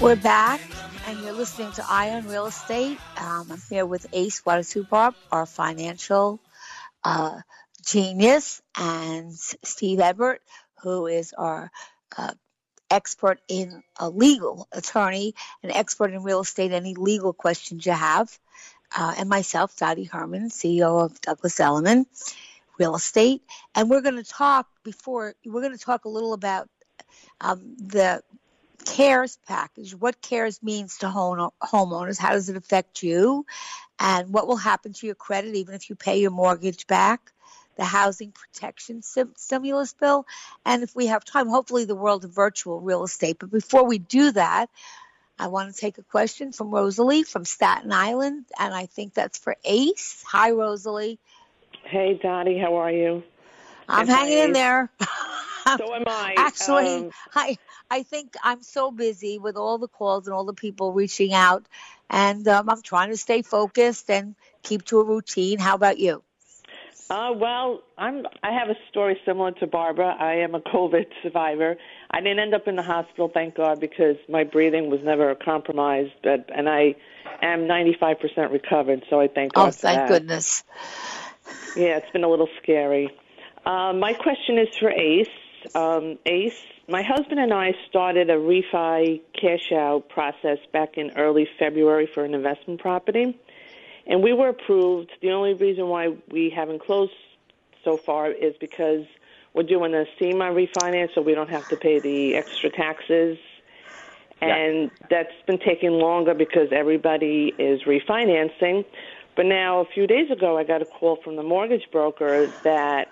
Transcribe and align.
We're 0.00 0.16
back, 0.16 0.60
and 1.06 1.20
you're 1.20 1.32
listening 1.32 1.72
to 1.72 1.84
Eye 1.88 2.10
on 2.10 2.28
Real 2.28 2.46
Estate. 2.46 2.98
Um, 3.16 3.46
I'm 3.50 3.62
here 3.70 3.86
with 3.86 4.06
Ace 4.12 4.42
Watanasuparp, 4.42 5.14
our 5.32 5.46
financial 5.46 6.40
uh, 7.02 7.40
genius, 7.86 8.60
and 8.76 9.32
Steve 9.32 10.00
Ebert, 10.00 10.42
who 10.82 11.06
is 11.06 11.32
our 11.32 11.70
uh, 12.18 12.32
expert 12.90 13.40
in 13.48 13.82
a 13.98 14.08
legal 14.08 14.68
attorney, 14.72 15.34
an 15.62 15.70
expert 15.70 16.12
in 16.12 16.22
real 16.22 16.40
estate, 16.40 16.72
any 16.72 16.94
legal 16.94 17.32
questions 17.32 17.86
you 17.86 17.92
have, 17.92 18.38
uh, 18.96 19.14
and 19.16 19.28
myself, 19.28 19.76
Dottie 19.76 20.04
Herman, 20.04 20.50
CEO 20.50 21.04
of 21.04 21.20
Douglas 21.20 21.58
Elliman 21.60 22.06
Real 22.78 22.94
Estate. 22.94 23.42
And 23.74 23.90
we're 23.90 24.02
going 24.02 24.22
to 24.22 24.24
talk 24.24 24.68
before, 24.82 25.34
we're 25.44 25.62
going 25.62 25.76
to 25.76 25.84
talk 25.84 26.04
a 26.04 26.08
little 26.08 26.32
about 26.32 26.68
um, 27.44 27.76
the 27.78 28.22
CARES 28.86 29.38
package, 29.46 29.94
what 29.94 30.20
CARES 30.20 30.62
means 30.62 30.98
to 30.98 31.08
home, 31.08 31.50
homeowners, 31.62 32.18
how 32.18 32.30
does 32.30 32.48
it 32.48 32.56
affect 32.56 33.02
you, 33.02 33.44
and 33.98 34.32
what 34.32 34.48
will 34.48 34.56
happen 34.56 34.92
to 34.94 35.06
your 35.06 35.14
credit 35.14 35.54
even 35.54 35.74
if 35.74 35.88
you 35.88 35.94
pay 35.94 36.20
your 36.20 36.30
mortgage 36.30 36.86
back, 36.86 37.32
the 37.76 37.84
housing 37.84 38.32
protection 38.32 39.02
sim- 39.02 39.34
stimulus 39.36 39.92
bill, 39.92 40.26
and 40.64 40.82
if 40.82 40.96
we 40.96 41.06
have 41.06 41.24
time, 41.24 41.48
hopefully 41.48 41.84
the 41.84 41.94
world 41.94 42.24
of 42.24 42.30
virtual 42.30 42.80
real 42.80 43.04
estate. 43.04 43.36
But 43.38 43.50
before 43.50 43.86
we 43.86 43.98
do 43.98 44.32
that, 44.32 44.70
I 45.38 45.48
want 45.48 45.74
to 45.74 45.78
take 45.78 45.98
a 45.98 46.02
question 46.02 46.52
from 46.52 46.70
Rosalie 46.70 47.24
from 47.24 47.44
Staten 47.44 47.92
Island, 47.92 48.46
and 48.58 48.72
I 48.72 48.86
think 48.86 49.12
that's 49.12 49.38
for 49.38 49.56
Ace. 49.64 50.24
Hi, 50.28 50.50
Rosalie. 50.52 51.18
Hey, 51.84 52.18
Dottie, 52.22 52.58
how 52.58 52.76
are 52.76 52.92
you? 52.92 53.22
I'm 53.88 54.08
hanging 54.08 54.38
in 54.38 54.52
there. 54.52 54.90
so 55.64 55.94
am 55.94 56.04
I. 56.06 56.34
Actually, 56.36 56.96
Um, 56.96 57.10
I 57.34 57.58
I 57.90 58.02
think 58.02 58.34
I'm 58.42 58.62
so 58.62 58.90
busy 58.90 59.38
with 59.38 59.56
all 59.56 59.78
the 59.78 59.88
calls 59.88 60.26
and 60.26 60.34
all 60.34 60.44
the 60.44 60.54
people 60.54 60.92
reaching 60.92 61.32
out, 61.32 61.64
and 62.10 62.46
um, 62.48 62.68
I'm 62.68 62.82
trying 62.82 63.10
to 63.10 63.16
stay 63.16 63.42
focused 63.42 64.10
and 64.10 64.34
keep 64.62 64.84
to 64.86 65.00
a 65.00 65.04
routine. 65.04 65.58
How 65.58 65.74
about 65.74 65.98
you? 65.98 66.22
Uh, 67.10 67.32
well, 67.36 67.82
I'm. 67.98 68.26
I 68.42 68.52
have 68.52 68.70
a 68.70 68.76
story 68.90 69.18
similar 69.26 69.52
to 69.52 69.66
Barbara. 69.66 70.16
I 70.18 70.36
am 70.36 70.54
a 70.54 70.60
COVID 70.60 71.06
survivor. 71.22 71.76
I 72.10 72.20
didn't 72.20 72.38
end 72.38 72.54
up 72.54 72.66
in 72.66 72.76
the 72.76 72.82
hospital, 72.82 73.30
thank 73.32 73.56
God, 73.56 73.78
because 73.78 74.16
my 74.28 74.44
breathing 74.44 74.90
was 74.90 75.00
never 75.02 75.34
compromised. 75.34 76.12
But 76.22 76.48
and 76.54 76.68
I 76.68 76.94
am 77.42 77.60
95% 77.68 78.50
recovered, 78.50 79.04
so 79.10 79.20
I 79.20 79.28
thank 79.28 79.52
God 79.52 79.68
Oh, 79.68 79.70
thank 79.70 80.08
goodness. 80.08 80.64
Yeah, 81.76 81.98
it's 81.98 82.10
been 82.12 82.24
a 82.24 82.28
little 82.28 82.48
scary. 82.62 83.10
Uh, 83.66 83.92
my 83.92 84.14
question 84.14 84.58
is 84.58 84.68
for 84.78 84.90
Ace. 84.90 85.26
Um, 85.74 86.18
Ace, 86.26 86.52
my 86.88 87.02
husband 87.02 87.40
and 87.40 87.52
I 87.52 87.72
started 87.88 88.30
a 88.30 88.36
refi 88.36 89.20
cash 89.40 89.72
out 89.72 90.08
process 90.08 90.58
back 90.72 90.96
in 90.96 91.12
early 91.16 91.48
February 91.58 92.08
for 92.12 92.24
an 92.24 92.34
investment 92.34 92.80
property, 92.80 93.38
and 94.06 94.22
we 94.22 94.32
were 94.32 94.48
approved. 94.48 95.10
The 95.22 95.30
only 95.30 95.54
reason 95.54 95.88
why 95.88 96.08
we 96.30 96.50
haven't 96.54 96.80
closed 96.80 97.12
so 97.84 97.96
far 97.96 98.30
is 98.30 98.54
because 98.60 99.04
we're 99.54 99.62
doing 99.62 99.94
a 99.94 100.04
CEMA 100.20 100.52
refinance, 100.52 101.14
so 101.14 101.22
we 101.22 101.34
don't 101.34 101.50
have 101.50 101.68
to 101.68 101.76
pay 101.76 102.00
the 102.00 102.34
extra 102.34 102.70
taxes. 102.70 103.38
And 104.40 104.90
that's 105.08 105.32
been 105.46 105.58
taking 105.58 105.92
longer 105.92 106.34
because 106.34 106.68
everybody 106.70 107.54
is 107.58 107.82
refinancing. 107.84 108.84
But 109.36 109.46
now, 109.46 109.80
a 109.80 109.84
few 109.86 110.06
days 110.06 110.30
ago, 110.30 110.58
I 110.58 110.64
got 110.64 110.82
a 110.82 110.84
call 110.84 111.16
from 111.24 111.36
the 111.36 111.42
mortgage 111.42 111.90
broker 111.90 112.52
that 112.62 113.08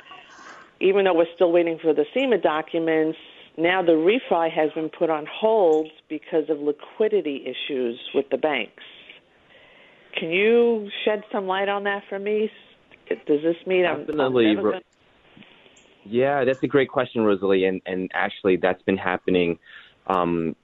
even 0.83 1.05
though 1.05 1.15
we're 1.15 1.33
still 1.35 1.53
waiting 1.53 1.79
for 1.81 1.95
the 1.95 2.05
CEMA 2.15 2.43
documents, 2.43 3.17
now 3.57 3.83
the 3.83 3.93
refi 3.93 4.51
has 4.51 4.71
been 4.73 4.89
put 4.89 5.11
on 5.11 5.27
hold 5.33 5.89
because 6.09 6.45
of 6.49 6.59
liquidity 6.59 7.45
issues 7.47 7.99
with 8.15 8.27
the 8.31 8.37
banks. 8.37 8.83
Can 10.19 10.31
you 10.31 10.89
shed 11.05 11.23
some 11.31 11.47
light 11.47 11.69
on 11.69 11.85
that 11.85 12.03
for 12.09 12.19
me? 12.19 12.51
Does 13.09 13.43
this 13.43 13.57
mean 13.67 13.85
I'm, 13.87 14.01
I'm 14.01 14.07
Definitely, 14.07 14.55
never 14.55 14.71
gonna- 14.73 14.83
Yeah, 16.05 16.45
that's 16.45 16.63
a 16.63 16.67
great 16.67 16.89
question, 16.89 17.23
Rosalie, 17.23 17.65
and 17.67 17.81
and 17.87 18.11
actually 18.15 18.57
that's 18.57 18.83
been 18.83 18.97
happening, 18.97 19.59
um, 20.07 20.57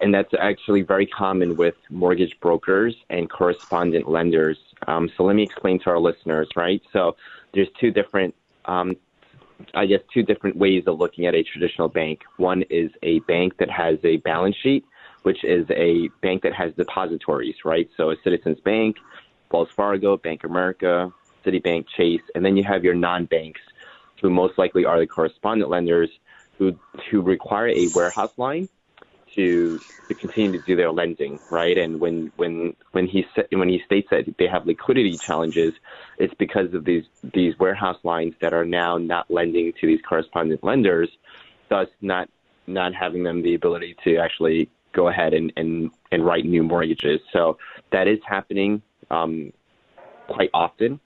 and 0.00 0.12
that's 0.12 0.32
actually 0.38 0.82
very 0.82 1.06
common 1.06 1.56
with 1.56 1.74
mortgage 1.90 2.34
brokers 2.40 2.94
and 3.08 3.30
correspondent 3.30 4.08
lenders. 4.08 4.58
Um, 4.86 5.08
so 5.16 5.22
let 5.24 5.36
me 5.36 5.42
explain 5.42 5.78
to 5.80 5.90
our 5.90 5.98
listeners, 5.98 6.48
right? 6.56 6.82
So 6.92 7.16
there's 7.54 7.68
two 7.80 7.90
different, 7.92 8.34
um, 8.64 8.96
I 9.74 9.86
guess, 9.86 10.00
two 10.12 10.22
different 10.22 10.56
ways 10.56 10.84
of 10.86 10.98
looking 10.98 11.26
at 11.26 11.34
a 11.34 11.42
traditional 11.42 11.88
bank. 11.88 12.20
One 12.36 12.62
is 12.70 12.90
a 13.02 13.20
bank 13.20 13.56
that 13.58 13.70
has 13.70 13.98
a 14.04 14.18
balance 14.18 14.56
sheet, 14.62 14.84
which 15.22 15.44
is 15.44 15.66
a 15.70 16.08
bank 16.22 16.42
that 16.42 16.54
has 16.54 16.72
depositories, 16.74 17.56
right? 17.64 17.88
So 17.96 18.10
a 18.10 18.16
Citizens 18.22 18.60
Bank, 18.60 18.96
Wells 19.50 19.68
Fargo, 19.74 20.16
Bank 20.16 20.44
of 20.44 20.50
America, 20.50 21.12
Citibank, 21.44 21.86
Chase, 21.96 22.22
and 22.34 22.44
then 22.44 22.56
you 22.56 22.64
have 22.64 22.84
your 22.84 22.94
non-banks 22.94 23.60
who 24.20 24.30
most 24.30 24.58
likely 24.58 24.84
are 24.84 24.98
the 24.98 25.06
correspondent 25.06 25.70
lenders 25.70 26.10
who 26.58 26.78
who 27.10 27.20
require 27.20 27.68
a 27.68 27.88
warehouse 27.94 28.32
line 28.36 28.68
to 29.36 29.80
to 30.08 30.14
continue 30.14 30.52
to 30.52 30.64
do 30.64 30.76
their 30.76 30.92
lending, 30.92 31.38
right? 31.50 31.76
And 31.76 32.00
when 32.00 32.32
when 32.36 32.74
when 32.92 33.06
he 33.06 33.24
when 33.52 33.68
he 33.68 33.80
states 33.84 34.08
that 34.10 34.24
they 34.38 34.46
have 34.46 34.66
liquidity 34.66 35.18
challenges, 35.24 35.72
it's 36.18 36.34
because 36.38 36.72
of 36.74 36.84
these 36.84 37.04
these 37.34 37.54
warehouse 37.58 37.98
lines 38.04 38.34
that 38.40 38.52
are 38.52 38.64
now 38.64 38.98
not 38.98 39.30
lending 39.30 39.72
to 39.80 39.86
these 39.86 40.00
correspondent 40.08 40.62
lenders, 40.62 41.08
thus 41.68 41.88
not 42.00 42.28
not 42.66 42.94
having 42.94 43.22
them 43.22 43.42
the 43.42 43.54
ability 43.54 43.96
to 44.04 44.16
actually 44.16 44.70
go 44.94 45.08
ahead 45.08 45.34
and 45.34 45.52
and, 45.56 45.90
and 46.12 46.24
write 46.24 46.44
new 46.44 46.62
mortgages. 46.62 47.20
So 47.32 47.58
that 47.92 48.06
is 48.06 48.18
happening 48.26 48.82
um, 49.10 49.52
quite 50.28 50.50
often. 50.54 51.00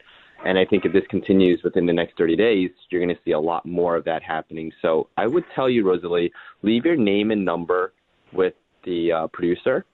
And 0.45 0.59
I 0.59 0.65
think 0.65 0.87
if 0.87 0.93
this 0.95 1.05
continues 1.11 1.61
within 1.63 1.85
the 1.85 1.93
next 1.93 2.17
30 2.17 2.35
days, 2.35 2.71
you're 2.89 3.05
going 3.05 3.15
to 3.15 3.23
see 3.27 3.33
a 3.33 3.39
lot 3.39 3.67
more 3.67 3.95
of 3.95 4.05
that 4.05 4.23
happening. 4.23 4.73
So 4.81 5.09
I 5.19 5.27
would 5.27 5.45
tell 5.55 5.69
you, 5.69 5.87
Rosalie, 5.87 6.33
leave 6.63 6.87
your 6.87 6.97
name 6.97 7.31
and 7.31 7.45
number 7.45 7.93
with 8.33 8.55
the 8.85 9.13
uh, 9.13 9.27
producer. 9.29 9.85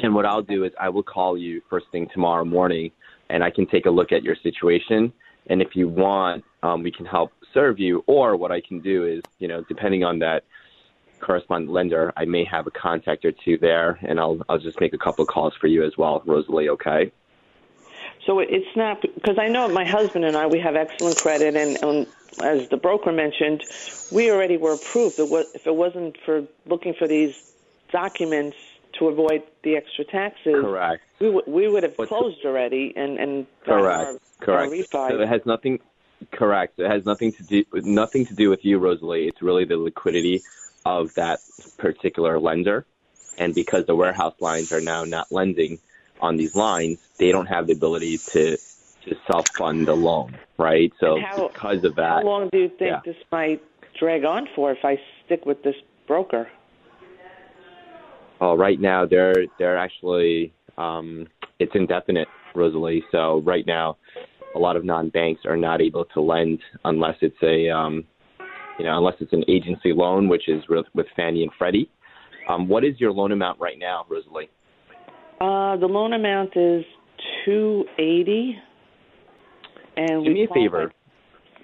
And 0.00 0.14
what 0.14 0.26
I'll 0.26 0.42
do 0.42 0.64
is 0.64 0.72
I 0.78 0.88
will 0.88 1.02
call 1.02 1.38
you 1.38 1.62
first 1.70 1.86
thing 1.90 2.08
tomorrow 2.12 2.44
morning 2.44 2.90
and 3.30 3.42
I 3.42 3.50
can 3.50 3.66
take 3.66 3.86
a 3.86 3.90
look 3.90 4.12
at 4.12 4.22
your 4.22 4.36
situation. 4.42 5.12
And 5.48 5.62
if 5.62 5.74
you 5.74 5.88
want, 5.88 6.44
um, 6.62 6.82
we 6.82 6.92
can 6.92 7.06
help 7.06 7.32
serve 7.54 7.78
you. 7.78 8.04
Or 8.06 8.36
what 8.36 8.52
I 8.52 8.60
can 8.60 8.80
do 8.80 9.06
is, 9.06 9.22
you 9.38 9.48
know, 9.48 9.64
depending 9.68 10.04
on 10.04 10.18
that 10.20 10.44
correspondent 11.20 11.72
lender, 11.72 12.12
I 12.16 12.24
may 12.24 12.44
have 12.44 12.66
a 12.66 12.70
contact 12.70 13.24
or 13.24 13.32
two 13.32 13.56
there, 13.58 13.98
and 14.02 14.20
I'll 14.20 14.38
I'll 14.48 14.58
just 14.58 14.80
make 14.80 14.92
a 14.92 14.98
couple 14.98 15.24
calls 15.24 15.54
for 15.60 15.66
you 15.66 15.84
as 15.84 15.96
well, 15.96 16.22
Rosalie. 16.26 16.68
Okay. 16.68 17.12
So 18.26 18.40
it's 18.40 18.76
not 18.76 19.00
because 19.02 19.38
I 19.38 19.48
know 19.48 19.68
my 19.68 19.84
husband 19.88 20.24
and 20.24 20.36
I 20.36 20.46
we 20.46 20.58
have 20.58 20.74
excellent 20.74 21.16
credit, 21.16 21.54
and, 21.56 21.78
and 21.82 22.06
as 22.42 22.68
the 22.70 22.76
broker 22.76 23.12
mentioned, 23.12 23.62
we 24.10 24.30
already 24.30 24.56
were 24.56 24.72
approved. 24.72 25.18
It 25.18 25.28
was, 25.28 25.46
if 25.54 25.66
it 25.66 25.74
wasn't 25.74 26.16
for 26.24 26.42
looking 26.66 26.94
for 26.98 27.06
these 27.06 27.32
documents 27.92 28.56
to 28.98 29.06
avoid 29.08 29.42
the 29.62 29.76
extra 29.76 30.04
taxes, 30.04 30.54
Correct. 30.60 31.02
we 31.20 31.30
would 31.30 31.46
we 31.46 31.68
would 31.68 31.84
have 31.84 31.92
What's 31.96 32.10
the- 32.10 32.16
closed 32.16 32.44
already 32.44 32.92
and 32.96 33.18
and 33.18 33.46
Correct. 33.64 34.08
our, 34.08 34.18
Correct. 34.40 34.94
Our. 34.94 35.10
So 35.10 35.20
it 35.20 35.28
has 35.28 35.40
nothing. 35.46 35.78
Correct. 36.32 36.78
It 36.78 36.90
has 36.90 37.04
nothing 37.04 37.32
to 37.34 37.42
do 37.42 37.64
nothing 37.74 38.26
to 38.26 38.34
do 38.34 38.50
with 38.50 38.64
you, 38.64 38.78
Rosalie. 38.78 39.28
It's 39.28 39.40
really 39.42 39.64
the 39.66 39.76
liquidity 39.76 40.42
of 40.84 41.14
that 41.14 41.40
particular 41.78 42.40
lender, 42.40 42.86
and 43.38 43.54
because 43.54 43.86
the 43.86 43.94
warehouse 43.94 44.34
lines 44.40 44.72
are 44.72 44.80
now 44.80 45.04
not 45.04 45.30
lending 45.30 45.78
on 46.20 46.36
these 46.36 46.54
lines, 46.54 46.98
they 47.18 47.32
don't 47.32 47.46
have 47.46 47.66
the 47.66 47.72
ability 47.72 48.18
to 48.18 48.56
to 48.56 49.16
self 49.30 49.46
fund 49.56 49.86
the 49.86 49.94
loan, 49.94 50.36
right? 50.58 50.92
So 50.98 51.18
how, 51.20 51.48
because 51.48 51.84
of 51.84 51.94
that, 51.96 52.22
how 52.22 52.22
long 52.22 52.48
do 52.52 52.58
you 52.58 52.68
think 52.68 52.90
yeah. 52.90 53.00
this 53.04 53.16
might 53.30 53.62
drag 53.98 54.24
on 54.24 54.48
for 54.54 54.72
if 54.72 54.84
I 54.84 54.98
stick 55.24 55.46
with 55.46 55.62
this 55.62 55.76
broker? 56.06 56.48
Oh, 58.40 58.56
right 58.56 58.80
now 58.80 59.06
they're 59.06 59.46
they're 59.58 59.78
actually 59.78 60.52
um, 60.76 61.26
it's 61.58 61.72
indefinite, 61.74 62.28
Rosalie. 62.54 63.02
So 63.10 63.40
right 63.40 63.66
now, 63.66 63.96
a 64.54 64.58
lot 64.58 64.76
of 64.76 64.84
non-banks 64.84 65.42
are 65.46 65.56
not 65.56 65.80
able 65.80 66.04
to 66.06 66.20
lend 66.20 66.60
unless 66.84 67.16
it's 67.20 67.42
a 67.42 67.70
um, 67.70 68.04
you 68.78 68.84
know 68.84 68.98
unless 68.98 69.14
it's 69.20 69.32
an 69.32 69.44
agency 69.48 69.92
loan, 69.92 70.28
which 70.28 70.48
is 70.48 70.62
with, 70.68 70.86
with 70.94 71.06
Fannie 71.16 71.42
and 71.42 71.52
Freddie. 71.56 71.90
Um, 72.48 72.68
what 72.68 72.84
is 72.84 73.00
your 73.00 73.10
loan 73.10 73.32
amount 73.32 73.58
right 73.58 73.78
now, 73.78 74.06
Rosalie? 74.08 74.50
Uh, 75.40 75.76
the 75.76 75.86
loan 75.86 76.12
amount 76.12 76.56
is 76.56 76.84
two 77.44 77.84
eighty. 77.98 78.58
And 79.96 80.24
Do 80.24 80.30
me 80.32 80.44
a 80.44 80.48
favor. 80.48 80.92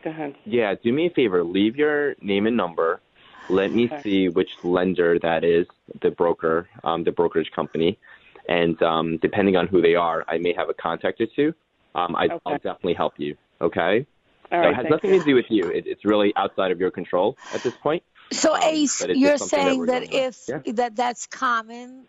Go 0.05 0.11
ahead. 0.11 0.35
Yeah, 0.45 0.75
do 0.83 0.93
me 0.93 1.07
a 1.07 1.11
favor. 1.11 1.45
Leave 1.45 1.77
your 1.77 2.15
name 2.21 2.47
and 2.47 2.57
number. 2.57 3.01
Let 3.49 3.73
me 3.73 3.87
Okay. 3.87 4.03
see 4.03 4.29
which 4.29 4.51
lender 4.63 5.19
that 5.19 5.45
is, 5.45 5.67
the 6.01 6.11
broker, 6.11 6.69
um, 6.85 7.05
the 7.05 7.13
brokerage 7.13 7.51
company, 7.51 7.99
and 8.49 8.81
um, 8.83 9.19
depending 9.19 9.57
on 9.57 9.67
who 9.67 9.83
they 9.83 9.95
are, 9.95 10.25
I 10.29 10.39
may 10.39 10.55
have 10.55 10.69
a 10.71 10.75
contact 10.75 11.21
or 11.21 11.27
two. 11.27 11.55
Um, 11.95 12.17
I, 12.17 12.25
Okay. 12.27 12.39
I'll 12.47 12.55
definitely 12.59 12.95
help 12.95 13.15
you. 13.19 13.37
Okay. 13.61 14.07
All 14.51 14.63
so 14.63 14.69
it 14.71 14.75
has 14.75 14.87
nothing 14.89 15.13
you. 15.13 15.19
to 15.19 15.25
do 15.25 15.35
with 15.35 15.47
you. 15.51 15.69
It, 15.69 15.87
it's 15.87 16.05
really 16.05 16.33
outside 16.37 16.73
of 16.73 16.81
your 16.81 16.91
control 16.91 17.37
at 17.55 17.63
this 17.63 17.75
point. 17.83 18.03
So 18.33 18.55
Um, 18.55 18.61
Ace, 18.63 19.01
but 19.01 19.17
you're 19.17 19.37
just 19.37 19.51
something 19.51 19.87
that 19.87 20.09
saying 20.09 20.11
that, 20.11 20.15
if 20.15 20.65
Yeah. 20.67 20.73
that 20.73 20.97
that's 20.97 21.27
common 21.27 22.07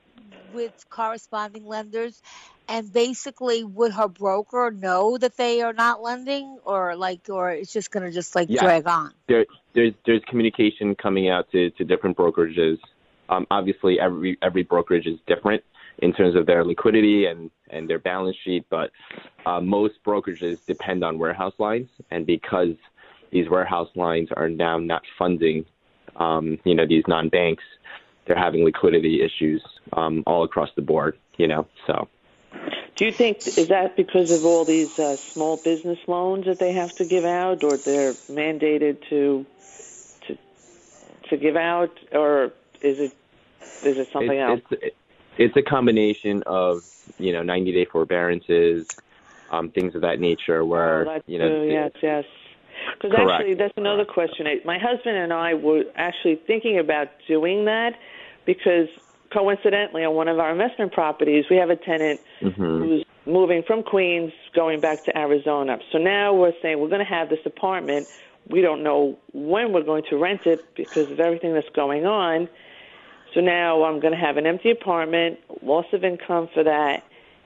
with 0.51 0.73
corresponding 0.89 1.65
lenders, 1.65 2.21
and 2.67 2.91
basically 2.91 3.63
would 3.63 3.93
her 3.93 4.07
broker 4.07 4.71
know 4.71 5.17
that 5.17 5.37
they 5.37 5.61
are 5.61 5.73
not 5.73 6.01
lending, 6.01 6.59
or 6.63 6.95
like, 6.95 7.29
or 7.29 7.51
it's 7.51 7.73
just 7.73 7.91
gonna 7.91 8.11
just 8.11 8.35
like 8.35 8.49
Yeah. 8.49 8.61
drag 8.61 8.87
on? 8.87 9.13
there, 9.27 9.45
there's 9.73 9.93
there's 10.05 10.21
communication 10.29 10.95
coming 10.95 11.29
out 11.29 11.49
to, 11.51 11.69
to 11.71 11.83
different 11.83 12.17
brokerages. 12.17 12.77
Um, 13.29 13.47
obviously, 13.51 13.99
every 13.99 14.37
every 14.41 14.63
brokerage 14.63 15.07
is 15.07 15.19
different 15.27 15.63
in 15.99 16.13
terms 16.13 16.35
of 16.35 16.45
their 16.45 16.65
liquidity 16.65 17.25
and, 17.25 17.51
and 17.69 17.87
their 17.89 17.99
balance 17.99 18.35
sheet, 18.43 18.65
but 18.69 18.89
uh, 19.45 19.61
most 19.61 19.93
brokerages 20.05 20.57
depend 20.67 21.03
on 21.03 21.19
warehouse 21.19 21.53
lines, 21.59 21.87
and 22.11 22.25
because 22.25 22.75
these 23.31 23.49
warehouse 23.49 23.89
lines 23.95 24.29
are 24.35 24.49
now 24.49 24.77
not 24.77 25.03
funding, 25.17 25.65
um, 26.15 26.57
you 26.65 26.73
know, 26.75 26.85
these 26.87 27.03
non-banks, 27.07 27.63
they're 28.25 28.37
having 28.37 28.63
liquidity 28.63 29.21
issues 29.21 29.63
um, 29.93 30.23
all 30.25 30.43
across 30.43 30.69
the 30.75 30.81
board. 30.81 31.17
You 31.37 31.47
know, 31.47 31.67
so. 31.87 32.07
Do 32.95 33.05
you 33.05 33.11
think 33.17 33.37
is 33.57 33.69
that 33.69 33.95
because 33.97 34.29
of 34.29 34.45
all 34.45 34.65
these 34.65 34.89
uh, 34.99 35.15
small 35.33 35.57
business 35.57 35.97
loans 36.07 36.45
that 36.45 36.59
they 36.59 36.73
have 36.73 36.93
to 36.95 37.05
give 37.05 37.25
out, 37.25 37.63
or 37.63 37.77
they're 37.77 38.15
mandated 38.29 38.97
to 39.09 39.45
to 40.27 40.37
to 41.29 41.37
give 41.37 41.55
out, 41.55 41.89
or 42.11 42.45
is 42.81 42.99
it 42.99 43.13
is 43.83 43.97
it 43.97 44.07
something 44.13 44.37
else? 44.37 44.61
it's, 44.71 44.95
It's, 45.37 45.57
a 45.57 45.63
combination 45.63 46.43
of 46.45 46.83
you 47.17 47.33
know 47.33 47.41
90 47.41 47.71
day 47.71 47.85
forbearances, 47.91 48.85
um, 49.51 49.71
things 49.71 49.95
of 49.95 50.01
that 50.01 50.19
nature, 50.19 50.63
where 50.63 51.07
Oh, 51.07 51.19
you 51.25 51.39
know 51.39 51.49
true. 51.49 51.71
yes, 51.71 51.91
yes. 52.01 52.25
Because 53.01 53.17
actually, 53.17 53.55
that's 53.55 53.73
another 53.77 54.05
question. 54.05 54.45
My 54.65 54.77
husband 54.77 55.17
and 55.17 55.33
I 55.33 55.53
were 55.53 55.83
actually 55.95 56.39
thinking 56.47 56.79
about 56.79 57.07
doing 57.27 57.65
that 57.65 57.93
because 58.45 58.87
coincidentally, 59.31 60.03
on 60.05 60.13
one 60.13 60.27
of 60.27 60.39
our 60.39 60.51
investment 60.51 60.93
properties, 60.93 61.45
we 61.49 61.57
have 61.57 61.69
a 61.69 61.75
tenant 61.75 62.21
Mhm. 62.41 62.79
who's 62.79 63.05
moving 63.25 63.63
from 63.63 63.83
Queens, 63.83 64.31
going 64.53 64.79
back 64.79 65.03
to 65.05 65.17
Arizona. 65.17 65.79
So 65.91 65.97
now 65.97 66.33
we're 66.33 66.53
saying 66.61 66.79
we're 66.79 66.89
going 66.89 67.05
to 67.05 67.05
have 67.05 67.29
this 67.29 67.45
apartment. 67.45 68.07
We 68.49 68.61
don't 68.61 68.83
know 68.83 69.17
when 69.31 69.71
we're 69.71 69.83
going 69.83 70.03
to 70.09 70.17
rent 70.17 70.45
it 70.45 70.75
because 70.75 71.09
of 71.09 71.19
everything 71.19 71.53
that's 71.53 71.69
going 71.69 72.05
on. 72.05 72.49
So 73.33 73.41
now 73.41 73.83
I'm 73.83 73.99
going 73.99 74.13
to 74.13 74.19
have 74.19 74.37
an 74.37 74.45
empty 74.45 74.69
apartment, 74.69 75.39
loss 75.63 75.85
of 75.93 76.03
income 76.03 76.49
for 76.53 76.63
that, 76.63 77.03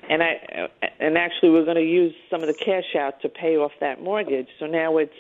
and 0.10 0.22
I 0.24 0.70
and 1.00 1.18
actually 1.18 1.52
we're 1.52 1.66
going 1.66 1.78
to 1.78 1.82
use 1.82 2.14
some 2.30 2.42
of 2.42 2.48
the 2.48 2.54
cash 2.54 2.96
out 2.96 3.22
to 3.22 3.30
pay 3.30 3.56
off 3.58 3.72
that 3.80 4.02
mortgage. 4.02 4.48
So 4.60 4.66
now 4.66 4.98
it's 4.98 5.14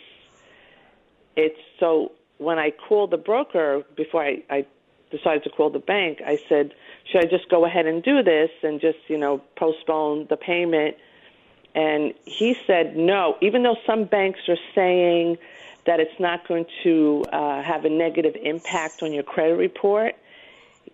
it's 1.35 1.59
so 1.79 2.11
when 2.37 2.59
I 2.59 2.71
called 2.71 3.11
the 3.11 3.17
broker 3.17 3.83
before 3.95 4.23
I, 4.23 4.43
I 4.49 4.65
decided 5.11 5.43
to 5.43 5.49
call 5.49 5.69
the 5.69 5.79
bank, 5.79 6.19
I 6.25 6.37
said, 6.49 6.73
should 7.11 7.23
I 7.23 7.25
just 7.25 7.49
go 7.49 7.65
ahead 7.65 7.85
and 7.85 8.03
do 8.03 8.23
this 8.23 8.49
and 8.63 8.81
just 8.81 8.99
you 9.07 9.17
know 9.17 9.41
postpone 9.55 10.27
the 10.29 10.37
payment? 10.37 10.95
And 11.75 12.13
he 12.25 12.55
said 12.65 12.97
no, 12.97 13.37
even 13.41 13.63
though 13.63 13.77
some 13.85 14.05
banks 14.05 14.39
are 14.47 14.57
saying 14.73 15.37
that 15.85 15.99
it's 15.99 16.19
not 16.19 16.47
going 16.47 16.65
to 16.83 17.23
uh, 17.31 17.63
have 17.63 17.85
a 17.85 17.89
negative 17.89 18.35
impact 18.41 19.01
on 19.01 19.13
your 19.13 19.23
credit 19.23 19.55
report. 19.55 20.15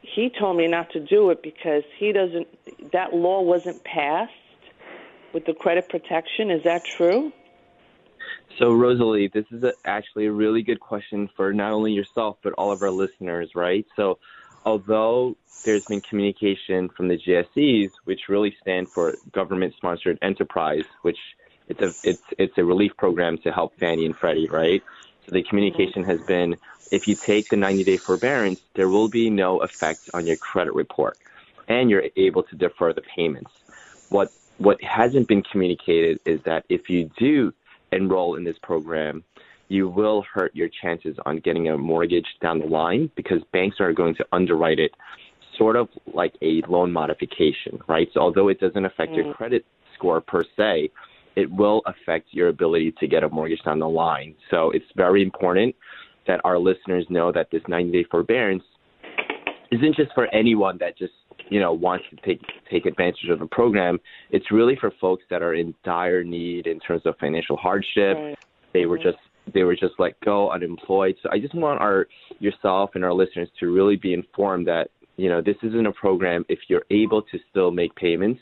He 0.02 0.30
told 0.30 0.58
me 0.58 0.68
not 0.68 0.92
to 0.92 1.00
do 1.00 1.30
it 1.32 1.42
because 1.42 1.84
he 1.98 2.12
doesn't 2.12 2.48
that 2.92 3.14
law 3.14 3.42
wasn't 3.42 3.84
passed 3.84 4.32
with 5.34 5.46
the 5.46 5.54
credit 5.54 5.90
protection. 5.90 6.52
Is 6.52 6.64
that 6.64 6.84
true 6.86 7.32
So, 8.60 8.72
Rosalie, 8.74 9.30
this 9.34 9.46
is 9.52 9.64
a, 9.64 9.74
actually 9.86 10.28
a 10.28 10.32
really 10.32 10.62
good 10.62 10.80
question 10.80 11.30
for 11.36 11.54
not 11.54 11.72
only 11.72 11.92
yourself, 11.92 12.38
but 12.44 12.54
all 12.54 12.72
of 12.72 12.82
our 12.82 12.92
listeners, 12.92 13.50
right? 13.56 13.86
So, 13.96 14.20
although 14.66 15.36
there's 15.64 15.84
been 15.86 16.02
communication 16.02 16.90
from 16.96 17.08
the 17.08 17.18
GSEs, 17.18 17.92
which 18.04 18.22
really 18.30 18.56
stand 18.62 18.88
for 18.94 19.16
Government 19.34 19.74
Sponsored 19.78 20.20
Enterprise, 20.22 20.84
which 21.02 21.18
it's 21.68 21.82
a 21.82 21.96
it's 22.04 22.24
it's 22.38 22.54
a 22.58 22.64
relief 22.64 22.92
program 22.98 23.38
to 23.44 23.52
help 23.52 23.74
Fannie 23.80 24.06
and 24.06 24.16
Freddie, 24.16 24.50
right? 24.50 24.84
So 25.26 25.32
the 25.32 25.44
communication 25.44 26.04
has 26.04 26.20
been 26.28 26.56
if 26.92 27.08
you 27.08 27.16
take 27.26 27.50
the 27.50 27.56
90 27.56 27.84
day 27.86 27.98
forbearance, 28.06 28.60
there 28.76 28.90
will 28.90 29.10
be 29.10 29.30
no 29.30 29.60
effect 29.62 30.10
on 30.14 30.28
your 30.28 30.38
credit 30.38 30.74
report, 30.76 31.18
and 31.68 31.90
you're 31.90 32.04
able 32.18 32.44
to 32.44 32.56
defer 32.56 32.94
the 32.94 33.02
payments. 33.16 33.52
What 34.10 34.34
what 34.58 34.78
hasn't 34.84 35.28
been 35.28 35.44
communicated 35.44 36.20
is 36.26 36.40
that 36.46 36.66
if 36.70 36.90
you 36.90 37.10
do 37.18 37.54
enroll 37.94 38.36
in 38.36 38.44
this 38.44 38.58
program, 38.62 39.24
you 39.70 39.88
will 39.88 40.24
hurt 40.34 40.56
your 40.56 40.70
chances 40.82 41.16
on 41.26 41.40
getting 41.40 41.70
a 41.70 41.78
mortgage 41.78 42.28
down 42.42 42.60
the 42.60 42.66
line 42.66 43.10
because 43.16 43.42
banks 43.52 43.78
are 43.80 43.94
going 43.94 44.16
to 44.16 44.26
underwrite 44.32 44.80
it 44.80 44.92
sort 45.58 45.76
of 45.76 45.88
like 46.14 46.36
a 46.42 46.62
loan 46.68 46.92
modification, 46.92 47.80
right? 47.88 48.10
So 48.14 48.22
although 48.22 48.50
it 48.50 48.60
doesn't 48.60 48.86
affect 48.86 49.14
your 49.14 49.26
mm. 49.26 49.36
credit 49.36 49.66
score 49.96 50.22
per 50.22 50.44
se, 50.58 50.90
it 51.36 51.52
will 51.52 51.82
affect 51.86 52.28
your 52.32 52.50
ability 52.50 52.94
to 53.00 53.08
get 53.08 53.24
a 53.24 53.30
mortgage 53.30 53.62
down 53.64 53.80
the 53.80 53.90
line. 53.90 54.36
So 54.52 54.72
it's 54.72 54.86
very 54.96 55.24
important 55.24 55.76
that 56.28 56.42
our 56.44 56.58
listeners 56.58 57.06
know 57.10 57.32
that 57.32 57.50
this 57.52 57.62
90 57.68 57.92
day 57.92 58.08
forbearance 58.10 58.64
isn't 59.72 59.96
just 59.96 60.14
for 60.14 60.28
anyone 60.34 60.78
that 60.80 60.98
just 60.98 61.14
you 61.50 61.60
know 61.60 61.74
wants 61.74 62.06
to 62.10 62.16
take 62.18 62.42
take 62.70 62.86
advantage 62.86 63.30
of 63.30 63.40
the 63.40 63.48
program. 63.48 64.00
It's 64.32 64.52
really 64.52 64.76
for 64.76 64.92
folks 65.00 65.24
that 65.30 65.42
are 65.42 65.54
in 65.54 65.74
dire 65.84 66.24
need 66.24 66.68
in 66.68 66.80
terms 66.80 67.04
of 67.06 67.16
financial 67.20 67.58
hardship. 67.58 68.18
Right. 68.18 68.38
They 68.74 68.86
were 68.86 68.98
mm-hmm. 68.98 69.10
just 69.10 69.20
they 69.54 69.64
were 69.64 69.76
just 69.76 69.94
let 70.00 70.20
go, 70.22 70.52
unemployed. 70.52 71.16
So 71.22 71.30
I 71.32 71.40
just 71.40 71.54
want 71.56 71.82
our 71.82 72.08
yourself 72.40 72.92
and 72.96 73.04
our 73.04 73.14
listeners 73.14 73.50
to 73.60 73.72
really 73.72 73.96
be 73.96 74.14
informed 74.14 74.68
that 74.68 74.90
you 75.18 75.30
know 75.30 75.42
this 75.42 75.58
isn't 75.64 75.86
a 75.86 75.92
program. 75.94 76.46
If 76.50 76.60
you're 76.68 76.86
able 76.90 77.22
to 77.22 77.40
still 77.50 77.72
make 77.72 77.96
payments, 77.96 78.42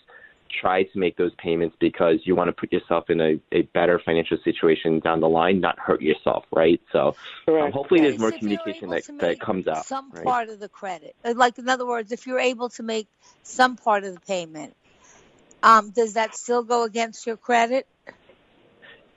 try 0.60 0.84
to 0.84 1.00
make 1.00 1.18
those 1.18 1.32
payments 1.38 1.76
because 1.80 2.20
you 2.24 2.36
want 2.36 2.48
to 2.48 2.54
put 2.54 2.72
yourself 2.72 3.10
in 3.10 3.22
a, 3.22 3.40
a 3.52 3.64
better 3.74 4.02
financial 4.04 4.38
situation 4.44 5.00
down 5.00 5.20
the 5.20 5.30
line, 5.30 5.60
not 5.60 5.78
hurt 5.80 6.02
yourself, 6.02 6.46
right? 6.52 6.82
So 6.92 7.08
um, 7.10 7.16
correct 7.46 7.74
hopefully 7.74 8.02
there's 8.02 8.20
more 8.20 8.32
communication 8.32 8.90
that, 8.90 9.04
that 9.20 9.40
comes 9.40 9.68
out. 9.68 9.86
Some 9.86 10.12
right? 10.12 10.24
part 10.24 10.50
of 10.50 10.60
the 10.60 10.70
credit, 10.70 11.16
Uh, 11.24 11.34
like 11.36 11.58
in 11.58 11.70
other 11.70 11.86
words, 11.86 12.12
if 12.12 12.28
you're 12.28 12.40
able 12.40 12.70
to 12.70 12.84
make 12.84 13.08
some 13.44 13.76
part 13.76 14.04
of 14.04 14.14
the 14.14 14.20
payment, 14.22 14.76
um, 15.64 15.92
does 15.92 16.14
that 16.14 16.36
still 16.36 16.64
go 16.64 16.84
against 16.84 17.26
your 17.26 17.38
credit? 17.38 17.86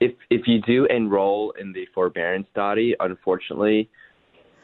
if 0.00 0.12
if 0.30 0.46
you 0.46 0.60
do 0.60 0.86
enroll 0.86 1.52
in 1.58 1.72
the 1.72 1.86
forbearance 1.94 2.46
study, 2.50 2.94
unfortunately, 2.98 3.88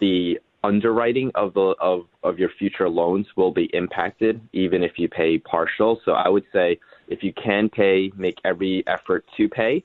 the 0.00 0.38
underwriting 0.62 1.30
of 1.34 1.54
the 1.54 1.74
of, 1.80 2.02
of 2.22 2.38
your 2.38 2.50
future 2.58 2.88
loans 2.88 3.26
will 3.36 3.52
be 3.52 3.70
impacted 3.72 4.40
even 4.52 4.82
if 4.82 4.92
you 4.96 5.08
pay 5.08 5.38
partial. 5.38 6.00
So 6.04 6.12
I 6.12 6.28
would 6.28 6.44
say 6.52 6.78
if 7.08 7.22
you 7.22 7.32
can 7.32 7.68
pay, 7.68 8.12
make 8.16 8.36
every 8.44 8.84
effort 8.86 9.24
to 9.36 9.48
pay, 9.48 9.84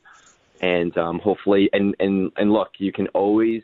and 0.62 0.96
um, 0.98 1.20
hopefully 1.20 1.70
and, 1.74 1.96
and 2.00 2.32
and 2.38 2.52
look, 2.52 2.70
you 2.78 2.92
can 2.92 3.08
always 3.10 3.62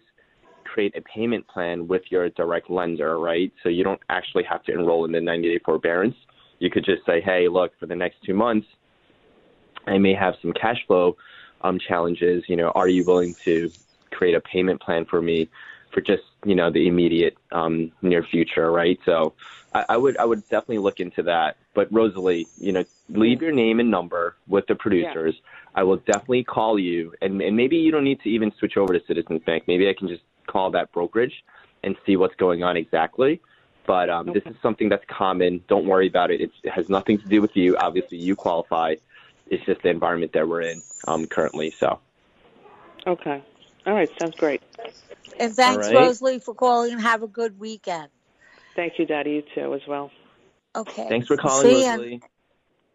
create 0.65 0.96
a 0.96 1.01
payment 1.01 1.46
plan 1.48 1.88
with 1.88 2.01
your 2.10 2.30
direct 2.30 2.70
lender, 2.70 3.20
right? 3.20 3.51
So 3.62 3.70
you 3.70 3.84
don't 3.84 4.00
actually 4.10 4.44
have 4.50 4.63
to 4.63 4.72
enroll 4.72 5.06
in 5.06 5.12
the 5.12 5.20
90 5.20 5.50
day 5.50 5.60
forbearance. 5.65 6.15
You 6.60 6.70
could 6.70 6.86
just 6.86 7.06
say, 7.06 7.22
hey, 7.22 7.48
look, 7.50 7.72
for 7.80 7.88
the 7.88 7.96
next 7.96 8.18
two 8.25 8.34
months, 8.34 8.68
I 9.88 9.98
may 9.98 10.13
have 10.13 10.36
some 10.41 10.53
cash 10.53 10.77
flow 10.88 11.18
um, 11.62 11.77
challenges. 11.88 12.44
You 12.48 12.56
know, 12.56 12.72
are 12.75 12.88
you 12.88 13.03
willing 13.03 13.36
to 13.46 13.72
create 14.12 14.36
a 14.36 14.41
payment 14.41 14.82
plan 14.82 15.06
for 15.10 15.22
me 15.22 15.50
for 15.94 16.01
just 16.01 16.22
you 16.45 16.55
know 16.55 16.71
the 16.71 16.88
immediate 16.88 17.38
um, 17.51 17.91
near 18.01 18.24
future, 18.24 18.71
right? 18.71 19.00
So 19.05 19.33
I, 19.74 19.86
I 19.89 19.98
would 19.98 20.17
I 20.17 20.25
would 20.25 20.41
definitely 20.43 20.79
look 20.79 21.00
into 21.00 21.24
that. 21.24 21.57
But 21.74 21.91
Rosalie, 21.91 22.48
you 22.57 22.71
know, 22.71 22.83
leave 23.10 23.41
your 23.41 23.51
name 23.51 23.79
and 23.79 23.89
number 23.89 24.36
with 24.48 24.67
the 24.67 24.75
producers. 24.75 25.36
Yeah. 25.38 25.51
I 25.74 25.83
will 25.83 25.98
definitely 25.98 26.43
call 26.43 26.77
you, 26.77 27.13
and, 27.21 27.41
and 27.41 27.55
maybe 27.55 27.77
you 27.77 27.91
don't 27.91 28.03
need 28.03 28.19
to 28.21 28.29
even 28.29 28.51
switch 28.60 28.75
over 28.75 28.98
to 28.98 29.05
Citizens 29.05 29.41
Bank. 29.45 29.63
Maybe 29.67 29.88
I 29.88 29.93
can 29.93 30.07
just 30.07 30.24
call 30.48 30.71
that 30.71 30.91
brokerage 30.91 31.43
and 31.83 31.95
see 32.05 32.17
what's 32.17 32.36
going 32.36 32.63
on 32.63 32.75
exactly. 32.75 33.41
But 33.88 34.10
um, 34.10 34.29
okay. 34.29 34.39
this 34.39 34.51
is 34.53 34.62
something 34.62 34.89
that's 34.89 35.05
common. 35.07 35.63
Don't 35.67 35.86
worry 35.88 36.07
about 36.07 36.29
it. 36.29 36.41
It's, 36.41 36.53
it 36.63 36.71
has 36.71 36.89
nothing 36.89 37.17
to 37.19 37.27
do 37.27 37.41
with 37.41 37.55
you. 37.55 37.77
Obviously, 37.77 38.17
you 38.17 38.36
qualify. 38.36 38.95
It's 39.48 39.65
just 39.65 39.81
the 39.81 39.89
environment 39.89 40.33
that 40.33 40.48
we're 40.48 40.62
in 40.62 40.81
um, 41.07 41.25
currently. 41.25 41.71
So. 41.71 42.00
Okay. 43.07 43.43
All 43.86 43.94
right. 43.94 44.10
Sounds 44.20 44.36
great. 44.38 44.62
And 45.40 45.54
thanks, 45.54 45.88
right. 45.88 45.96
Rosalie, 45.96 46.40
for 46.40 46.54
calling. 46.54 46.94
And 46.94 47.02
have 47.02 47.24
a 47.24 47.28
good 47.28 47.60
weekend. 47.60 48.10
Thank 48.76 48.94
you, 49.00 49.06
Dottie. 49.06 49.32
You 49.32 49.44
too, 49.56 49.74
as 49.74 49.82
well. 49.88 50.12
Okay. 50.76 51.08
Thanks 51.10 51.28
for 51.28 51.38
calling, 51.38 51.68
See, 51.68 51.74
Rosalie. 51.74 52.22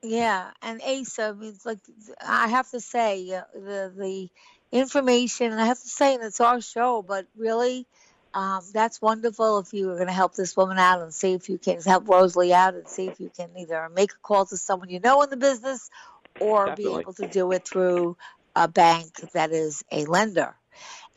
yeah, 0.03 0.51
and 0.63 0.81
Asa, 0.83 1.23
I 1.25 1.33
mean, 1.33 1.57
like 1.65 1.79
I 2.25 2.49
have 2.49 2.71
to 2.71 2.81
say, 2.81 3.31
uh, 3.35 3.43
the 3.55 3.93
the 3.97 4.29
information, 4.73 5.53
and 5.53 5.61
I 5.61 5.67
have 5.67 5.81
to 5.81 5.89
say, 5.89 6.15
and 6.15 6.23
it's 6.23 6.41
our 6.41 6.61
show, 6.61 7.03
but 7.03 7.27
really, 7.37 7.87
um, 8.33 8.63
that's 8.73 9.01
wonderful 9.03 9.59
if 9.59 9.73
you 9.73 9.91
are 9.91 9.95
going 9.97 10.07
to 10.07 10.13
help 10.13 10.35
this 10.35 10.57
woman 10.57 10.79
out 10.79 11.03
and 11.03 11.13
see 11.13 11.33
if 11.35 11.49
you 11.49 11.59
can 11.59 11.81
help 11.81 12.09
Rosalie 12.09 12.53
out 12.55 12.75
and 12.75 12.89
see 12.89 13.07
if 13.07 13.21
you 13.21 13.31
can 13.37 13.51
either 13.59 13.89
make 13.95 14.13
a 14.13 14.19
call 14.23 14.47
to 14.47 14.57
someone 14.57 14.91
you 14.91 15.01
know 15.01 15.23
in 15.23 15.31
the 15.31 15.37
business 15.37 15.91
or 16.41 16.67
Definitely. 16.67 16.93
be 16.93 17.01
able 17.01 17.15
to 17.15 17.29
do 17.29 17.53
it 17.53 17.67
through 17.67 18.17
a 18.55 18.69
bank 18.69 19.13
that 19.33 19.53
is 19.53 19.83
a 19.91 20.05
lender. 20.07 20.55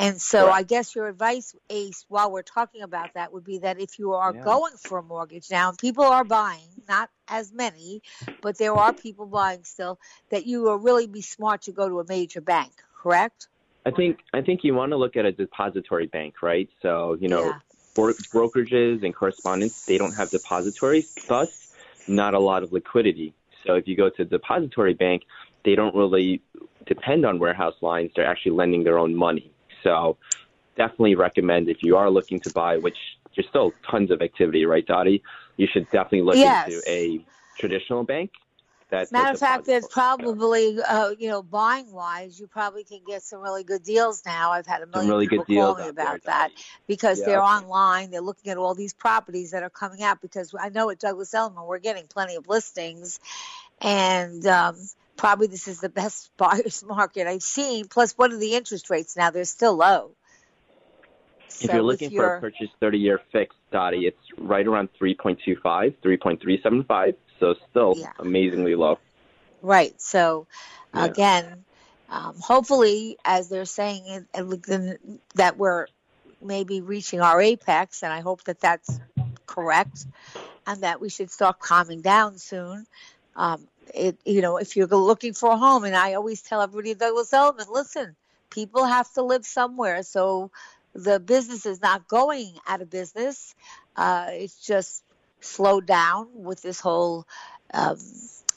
And 0.01 0.21
so 0.21 0.47
right. 0.47 0.55
I 0.55 0.63
guess 0.63 0.95
your 0.95 1.09
advice, 1.09 1.53
Ace, 1.69 2.05
while 2.07 2.31
we're 2.31 2.41
talking 2.41 2.83
about 2.83 3.15
that, 3.15 3.33
would 3.33 3.43
be 3.43 3.59
that 3.59 3.81
if 3.81 3.99
you 3.99 4.13
are 4.13 4.33
yeah. 4.33 4.43
going 4.43 4.73
for 4.77 4.99
a 4.99 5.03
mortgage 5.03 5.51
now, 5.51 5.73
people 5.73 6.05
are 6.05 6.23
buying, 6.23 6.69
not 6.87 7.09
as 7.27 7.51
many, 7.51 8.01
but 8.41 8.57
there 8.57 8.73
are 8.73 8.93
people 8.93 9.25
buying 9.25 9.65
still, 9.65 9.99
that 10.29 10.45
you 10.45 10.61
will 10.61 10.77
really 10.77 11.05
be 11.05 11.21
smart 11.21 11.63
to 11.63 11.73
go 11.73 11.89
to 11.89 11.99
a 11.99 12.05
major 12.07 12.39
bank, 12.39 12.71
correct? 13.03 13.49
I 13.85 13.91
think 13.91 14.19
I 14.33 14.41
think 14.41 14.63
you 14.63 14.73
want 14.73 14.91
to 14.91 14.97
look 14.97 15.17
at 15.17 15.25
a 15.25 15.31
depository 15.31 16.07
bank, 16.07 16.41
right? 16.41 16.69
So 16.81 17.17
you 17.19 17.27
know, 17.27 17.45
yeah. 17.45 17.59
brokerages 17.95 19.03
and 19.03 19.13
correspondents 19.13 19.85
they 19.85 19.97
don't 19.97 20.13
have 20.13 20.29
depositories, 20.29 21.13
thus 21.27 21.73
not 22.07 22.33
a 22.33 22.39
lot 22.39 22.63
of 22.63 22.71
liquidity. 22.71 23.33
So 23.65 23.75
if 23.75 23.87
you 23.87 23.97
go 23.97 24.09
to 24.09 24.21
a 24.21 24.25
depository 24.25 24.93
bank, 24.93 25.23
they 25.65 25.75
don't 25.75 25.95
really 25.95 26.41
depend 26.85 27.25
on 27.25 27.39
warehouse 27.39 27.75
lines. 27.81 28.11
They're 28.15 28.25
actually 28.25 28.53
lending 28.53 28.83
their 28.83 28.97
own 28.97 29.15
money. 29.15 29.51
So 29.83 30.17
definitely 30.75 31.15
recommend 31.15 31.69
if 31.69 31.83
you 31.83 31.97
are 31.97 32.09
looking 32.09 32.39
to 32.41 32.51
buy, 32.51 32.77
which 32.77 32.97
there's 33.35 33.47
still 33.47 33.73
tons 33.89 34.11
of 34.11 34.21
activity, 34.21 34.65
right, 34.65 34.85
Dottie? 34.85 35.23
You 35.57 35.67
should 35.67 35.85
definitely 35.91 36.21
look 36.21 36.35
yes. 36.35 36.67
into 36.67 36.81
a 36.89 37.25
traditional 37.57 38.03
bank. 38.03 38.31
That's 38.89 39.11
Matter 39.11 39.33
of 39.33 39.39
fact, 39.39 39.65
there's 39.65 39.87
probably, 39.87 40.79
uh, 40.81 41.11
you 41.19 41.29
know, 41.29 41.43
buying 41.43 41.91
wise, 41.91 42.39
you 42.39 42.47
probably 42.47 42.83
can 42.83 43.01
get 43.05 43.21
some 43.21 43.39
really 43.39 43.63
good 43.63 43.83
deals 43.83 44.23
now. 44.25 44.51
I've 44.51 44.65
had 44.65 44.81
a 44.81 44.87
million 44.87 45.11
really 45.11 45.27
people 45.27 45.45
call 45.45 45.75
me 45.75 45.89
about 45.89 46.23
there, 46.23 46.33
that 46.33 46.51
because 46.87 47.19
yeah. 47.19 47.27
they're 47.27 47.43
online. 47.43 48.09
They're 48.09 48.21
looking 48.21 48.51
at 48.51 48.57
all 48.57 48.73
these 48.73 48.93
properties 48.93 49.51
that 49.51 49.61
are 49.61 49.69
coming 49.69 50.01
out 50.01 50.21
because 50.23 50.55
I 50.59 50.69
know 50.69 50.89
at 50.89 50.97
Douglas 50.97 51.35
Elliman 51.35 51.67
we're 51.67 51.77
getting 51.77 52.07
plenty 52.07 52.35
of 52.35 52.47
listings, 52.47 53.19
and 53.79 54.43
um, 54.47 54.75
probably 55.19 55.47
this 55.47 55.67
is 55.67 55.81
the 55.81 55.89
best 55.89 56.31
buyer's 56.37 56.83
market 56.83 57.27
I've 57.27 57.43
seen. 57.43 57.87
Plus, 57.87 58.13
what 58.13 58.31
are 58.31 58.37
the 58.37 58.55
interest 58.55 58.89
rates 58.89 59.15
now? 59.15 59.29
They're 59.29 59.45
still 59.45 59.75
low. 59.75 60.11
If 61.61 61.73
you're 61.73 61.83
looking 61.83 62.11
for 62.11 62.35
a 62.35 62.39
purchase 62.39 62.69
30 62.79 62.99
year 62.99 63.19
fixed, 63.33 63.57
Dottie, 63.69 64.07
it's 64.07 64.17
right 64.37 64.65
around 64.65 64.89
3.25, 64.99 65.95
3.375. 66.01 67.15
So 67.39 67.55
still 67.69 67.95
yeah. 67.97 68.11
amazingly 68.17 68.75
low. 68.75 68.97
Right. 69.61 69.99
So 69.99 70.47
yeah. 70.93 71.05
again, 71.05 71.65
um, 72.09 72.35
hopefully, 72.39 73.17
as 73.25 73.49
they're 73.49 73.65
saying, 73.65 74.25
that 74.33 75.57
we're 75.57 75.87
maybe 76.41 76.81
reaching 76.81 77.19
our 77.19 77.41
apex, 77.41 78.03
and 78.03 78.13
I 78.13 78.21
hope 78.21 78.43
that 78.45 78.61
that's 78.61 78.99
correct, 79.45 80.05
and 80.65 80.81
that 80.83 81.01
we 81.01 81.09
should 81.09 81.29
start 81.29 81.59
calming 81.59 82.01
down 82.01 82.37
soon. 82.37 82.87
Um, 83.39 83.69
it, 83.95 84.17
you 84.25 84.41
know, 84.41 84.57
if 84.57 84.75
you're 84.75 84.85
looking 84.87 85.33
for 85.33 85.51
a 85.51 85.57
home, 85.57 85.85
and 85.85 85.95
I 85.95 86.15
always 86.15 86.41
tell 86.41 86.61
everybody 86.61 86.93
Douglas 86.93 87.31
Elliman, 87.31 87.67
listen, 87.71 88.17
people 88.49 88.83
have 88.83 89.11
to 89.13 89.23
live 89.23 89.45
somewhere. 89.45 90.03
So 90.03 90.51
the 90.93 91.21
business 91.21 91.65
is 91.65 91.81
not 91.81 92.09
going 92.09 92.53
out 92.67 92.81
of 92.81 92.89
business. 92.89 93.55
Uh, 93.95 94.27
it's 94.31 94.59
just 94.59 95.05
slowed 95.39 95.85
down 95.85 96.27
with 96.33 96.61
this 96.61 96.81
whole 96.81 97.25
um, 97.73 97.97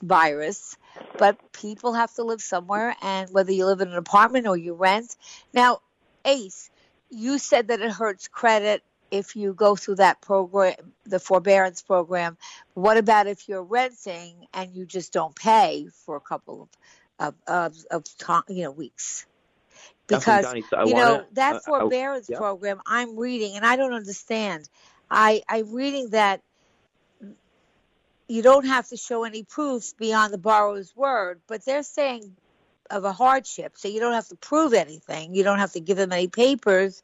virus. 0.03 0.77
But 1.17 1.39
people 1.53 1.93
have 1.93 2.13
to 2.15 2.25
live 2.25 2.43
somewhere, 2.43 2.97
and 3.03 3.31
whether 3.31 3.53
you 3.53 3.67
live 3.67 3.83
in 3.83 3.89
an 3.89 3.97
apartment 3.97 4.49
or 4.49 4.57
you 4.57 4.75
rent. 4.75 5.15
Now, 5.55 5.79
Ace, 6.25 6.71
you 7.09 7.39
said 7.39 7.69
that 7.69 7.81
it 7.81 7.93
hurts 7.93 8.27
credit 8.27 8.83
if 9.13 9.37
you 9.37 9.53
go 9.53 9.77
through 9.77 9.97
that 9.97 10.21
program, 10.23 10.75
the 11.05 11.21
forbearance 11.21 11.83
program. 11.83 12.39
What 12.73 12.97
about 12.97 13.27
if 13.27 13.47
you're 13.47 13.63
renting 13.63 14.35
and 14.55 14.75
you 14.75 14.87
just 14.87 15.13
don't 15.13 15.37
pay 15.37 15.87
for 16.05 16.17
a 16.17 16.21
couple 16.21 16.63
of 16.63 17.35
of, 17.47 17.77
of, 17.91 18.05
of 18.27 18.45
you 18.49 18.65
know 18.65 18.71
weeks? 18.71 19.27
Because 20.09 20.45
Johnny, 20.45 20.63
so 20.63 20.87
you 20.87 20.95
wanna, 20.95 21.05
know 21.05 21.25
that 21.33 21.57
uh, 21.57 21.61
forbearance 21.61 22.29
uh, 22.29 22.33
yeah. 22.33 22.39
program 22.39 22.81
I'm 22.87 23.19
reading, 23.19 23.55
and 23.55 23.67
I 23.67 23.77
don't 23.77 23.93
understand. 23.93 24.69
I 25.11 25.43
I'm 25.47 25.73
reading 25.73 26.11
that 26.11 26.41
you 28.29 28.43
don't 28.43 28.67
have 28.67 28.89
to 28.89 28.97
show 28.97 29.25
any 29.25 29.43
proof 29.43 29.95
beyond 29.99 30.33
the 30.33 30.39
borrower's 30.39 30.97
word, 30.97 31.41
but 31.47 31.67
they're 31.67 31.83
saying 31.83 32.35
of 32.91 33.05
a 33.05 33.13
hardship, 33.13 33.75
so 33.77 33.89
you 33.89 34.01
don't 34.01 34.15
have 34.15 34.29
to 34.29 34.37
prove 34.37 34.73
anything. 34.73 35.35
You 35.35 35.45
don't 35.45 35.59
have 35.59 35.73
to 35.73 35.81
give 35.81 35.99
them 35.99 36.13
any 36.13 36.29
papers 36.29 37.03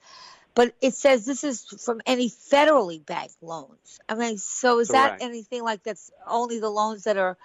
but 0.58 0.74
it 0.80 0.94
says 0.94 1.24
this 1.24 1.44
is 1.44 1.62
from 1.84 2.00
any 2.04 2.28
federally 2.28 3.06
backed 3.06 3.36
loans. 3.40 4.00
I 4.08 4.16
mean, 4.16 4.38
so 4.38 4.80
is 4.80 4.88
Correct. 4.88 5.20
that 5.20 5.24
anything 5.24 5.62
like 5.62 5.84
that's 5.84 6.10
only 6.26 6.58
the 6.58 6.68
loans 6.68 7.04
that 7.04 7.16
are 7.16 7.38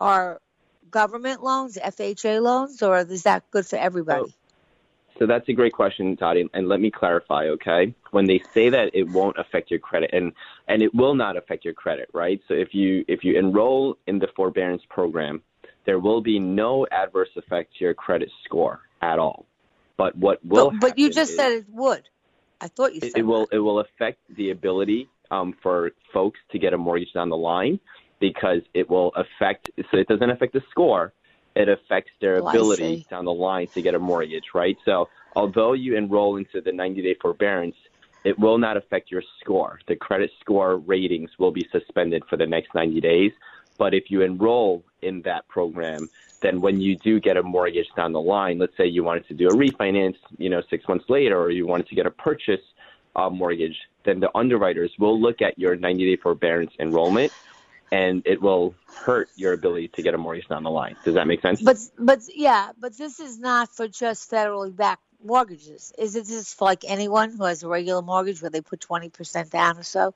are 0.00 0.40
government 0.90 1.42
loans, 1.42 1.76
FHA 1.76 2.40
loans, 2.40 2.82
or 2.82 3.00
is 3.00 3.24
that 3.24 3.50
good 3.50 3.66
for 3.66 3.76
everybody? 3.76 4.30
So, 4.30 5.18
so 5.18 5.26
that's 5.26 5.46
a 5.50 5.52
great 5.52 5.74
question, 5.74 6.14
Dottie, 6.14 6.48
and 6.54 6.66
let 6.66 6.80
me 6.80 6.90
clarify, 6.90 7.48
okay? 7.48 7.94
When 8.12 8.24
they 8.24 8.42
say 8.54 8.70
that 8.70 8.92
it 8.94 9.10
won't 9.10 9.36
affect 9.38 9.70
your 9.70 9.80
credit, 9.80 10.08
and 10.14 10.32
and 10.66 10.82
it 10.82 10.94
will 10.94 11.14
not 11.14 11.36
affect 11.36 11.66
your 11.66 11.74
credit, 11.74 12.08
right? 12.14 12.40
So 12.48 12.54
if 12.54 12.72
you 12.72 13.04
if 13.08 13.24
you 13.24 13.38
enroll 13.38 13.98
in 14.06 14.18
the 14.18 14.28
forbearance 14.34 14.82
program, 14.88 15.42
there 15.84 15.98
will 15.98 16.22
be 16.22 16.38
no 16.38 16.86
adverse 16.90 17.28
effect 17.36 17.76
to 17.76 17.84
your 17.84 17.92
credit 17.92 18.30
score 18.46 18.80
at 19.02 19.18
all. 19.18 19.44
But 19.98 20.16
what 20.16 20.42
will 20.42 20.70
but, 20.70 20.80
but 20.80 20.98
you 20.98 21.10
just 21.10 21.36
said 21.36 21.52
it 21.52 21.66
would. 21.68 22.08
I 22.64 22.68
thought 22.68 22.94
you 22.94 23.00
said 23.00 23.10
it, 23.10 23.18
it 23.18 23.22
will. 23.22 23.46
It 23.52 23.58
will 23.58 23.80
affect 23.80 24.20
the 24.36 24.50
ability 24.50 25.06
um, 25.30 25.54
for 25.62 25.90
folks 26.14 26.40
to 26.50 26.58
get 26.58 26.72
a 26.72 26.78
mortgage 26.78 27.12
down 27.12 27.28
the 27.28 27.36
line 27.36 27.78
because 28.20 28.62
it 28.72 28.88
will 28.88 29.12
affect. 29.16 29.70
So 29.90 29.98
it 29.98 30.08
doesn't 30.08 30.30
affect 30.30 30.54
the 30.54 30.62
score. 30.70 31.12
It 31.54 31.68
affects 31.68 32.10
their 32.22 32.42
oh, 32.42 32.48
ability 32.48 33.06
down 33.10 33.26
the 33.26 33.34
line 33.34 33.68
to 33.74 33.82
get 33.82 33.94
a 33.94 33.98
mortgage, 33.98 34.44
right? 34.54 34.76
So 34.86 35.10
although 35.36 35.74
you 35.74 35.94
enroll 35.96 36.36
into 36.36 36.60
the 36.62 36.70
90-day 36.70 37.16
forbearance, 37.20 37.76
it 38.24 38.36
will 38.38 38.58
not 38.58 38.76
affect 38.76 39.10
your 39.10 39.22
score. 39.40 39.78
The 39.86 39.94
credit 39.94 40.30
score 40.40 40.78
ratings 40.78 41.30
will 41.38 41.52
be 41.52 41.68
suspended 41.70 42.24
for 42.28 42.36
the 42.36 42.46
next 42.46 42.74
90 42.74 43.00
days. 43.00 43.30
But 43.78 43.92
if 43.92 44.04
you 44.08 44.22
enroll 44.22 44.82
in 45.02 45.20
that 45.26 45.46
program, 45.48 46.08
then 46.44 46.60
when 46.60 46.80
you 46.80 46.96
do 46.96 47.18
get 47.20 47.36
a 47.36 47.42
mortgage 47.42 47.86
down 47.96 48.12
the 48.12 48.20
line, 48.20 48.58
let's 48.58 48.76
say 48.76 48.86
you 48.86 49.02
wanted 49.02 49.26
to 49.28 49.34
do 49.34 49.48
a 49.48 49.52
refinance, 49.52 50.16
you 50.36 50.50
know, 50.50 50.62
six 50.68 50.86
months 50.86 51.06
later, 51.08 51.40
or 51.40 51.50
you 51.50 51.66
wanted 51.66 51.88
to 51.88 51.94
get 51.94 52.06
a 52.06 52.10
purchase 52.10 52.60
uh, 53.16 53.30
mortgage, 53.30 53.76
then 54.04 54.20
the 54.20 54.30
underwriters 54.36 54.92
will 54.98 55.18
look 55.20 55.40
at 55.40 55.58
your 55.58 55.76
90-day 55.76 56.16
forbearance 56.22 56.72
enrollment, 56.78 57.32
and 57.90 58.22
it 58.26 58.40
will 58.42 58.74
hurt 58.94 59.28
your 59.36 59.54
ability 59.54 59.88
to 59.88 60.02
get 60.02 60.14
a 60.14 60.18
mortgage 60.18 60.46
down 60.48 60.62
the 60.62 60.70
line. 60.70 60.96
Does 61.04 61.14
that 61.14 61.26
make 61.26 61.40
sense? 61.40 61.60
But 61.62 61.78
but 61.98 62.20
yeah, 62.34 62.72
but 62.78 62.96
this 62.96 63.20
is 63.20 63.38
not 63.38 63.74
for 63.74 63.88
just 63.88 64.30
federally 64.30 64.74
backed 64.74 65.02
mortgages. 65.24 65.92
Is 65.98 66.16
it 66.16 66.26
just 66.26 66.58
for 66.58 66.66
like 66.66 66.84
anyone 66.86 67.30
who 67.30 67.44
has 67.44 67.62
a 67.62 67.68
regular 67.68 68.02
mortgage 68.02 68.42
where 68.42 68.50
they 68.50 68.60
put 68.60 68.80
20% 68.80 69.50
down 69.50 69.78
or 69.78 69.82
so? 69.82 70.14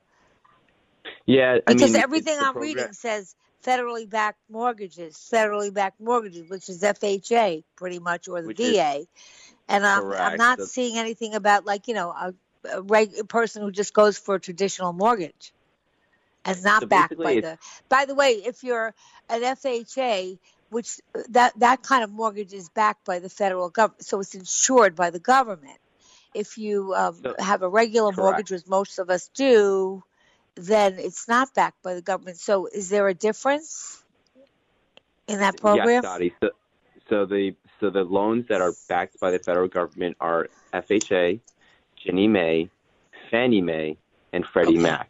Yeah, 1.25 1.59
I 1.65 1.73
because 1.73 1.93
mean, 1.93 2.01
everything 2.01 2.37
I'm 2.37 2.53
program- 2.53 2.77
reading 2.77 2.93
says 2.93 3.35
federally 3.63 4.09
backed 4.09 4.39
mortgages, 4.49 5.15
federally 5.15 5.73
backed 5.73 5.99
mortgages, 5.99 6.49
which 6.49 6.69
is 6.69 6.81
FHA 6.81 7.63
pretty 7.75 7.99
much, 7.99 8.27
or 8.27 8.41
the 8.41 8.47
which 8.47 8.57
VA. 8.57 9.05
And 9.67 9.85
I'm, 9.85 10.11
I'm 10.11 10.37
not 10.37 10.59
That's... 10.59 10.71
seeing 10.71 10.97
anything 10.97 11.35
about 11.35 11.65
like, 11.65 11.87
you 11.87 11.93
know, 11.93 12.09
a, 12.09 12.33
a 12.73 12.81
reg- 12.81 13.27
person 13.27 13.61
who 13.61 13.71
just 13.71 13.93
goes 13.93 14.17
for 14.17 14.35
a 14.35 14.39
traditional 14.39 14.93
mortgage 14.93 15.53
and 16.45 16.63
not 16.63 16.81
so 16.81 16.87
backed 16.87 17.17
by 17.17 17.39
the. 17.39 17.57
By 17.89 18.05
the 18.05 18.15
way, 18.15 18.31
if 18.31 18.63
you're 18.63 18.93
an 19.29 19.41
FHA, 19.41 20.37
which 20.69 20.99
that 21.29 21.53
that 21.59 21.83
kind 21.83 22.03
of 22.03 22.11
mortgage 22.11 22.53
is 22.53 22.69
backed 22.69 23.05
by 23.05 23.19
the 23.19 23.29
federal 23.29 23.69
government, 23.69 24.03
so 24.05 24.19
it's 24.19 24.35
insured 24.35 24.95
by 24.95 25.09
the 25.09 25.19
government. 25.19 25.77
If 26.33 26.57
you 26.57 26.93
um, 26.93 27.15
So- 27.21 27.35
have 27.39 27.63
a 27.63 27.69
regular 27.69 28.11
Correct. 28.11 28.23
mortgage, 28.23 28.51
which 28.51 28.67
most 28.67 28.99
of 28.99 29.09
us 29.09 29.29
do, 29.33 30.03
then 30.59 30.99
it's 30.99 31.27
not 31.27 31.53
backed 31.53 31.81
by 31.83 31.93
the 31.93 32.01
government. 32.01 32.37
So, 32.37 32.67
is 32.67 32.89
there 32.89 33.07
a 33.07 33.13
difference 33.13 34.03
in 35.27 35.39
that 35.39 35.57
program? 35.57 35.87
Yes, 35.87 36.03
Dottie. 36.03 36.33
So, 36.41 36.49
so 37.09 37.25
the 37.25 37.55
so 37.79 37.89
the 37.89 38.03
loans 38.03 38.45
that 38.49 38.61
are 38.61 38.73
backed 38.87 39.19
by 39.19 39.31
the 39.31 39.39
federal 39.39 39.67
government 39.67 40.17
are 40.19 40.49
FHA, 40.73 41.39
Ginnie 42.03 42.27
Mae, 42.27 42.69
Fannie 43.31 43.61
Mae, 43.61 43.97
and 44.33 44.45
Freddie 44.53 44.73
Okay. 44.73 44.81
Mac. 44.81 45.09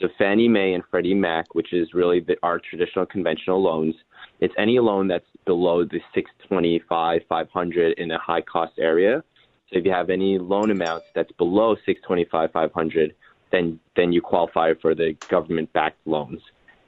So 0.00 0.08
Fannie 0.18 0.48
Mae 0.48 0.74
and 0.74 0.82
Freddie 0.90 1.14
Mac, 1.14 1.54
which 1.54 1.72
is 1.72 1.94
really 1.94 2.20
the, 2.20 2.36
our 2.42 2.58
traditional 2.58 3.06
conventional 3.06 3.62
loans, 3.62 3.94
it's 4.40 4.54
any 4.58 4.78
loan 4.80 5.08
that's 5.08 5.26
below 5.46 5.84
the 5.84 6.00
625, 6.14 7.22
500 7.28 7.98
in 7.98 8.10
a 8.10 8.18
high 8.18 8.40
cost 8.40 8.72
area. 8.78 9.22
So 9.70 9.78
if 9.78 9.84
you 9.84 9.92
have 9.92 10.10
any 10.10 10.38
loan 10.38 10.70
amounts 10.70 11.06
that's 11.14 11.32
below 11.32 11.74
625, 11.86 12.52
500, 12.52 13.14
then 13.54 13.78
then 13.96 14.12
you 14.12 14.20
qualify 14.20 14.74
for 14.82 14.94
the 14.94 15.16
government 15.28 15.72
backed 15.72 16.04
loans. 16.06 16.40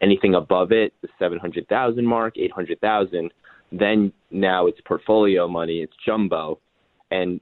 Anything 0.02 0.34
above 0.34 0.72
it, 0.72 0.92
the 1.00 1.08
700,000 1.18 2.04
mark, 2.04 2.36
800,000, 2.36 3.32
then 3.72 4.12
now 4.30 4.66
it's 4.66 4.80
portfolio 4.82 5.48
money, 5.48 5.80
it's 5.80 5.94
jumbo. 6.04 6.58
And 7.10 7.40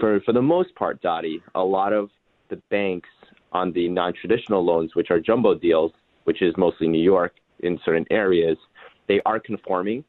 for 0.00 0.20
for 0.20 0.32
the 0.32 0.42
most 0.42 0.74
part, 0.74 1.00
Dottie, 1.00 1.40
a 1.54 1.62
lot 1.62 1.92
of 1.92 2.10
the 2.48 2.56
banks 2.70 3.08
on 3.52 3.72
the 3.72 3.88
non-traditional 3.88 4.64
loans, 4.64 4.94
which 4.94 5.10
are 5.10 5.20
jumbo 5.20 5.54
deals, 5.54 5.92
which 6.24 6.42
is 6.42 6.52
mostly 6.56 6.88
New 6.88 7.02
York 7.02 7.34
in 7.60 7.78
certain 7.84 8.06
areas, 8.10 8.58
they 9.06 9.20
are 9.24 9.38
conforming 9.38 10.04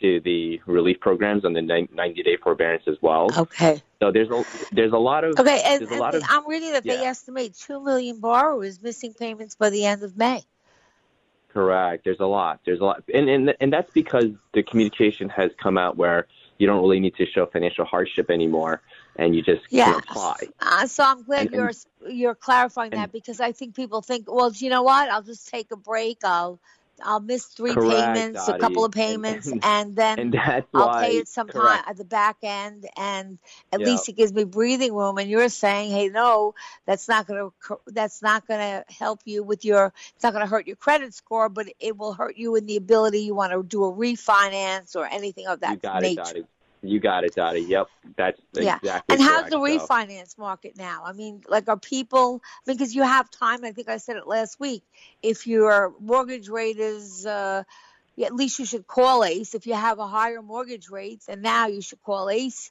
to 0.00 0.20
the 0.20 0.60
relief 0.66 1.00
programs 1.00 1.44
and 1.44 1.54
the 1.56 1.60
90-day 1.60 2.36
forbearance 2.42 2.84
as 2.86 2.96
well. 3.00 3.28
Okay. 3.36 3.82
So 4.00 4.12
there's 4.12 4.30
a 4.30 4.44
there's 4.72 4.92
a 4.92 4.98
lot 4.98 5.24
of 5.24 5.38
Okay, 5.38 5.62
and, 5.64 5.82
and 5.82 6.02
of 6.02 6.22
I'm 6.28 6.46
reading 6.48 6.72
that 6.72 6.84
they 6.84 6.98
estimate 6.98 7.54
two 7.54 7.82
million 7.82 8.20
borrowers 8.20 8.82
missing 8.82 9.14
payments 9.14 9.54
by 9.54 9.70
the 9.70 9.86
end 9.86 10.02
of 10.02 10.16
May. 10.16 10.42
Correct. 11.52 12.04
There's 12.04 12.20
a 12.20 12.26
lot. 12.26 12.60
There's 12.66 12.80
a 12.80 12.84
lot, 12.84 13.02
and 13.14 13.30
and 13.30 13.54
and 13.60 13.72
that's 13.72 13.90
because 13.92 14.26
the 14.52 14.62
communication 14.62 15.30
has 15.30 15.50
come 15.62 15.78
out 15.78 15.96
where 15.96 16.26
you 16.58 16.66
don't 16.66 16.80
really 16.82 17.00
need 17.00 17.14
to 17.16 17.24
show 17.26 17.46
financial 17.46 17.86
hardship 17.86 18.30
anymore, 18.30 18.82
and 19.16 19.34
you 19.34 19.42
just 19.42 19.62
Yeah. 19.70 19.92
can 19.92 20.00
apply. 20.00 20.36
Uh, 20.60 20.86
so 20.86 21.04
I'm 21.04 21.22
glad 21.22 21.46
And- 21.46 21.54
you're 21.54 21.72
you're 22.06 22.34
clarifying 22.34 22.90
that 22.90 23.10
because 23.12 23.40
I 23.40 23.52
think 23.52 23.74
people 23.74 24.02
think, 24.02 24.30
well, 24.30 24.52
you 24.52 24.68
know 24.68 24.82
what? 24.82 25.08
I'll 25.08 25.22
just 25.22 25.48
take 25.48 25.70
a 25.72 25.76
break. 25.76 26.18
I'll 26.24 26.60
I'll 27.02 27.20
miss 27.20 27.44
three 27.46 27.74
Correct, 27.74 27.90
payments, 27.90 28.48
a 28.48 28.58
couple 28.58 28.84
of 28.84 28.92
payments, 28.92 29.46
And- 29.46 29.64
and, 29.64 29.96
then 29.96 30.18
And 30.18 30.36
I'll 30.74 30.88
why. 30.88 31.02
pay 31.02 31.16
it 31.18 31.28
sometime 31.28 31.62
correct. 31.62 31.88
at 31.88 31.96
the 31.96 32.04
back 32.04 32.38
end, 32.42 32.86
and 32.96 33.38
at 33.72 33.80
Yeah. 33.80 33.86
least 33.86 34.08
it 34.08 34.12
gives 34.12 34.32
me 34.32 34.44
breathing 34.44 34.94
room. 34.94 35.18
And 35.18 35.28
you're 35.28 35.48
saying, 35.48 35.90
hey, 35.90 36.08
no, 36.08 36.54
that's 36.86 37.08
not 37.08 37.26
going 37.26 37.50
to 37.68 37.78
that's 37.88 38.22
not 38.22 38.46
going 38.46 38.60
to 38.60 38.84
help 38.92 39.20
you 39.24 39.42
with 39.42 39.64
your. 39.64 39.92
It's 40.14 40.22
not 40.24 40.32
going 40.32 40.44
to 40.44 40.50
hurt 40.50 40.66
your 40.66 40.76
credit 40.76 41.14
score, 41.14 41.48
but 41.48 41.66
it 41.80 41.96
will 41.96 42.12
hurt 42.12 42.36
you 42.36 42.56
in 42.56 42.66
the 42.66 42.76
ability 42.76 43.20
you 43.20 43.34
want 43.34 43.52
to 43.52 43.62
do 43.62 43.84
a 43.84 43.92
refinance 43.92 44.96
or 44.96 45.06
anything 45.06 45.46
of 45.46 45.60
that 45.60 45.72
you 45.72 45.76
got 45.76 46.02
nature. 46.02 46.20
it, 46.20 46.24
Dottie. 46.24 46.46
You 46.82 47.00
got 47.00 47.24
it, 47.24 47.34
Dottie. 47.34 47.60
Yep, 47.62 47.88
that's 48.16 48.40
Yeah. 48.54 48.76
exactly. 48.76 49.14
And 49.16 49.22
how's 49.22 49.44
the 49.44 49.50
So- 49.52 49.60
refinance 49.60 50.38
market 50.38 50.76
now? 50.76 51.02
I 51.04 51.12
mean, 51.12 51.42
like, 51.48 51.68
are 51.68 51.76
people 51.76 52.42
because 52.66 52.94
you 52.94 53.02
have 53.02 53.30
time? 53.30 53.64
I 53.64 53.72
think 53.72 53.88
I 53.88 53.96
said 53.96 54.16
it 54.16 54.26
last 54.26 54.60
week. 54.60 54.82
If 55.22 55.46
your 55.46 55.94
mortgage 56.00 56.48
rate 56.48 56.78
is, 56.78 57.26
uh, 57.26 57.64
at 58.22 58.34
least 58.34 58.58
you 58.58 58.64
should 58.66 58.86
call 58.86 59.24
Ace. 59.24 59.54
If 59.54 59.66
you 59.66 59.74
have 59.74 59.98
a 59.98 60.06
higher 60.06 60.42
mortgage 60.42 60.88
rate, 60.90 61.22
then 61.26 61.42
now 61.42 61.66
you 61.66 61.80
should 61.82 62.02
call 62.02 62.30
Ace 62.30 62.70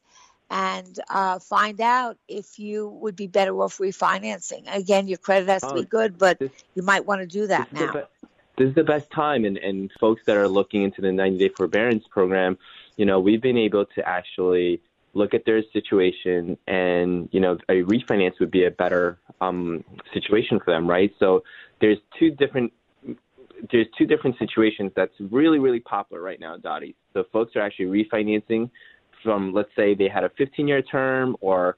and 0.49 0.99
uh, 1.09 1.39
find 1.39 1.81
out 1.81 2.17
if 2.27 2.59
you 2.59 2.87
would 2.87 3.15
be 3.15 3.27
better 3.27 3.59
off 3.61 3.79
refinancing. 3.79 4.63
Again, 4.73 5.07
your 5.07 5.17
credit 5.17 5.49
has 5.49 5.63
to 5.63 5.73
be 5.73 5.81
Oh, 5.81 5.83
good, 5.83 6.17
but 6.17 6.39
this- 6.39 6.51
you 6.75 6.83
might 6.83 7.05
want 7.05 7.21
to 7.21 7.27
do 7.27 7.47
that 7.47 7.69
this 7.71 7.81
is 7.81 7.87
now. 7.87 7.93
be- 7.93 8.27
this 8.57 8.69
is 8.69 8.75
the 8.75 8.83
best 8.85 9.11
time, 9.11 9.43
and, 9.43 9.57
and 9.57 9.91
folks 9.99 10.21
that 10.27 10.37
are 10.37 10.47
looking 10.47 10.83
into 10.83 11.01
the 11.01 11.11
90 11.11 11.37
day 11.39 11.49
forbearance 11.49 12.05
program, 12.07 12.57
you 12.97 13.05
know, 13.05 13.19
we've 13.19 13.41
been 13.41 13.57
able 13.57 13.85
to 13.85 14.07
actually 14.07 14.81
look 15.13 15.33
at 15.33 15.45
their 15.45 15.63
situation, 15.71 16.57
and 16.67 17.29
you 17.31 17.39
know, 17.39 17.57
a 17.69 17.83
refinance 17.83 18.39
would 18.39 18.51
be 18.51 18.65
a 18.65 18.71
better 18.71 19.17
um, 19.41 19.83
situation 20.13 20.59
for 20.59 20.71
them, 20.71 20.89
right? 20.89 21.13
So 21.19 21.43
there's 21.79 21.97
two 22.17 22.31
different 22.31 22.73
there's 23.71 23.87
two 23.97 24.05
different 24.05 24.37
situations 24.37 24.91
that's 24.95 25.13
really 25.19 25.59
really 25.59 25.79
popular 25.79 26.21
right 26.21 26.39
now, 26.39 26.57
Dottie. 26.57 26.95
So 27.13 27.23
folks 27.31 27.55
are 27.55 27.61
actually 27.61 28.03
refinancing 28.03 28.69
from 29.23 29.53
let's 29.53 29.73
say 29.75 29.93
they 29.93 30.07
had 30.07 30.23
a 30.23 30.29
15 30.29 30.67
year 30.67 30.81
term 30.81 31.35
or 31.41 31.77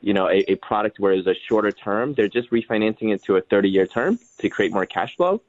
you 0.00 0.14
know 0.14 0.28
a, 0.28 0.44
a 0.52 0.54
product 0.56 0.98
where 0.98 1.12
it's 1.12 1.26
a 1.26 1.34
shorter 1.48 1.72
term. 1.72 2.14
They're 2.14 2.28
just 2.28 2.50
refinancing 2.50 3.12
it 3.14 3.22
to 3.24 3.36
a 3.36 3.40
30 3.40 3.68
year 3.68 3.86
term 3.86 4.18
to 4.38 4.48
create 4.48 4.72
more 4.72 4.86
cash 4.86 5.16
flow. 5.16 5.42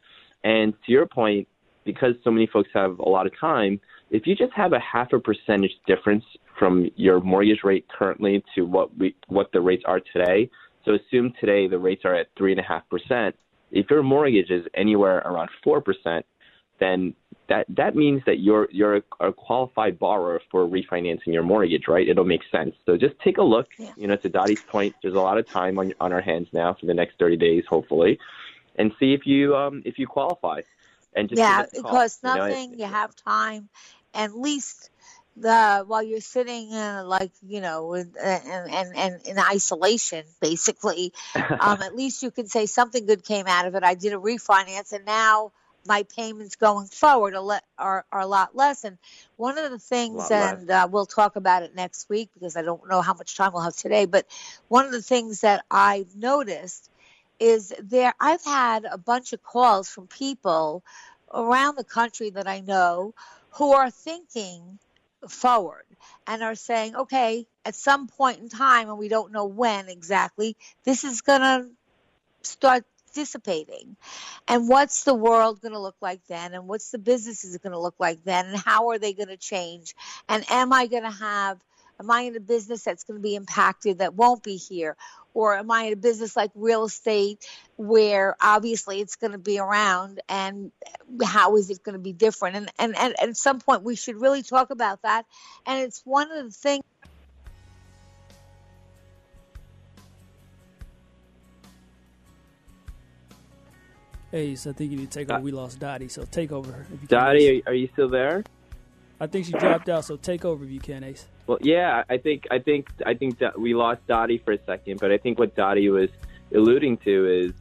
And 0.43 0.73
to 0.85 0.91
your 0.91 1.05
point, 1.05 1.47
because 1.83 2.15
so 2.23 2.31
many 2.31 2.47
folks 2.47 2.69
have 2.73 2.99
a 2.99 3.09
lot 3.09 3.25
of 3.25 3.37
time, 3.37 3.79
if 4.09 4.25
you 4.25 4.35
just 4.35 4.53
have 4.53 4.73
a 4.73 4.79
half 4.79 5.11
a 5.13 5.19
percentage 5.19 5.71
difference 5.85 6.23
from 6.57 6.89
your 6.95 7.19
mortgage 7.19 7.59
rate 7.63 7.85
currently 7.89 8.43
to 8.55 8.61
what 8.65 8.95
we 8.97 9.15
what 9.27 9.51
the 9.51 9.61
rates 9.61 9.83
are 9.85 9.99
today. 10.13 10.49
So 10.85 10.93
assume 10.93 11.33
today 11.39 11.67
the 11.67 11.77
rates 11.77 12.03
are 12.05 12.15
at 12.15 12.27
three 12.37 12.51
and 12.51 12.59
a 12.59 12.63
half 12.63 12.83
percent. 12.89 13.35
If 13.71 13.89
your 13.89 14.03
mortgage 14.03 14.49
is 14.49 14.65
anywhere 14.73 15.17
around 15.19 15.49
four 15.63 15.81
percent, 15.81 16.25
then 16.79 17.13
that 17.49 17.65
that 17.69 17.95
means 17.95 18.21
that 18.25 18.39
you're 18.39 18.67
you're 18.71 19.01
a 19.19 19.33
qualified 19.33 19.99
borrower 19.99 20.41
for 20.51 20.65
refinancing 20.65 21.27
your 21.27 21.43
mortgage, 21.43 21.83
right? 21.87 22.07
It'll 22.07 22.25
make 22.25 22.41
sense. 22.51 22.75
So 22.85 22.97
just 22.97 23.15
take 23.23 23.37
a 23.37 23.43
look. 23.43 23.67
Yeah. 23.77 23.91
You 23.97 24.07
know, 24.07 24.15
to 24.17 24.29
Dottie's 24.29 24.59
point, 24.69 24.95
there's 25.01 25.15
a 25.15 25.19
lot 25.19 25.37
of 25.37 25.49
time 25.51 25.77
on 25.79 25.93
on 25.99 26.13
our 26.13 26.21
hands 26.21 26.47
now 26.53 26.75
for 26.79 26.85
the 26.85 26.93
next 26.93 27.19
30 27.19 27.37
days, 27.37 27.63
hopefully, 27.69 28.17
and 28.77 28.91
see 28.99 29.13
if 29.13 29.25
you 29.25 29.55
um 29.55 29.81
if 29.85 29.97
you 29.99 30.07
qualify. 30.07 30.61
And 31.15 31.27
just 31.29 31.39
yeah, 31.39 31.57
give 31.57 31.65
us 31.65 31.73
a 31.73 31.79
it 31.79 31.81
costs 31.83 32.19
you 32.23 32.29
know, 32.29 32.47
nothing. 32.47 32.73
it- 32.73 32.79
you 32.79 32.85
have 32.85 33.15
time, 33.15 33.69
at 34.13 34.35
least 34.35 34.89
the 35.35 35.83
while 35.85 36.01
you're 36.01 36.19
sitting 36.19 36.73
uh, 36.73 37.03
like 37.05 37.31
you 37.45 37.61
know 37.61 37.93
in, 37.93 38.11
and, 38.21 38.71
and 38.71 38.95
and 38.95 39.27
in 39.27 39.39
isolation, 39.39 40.25
basically. 40.41 41.13
Um, 41.59 41.81
at 41.81 41.95
least 41.95 42.21
you 42.21 42.29
can 42.29 42.47
say 42.47 42.67
something 42.67 43.07
good 43.07 43.23
came 43.23 43.47
out 43.47 43.65
of 43.65 43.73
it. 43.73 43.83
I 43.83 43.95
did 43.95 44.13
a 44.13 44.17
refinance, 44.17 44.93
and 44.93 45.05
now 45.05 45.53
my 45.87 46.03
payments 46.15 46.55
going 46.55 46.87
forward 46.87 47.33
are, 47.33 47.41
le- 47.41 47.61
are, 47.77 48.05
are 48.11 48.19
a 48.19 48.27
lot 48.27 48.55
less. 48.55 48.83
And 48.83 48.97
one 49.37 49.57
of 49.57 49.71
the 49.71 49.79
things, 49.79 50.29
and 50.29 50.69
uh, 50.69 50.87
we'll 50.91 51.05
talk 51.05 51.35
about 51.35 51.63
it 51.63 51.73
next 51.73 52.09
week 52.09 52.29
because 52.33 52.55
I 52.55 52.61
don't 52.61 52.87
know 52.87 53.01
how 53.01 53.13
much 53.13 53.35
time 53.35 53.53
we'll 53.53 53.63
have 53.63 53.75
today, 53.75 54.05
but 54.05 54.25
one 54.67 54.85
of 54.85 54.91
the 54.91 55.01
things 55.01 55.41
that 55.41 55.63
I've 55.71 56.15
noticed 56.15 56.89
is 57.39 57.73
there, 57.81 58.13
I've 58.19 58.43
had 58.43 58.85
a 58.85 58.97
bunch 58.97 59.33
of 59.33 59.41
calls 59.41 59.89
from 59.89 60.07
people 60.07 60.83
around 61.33 61.75
the 61.77 61.83
country 61.83 62.29
that 62.31 62.47
I 62.47 62.59
know 62.59 63.13
who 63.57 63.73
are 63.73 63.89
thinking 63.89 64.79
forward 65.27 65.85
and 66.27 66.43
are 66.43 66.55
saying, 66.55 66.95
okay, 66.95 67.47
at 67.65 67.75
some 67.75 68.07
point 68.07 68.39
in 68.39 68.49
time, 68.49 68.89
and 68.89 68.97
we 68.97 69.09
don't 69.09 69.31
know 69.31 69.45
when 69.45 69.89
exactly, 69.89 70.55
this 70.83 71.03
is 71.03 71.21
going 71.21 71.41
to 71.41 71.67
start 72.43 72.85
dissipating. 73.13 73.95
And 74.47 74.69
what's 74.69 75.03
the 75.03 75.15
world 75.15 75.59
going 75.61 75.73
to 75.73 75.79
look 75.79 75.95
like 76.01 76.21
then? 76.27 76.53
And 76.53 76.67
what's 76.67 76.91
the 76.91 76.99
businesses 76.99 77.57
going 77.57 77.73
to 77.73 77.79
look 77.79 77.95
like 77.99 78.23
then? 78.23 78.45
And 78.45 78.57
how 78.57 78.89
are 78.89 78.99
they 78.99 79.13
going 79.13 79.29
to 79.29 79.37
change? 79.37 79.95
And 80.29 80.45
am 80.51 80.71
I 80.71 80.85
going 80.85 81.03
to 81.03 81.09
have, 81.09 81.57
am 81.99 82.11
I 82.11 82.21
in 82.21 82.35
a 82.35 82.39
business 82.39 82.83
that's 82.83 83.03
going 83.03 83.19
to 83.19 83.21
be 83.21 83.35
impacted 83.35 83.99
that 83.99 84.13
won't 84.13 84.43
be 84.43 84.55
here? 84.55 84.95
Or 85.33 85.55
am 85.55 85.69
I 85.69 85.83
in 85.83 85.93
a 85.93 85.97
business 85.97 86.35
like 86.35 86.51
real 86.55 86.85
estate 86.85 87.45
where 87.75 88.35
obviously 88.41 89.01
it's 89.01 89.15
going 89.15 89.33
to 89.33 89.37
be 89.37 89.59
around 89.59 90.19
and 90.27 90.71
how 91.23 91.57
is 91.57 91.69
it 91.69 91.83
going 91.83 91.93
to 91.93 92.01
be 92.01 92.13
different? 92.13 92.55
And, 92.55 92.71
and, 92.79 92.97
and 92.97 93.15
at 93.19 93.37
some 93.37 93.59
point 93.59 93.83
we 93.83 93.95
should 93.95 94.19
really 94.19 94.41
talk 94.41 94.71
about 94.71 95.03
that. 95.03 95.25
And 95.65 95.83
it's 95.83 96.01
one 96.05 96.31
of 96.31 96.45
the 96.45 96.51
things. 96.51 96.83
Hey, 104.31 104.55
so 104.55 104.71
I 104.71 104.73
think 104.73 104.91
you 104.91 104.97
need 104.97 105.11
to 105.11 105.19
take 105.19 105.29
over. 105.29 105.39
Uh, 105.39 105.41
we 105.41 105.51
lost 105.51 105.79
Dottie, 105.79 106.09
so 106.09 106.23
take 106.23 106.51
over. 106.51 106.85
If 106.93 107.01
you 107.01 107.07
can, 107.07 107.17
Dottie, 107.17 107.61
are, 107.65 107.71
are 107.71 107.73
you 107.73 107.87
still 107.93 108.09
there? 108.09 108.43
I 109.19 109.27
think 109.27 109.45
she 109.45 109.53
dropped 109.53 109.87
out, 109.87 110.03
so 110.03 110.17
take 110.17 110.43
over 110.43 110.65
if 110.65 110.69
you 110.69 110.79
can, 110.79 111.03
Ace. 111.03 111.27
Well, 111.47 111.59
yeah, 111.61 112.03
I 112.09 112.17
think 112.17 112.45
I 112.51 112.59
think 112.59 112.89
I 113.05 113.13
think 113.13 113.39
that 113.39 113.59
we 113.59 113.73
lost 113.73 114.05
Dottie 114.05 114.37
for 114.37 114.51
a 114.51 114.59
second, 114.65 114.99
but 114.99 115.11
I 115.11 115.17
think 115.17 115.39
what 115.39 115.55
Dottie 115.55 115.89
was 115.89 116.09
alluding 116.53 116.97
to 116.97 117.25
is, 117.25 117.53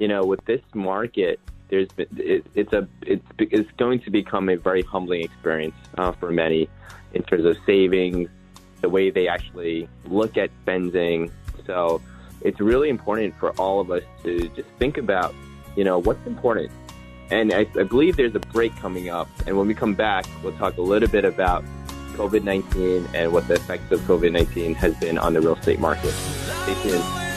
you 0.00 0.08
know, 0.08 0.24
with 0.24 0.44
this 0.44 0.60
market, 0.74 1.38
there's 1.68 1.88
been, 1.88 2.08
it, 2.16 2.44
it's 2.54 2.72
a 2.72 2.88
it's 3.02 3.24
it's 3.38 3.70
going 3.78 4.00
to 4.00 4.10
become 4.10 4.48
a 4.48 4.56
very 4.56 4.82
humbling 4.82 5.22
experience 5.22 5.76
uh, 5.96 6.12
for 6.12 6.32
many 6.32 6.68
in 7.14 7.22
terms 7.22 7.44
of 7.44 7.56
savings, 7.64 8.28
the 8.80 8.88
way 8.88 9.10
they 9.10 9.28
actually 9.28 9.88
look 10.06 10.36
at 10.36 10.50
spending. 10.62 11.30
So 11.64 12.02
it's 12.42 12.60
really 12.60 12.88
important 12.88 13.38
for 13.38 13.52
all 13.52 13.80
of 13.80 13.90
us 13.90 14.02
to 14.24 14.48
just 14.50 14.68
think 14.78 14.98
about, 14.98 15.34
you 15.76 15.84
know, 15.84 15.98
what's 15.98 16.26
important 16.26 16.72
And 17.30 17.52
I, 17.52 17.66
I 17.78 17.82
believe 17.82 18.16
there's 18.16 18.34
a 18.34 18.40
break 18.40 18.74
coming 18.76 19.10
up. 19.10 19.28
And 19.46 19.56
when 19.56 19.66
we 19.66 19.74
come 19.74 19.94
back, 19.94 20.26
we'll 20.42 20.56
talk 20.56 20.78
a 20.78 20.82
little 20.82 21.08
bit 21.08 21.24
about 21.24 21.64
COVID 22.18 22.42
19 22.42 23.08
and 23.14 23.32
what 23.32 23.46
the 23.46 23.54
effects 23.54 23.92
of 23.92 24.00
COVID 24.00 24.32
19 24.32 24.74
has 24.74 24.94
been 24.96 25.18
on 25.18 25.34
the 25.34 25.40
real 25.40 25.54
estate 25.54 25.78
market. 25.78 26.10
Stay 26.10 26.74
tuned. 26.82 27.27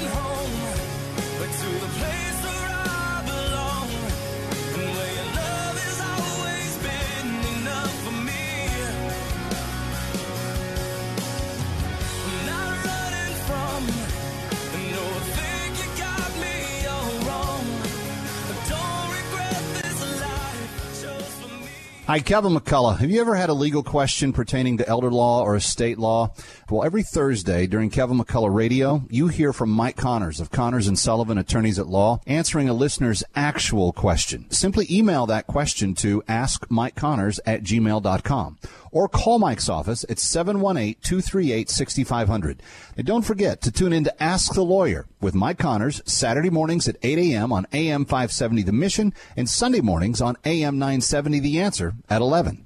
Hi, 22.11 22.19
Kevin 22.19 22.53
McCullough. 22.53 22.97
Have 22.97 23.09
you 23.09 23.21
ever 23.21 23.35
had 23.35 23.47
a 23.47 23.53
legal 23.53 23.83
question 23.83 24.33
pertaining 24.33 24.79
to 24.79 24.85
elder 24.89 25.09
law 25.09 25.43
or 25.43 25.55
estate 25.55 25.97
law? 25.97 26.33
Well, 26.69 26.83
every 26.83 27.03
Thursday 27.03 27.67
during 27.67 27.89
Kevin 27.89 28.19
McCullough 28.19 28.53
Radio, 28.53 29.03
you 29.09 29.29
hear 29.29 29.53
from 29.53 29.69
Mike 29.69 29.95
Connors 29.95 30.41
of 30.41 30.51
Connors 30.51 30.89
and 30.89 30.99
Sullivan 30.99 31.37
Attorneys 31.37 31.79
at 31.79 31.87
Law 31.87 32.19
answering 32.27 32.67
a 32.67 32.73
listener's 32.73 33.23
actual 33.33 33.93
question. 33.93 34.51
Simply 34.51 34.87
email 34.91 35.25
that 35.27 35.47
question 35.47 35.95
to 35.95 36.21
askmikeconnors 36.23 37.39
at 37.45 37.63
gmail.com 37.63 38.57
or 38.91 39.07
call 39.07 39.39
Mike's 39.39 39.69
office 39.69 40.03
at 40.09 40.17
718-238-6500. 40.17 42.59
And 42.97 43.07
don't 43.07 43.23
forget 43.23 43.61
to 43.61 43.71
tune 43.71 43.93
in 43.93 44.03
to 44.03 44.23
Ask 44.23 44.53
the 44.53 44.63
Lawyer 44.63 45.05
with 45.19 45.35
Mike 45.35 45.59
Connors 45.59 46.01
Saturday 46.05 46.49
mornings 46.49 46.87
at 46.87 46.95
8 47.01 47.17
a.m. 47.17 47.51
on 47.51 47.67
AM 47.73 48.05
570 48.05 48.63
The 48.63 48.71
Mission 48.71 49.13
and 49.35 49.49
Sunday 49.49 49.81
mornings 49.81 50.21
on 50.21 50.37
AM 50.45 50.79
970 50.79 51.39
The 51.39 51.59
Answer 51.59 51.95
at 52.09 52.21
11. 52.21 52.65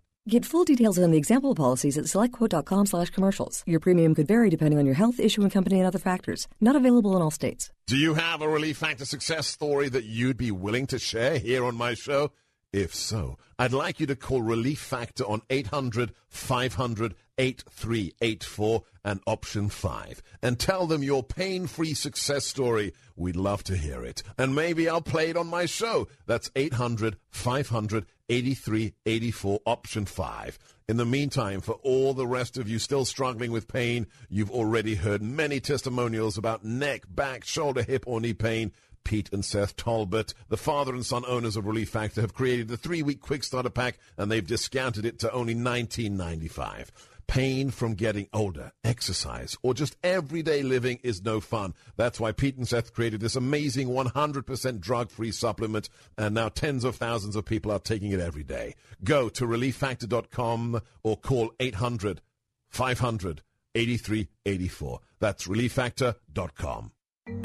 Get 0.29 0.45
full 0.45 0.65
details 0.65 0.99
on 0.99 1.09
the 1.09 1.17
example 1.17 1.55
policies 1.55 1.97
at 1.97 2.05
selectquote.com 2.05 2.85
slash 2.85 3.09
commercials. 3.09 3.63
Your 3.65 3.79
premium 3.79 4.13
could 4.13 4.27
vary 4.27 4.51
depending 4.51 4.77
on 4.77 4.85
your 4.85 4.93
health, 4.93 5.19
issuing 5.19 5.49
company, 5.49 5.79
and 5.79 5.87
other 5.87 5.97
factors. 5.97 6.47
Not 6.59 6.75
available 6.75 7.15
in 7.15 7.23
all 7.23 7.31
states. 7.31 7.71
Do 7.87 7.97
you 7.97 8.13
have 8.13 8.43
a 8.43 8.47
Relief 8.47 8.77
Factor 8.77 9.05
success 9.05 9.47
story 9.47 9.89
that 9.89 10.03
you'd 10.03 10.37
be 10.37 10.51
willing 10.51 10.85
to 10.87 10.99
share 10.99 11.39
here 11.39 11.65
on 11.65 11.75
my 11.75 11.95
show? 11.95 12.31
If 12.71 12.93
so, 12.93 13.39
I'd 13.57 13.73
like 13.73 13.99
you 13.99 14.05
to 14.05 14.15
call 14.15 14.43
Relief 14.43 14.79
Factor 14.79 15.23
on 15.23 15.41
800 15.49 16.13
500 16.27 17.15
8384 17.37 18.83
and 19.03 19.19
option 19.25 19.69
5 19.69 20.21
and 20.41 20.59
tell 20.59 20.85
them 20.85 21.03
your 21.03 21.23
pain 21.23 21.67
free 21.67 21.93
success 21.93 22.45
story. 22.45 22.93
We'd 23.15 23.35
love 23.35 23.63
to 23.65 23.75
hear 23.75 24.03
it. 24.03 24.23
And 24.37 24.55
maybe 24.55 24.87
I'll 24.87 25.01
play 25.01 25.29
it 25.29 25.37
on 25.37 25.47
my 25.47 25.65
show. 25.65 26.07
That's 26.25 26.51
800 26.55 27.17
500 27.29 28.05
8384 28.29 29.59
option 29.65 30.05
5. 30.05 30.59
In 30.87 30.97
the 30.97 31.05
meantime, 31.05 31.61
for 31.61 31.73
all 31.83 32.13
the 32.13 32.27
rest 32.27 32.57
of 32.57 32.67
you 32.67 32.79
still 32.79 33.05
struggling 33.05 33.51
with 33.51 33.67
pain, 33.67 34.07
you've 34.29 34.51
already 34.51 34.95
heard 34.95 35.21
many 35.21 35.59
testimonials 35.59 36.37
about 36.37 36.65
neck, 36.65 37.03
back, 37.09 37.45
shoulder, 37.45 37.83
hip, 37.83 38.03
or 38.07 38.19
knee 38.19 38.33
pain. 38.33 38.71
Pete 39.03 39.31
and 39.33 39.43
Seth 39.43 39.75
Talbot, 39.75 40.33
the 40.49 40.57
father 40.57 40.93
and 40.93 41.05
son 41.05 41.23
owners 41.27 41.55
of 41.55 41.65
Relief 41.65 41.89
Factor, 41.89 42.21
have 42.21 42.33
created 42.33 42.67
the 42.67 42.77
three-week 42.77 43.19
quick 43.19 43.43
starter 43.43 43.69
pack, 43.69 43.97
and 44.17 44.31
they've 44.31 44.45
discounted 44.45 45.05
it 45.05 45.19
to 45.19 45.31
only 45.31 45.55
$19.95. 45.55 46.89
Pain 47.31 47.69
from 47.71 47.93
getting 47.93 48.27
older, 48.33 48.73
exercise, 48.83 49.55
or 49.63 49.73
just 49.73 49.95
everyday 50.03 50.63
living 50.63 50.99
is 51.01 51.23
no 51.23 51.39
fun. 51.39 51.73
That's 51.95 52.19
why 52.19 52.33
Pete 52.33 52.57
and 52.57 52.67
Seth 52.67 52.91
created 52.91 53.21
this 53.21 53.37
amazing 53.37 53.87
100% 53.87 54.81
drug-free 54.81 55.31
supplement, 55.31 55.87
and 56.17 56.35
now 56.35 56.49
tens 56.49 56.83
of 56.83 56.97
thousands 56.97 57.37
of 57.37 57.45
people 57.45 57.71
are 57.71 57.79
taking 57.79 58.11
it 58.11 58.19
every 58.19 58.43
day. 58.43 58.75
Go 59.01 59.29
to 59.29 59.45
relieffactor.com 59.45 60.81
or 61.03 61.15
call 61.15 61.53
800 61.57 62.19
500 62.67 63.41
8384. 63.75 64.99
That's 65.21 65.47
relieffactor.com. 65.47 66.91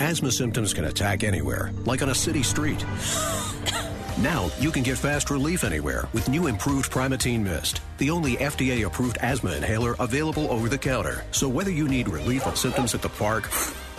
Asthma 0.01 0.33
symptoms 0.33 0.75
can 0.75 0.87
attack 0.87 1.23
anywhere, 1.23 1.71
like 1.85 2.03
on 2.03 2.09
a 2.09 2.15
city 2.17 2.43
street. 2.43 2.85
Now 4.19 4.49
you 4.59 4.71
can 4.71 4.83
get 4.83 4.97
fast 4.97 5.29
relief 5.29 5.63
anywhere 5.63 6.09
with 6.15 6.31
new 6.31 6.47
improved 6.47 6.91
Primatene 6.91 7.43
Mist, 7.43 7.83
the 7.99 8.09
only 8.09 8.37
FDA 8.37 8.87
approved 8.87 9.19
asthma 9.19 9.53
inhaler 9.53 9.95
available 10.01 10.51
over 10.51 10.71
the 10.71 10.79
counter. 10.79 11.23
So 11.33 11.51
whether 11.51 11.71
you 11.71 11.87
need 11.87 12.09
relief 12.09 12.47
of 12.47 12.57
symptoms 12.57 12.95
at 12.95 13.03
the 13.03 13.11
park 13.11 13.51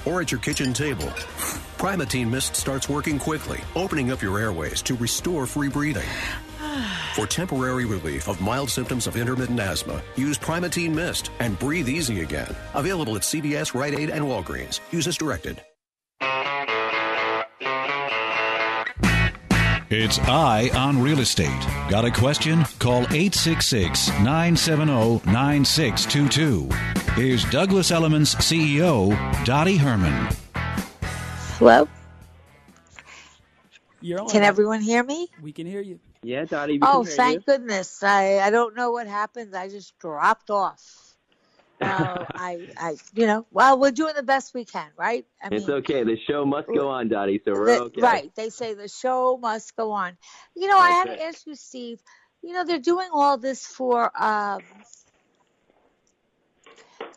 or 0.05 0.19
at 0.19 0.31
your 0.31 0.41
kitchen 0.41 0.73
table, 0.73 1.05
Primatene 1.77 2.29
Mist 2.29 2.55
starts 2.55 2.89
working 2.89 3.19
quickly, 3.19 3.59
opening 3.75 4.11
up 4.11 4.23
your 4.23 4.39
airways 4.39 4.81
to 4.83 4.95
restore 4.95 5.45
free 5.45 5.69
breathing. 5.69 6.09
For 7.13 7.27
temporary 7.27 7.85
relief 7.85 8.27
of 8.27 8.41
mild 8.41 8.71
symptoms 8.71 9.05
of 9.05 9.17
intermittent 9.17 9.59
asthma, 9.59 10.01
use 10.15 10.37
Primatene 10.39 10.95
Mist 10.95 11.29
and 11.39 11.59
breathe 11.59 11.89
easy 11.89 12.21
again. 12.21 12.55
Available 12.73 13.15
at 13.15 13.21
CVS, 13.21 13.75
Rite 13.75 13.93
Aid, 13.93 14.09
and 14.09 14.25
Walgreens. 14.25 14.79
Use 14.91 15.05
as 15.05 15.15
directed. 15.17 15.61
It's 19.89 20.19
Eye 20.19 20.69
on 20.75 21.01
Real 21.01 21.19
Estate. 21.21 21.61
Got 21.89 22.03
a 22.03 22.11
question? 22.11 22.65
Call 22.79 23.03
866 23.03 24.09
970 24.19 25.21
9622. 25.31 26.69
Here's 27.13 27.45
Douglas 27.45 27.89
Elliman's 27.91 28.35
CEO, 28.35 29.15
Dottie 29.45 29.77
Herman. 29.77 30.27
Hello? 31.57 31.87
You're 34.01 34.19
on. 34.19 34.29
Can 34.29 34.43
everyone 34.43 34.81
hear 34.81 35.03
me? 35.03 35.29
We 35.41 35.53
can 35.53 35.65
hear 35.65 35.81
you. 35.81 35.99
Yeah, 36.21 36.43
Dottie. 36.43 36.73
We 36.73 36.79
Oh, 36.81 37.03
can 37.03 37.07
hear 37.07 37.15
thank 37.15 37.35
you. 37.35 37.43
goodness. 37.53 38.03
I, 38.03 38.39
I 38.39 38.49
don't 38.49 38.75
know 38.75 38.91
what 38.91 39.07
happened. 39.07 39.55
I 39.55 39.69
just 39.69 39.97
dropped 39.99 40.49
off. 40.49 41.06
Uh, 41.79 42.25
I, 42.33 42.67
I, 42.77 42.95
you 43.13 43.27
know, 43.27 43.45
well, 43.51 43.79
we're 43.79 43.91
doing 43.91 44.13
the 44.15 44.23
best 44.23 44.53
we 44.53 44.65
can, 44.65 44.89
right? 44.97 45.25
I 45.43 45.49
It's 45.51 45.69
okay. 45.69 46.03
The 46.03 46.17
show 46.27 46.43
must 46.43 46.67
go 46.67 46.89
on, 46.89 47.07
Dottie, 47.07 47.39
so 47.45 47.51
we're 47.53 47.65
the- 47.65 47.81
okay. 47.83 48.01
Right. 48.01 48.35
They 48.35 48.49
say 48.49 48.73
the 48.73 48.87
show 48.87 49.37
must 49.39 49.75
go 49.75 49.91
on. 49.91 50.17
You 50.55 50.67
know, 50.67 50.77
I 50.77 50.89
had 50.89 51.07
That's 51.07 51.19
to 51.19 51.25
ask 51.27 51.47
you, 51.47 51.55
Steve. 51.55 52.01
You 52.41 52.53
know, 52.53 52.63
they're 52.63 52.79
doing 52.79 53.09
all 53.13 53.37
this 53.37 53.65
for 53.65 54.11
um, 54.19 54.61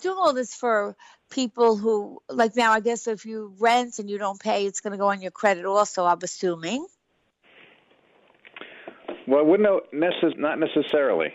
doing 0.03 0.17
all 0.19 0.35
this 0.35 0.55
for 0.55 0.97
people 1.31 1.77
who, 1.77 2.21
like 2.29 2.57
now, 2.57 2.73
I 2.73 2.81
guess 2.81 3.07
if 3.07 3.25
you 3.25 3.55
rent 3.59 3.99
and 3.99 4.11
you 4.11 4.19
don't 4.19 4.41
pay, 4.41 4.67
it's 4.67 4.81
going 4.81 4.93
to 4.93 4.99
go 4.99 5.09
on 5.09 5.23
your 5.23 5.31
credit. 5.31 5.65
Also, 5.65 6.05
I'm 6.05 6.19
assuming. 6.23 6.87
Well, 9.27 9.45
wouldn't 9.45 9.69
necess- 9.93 10.39
not 10.39 10.59
necessarily, 10.59 11.33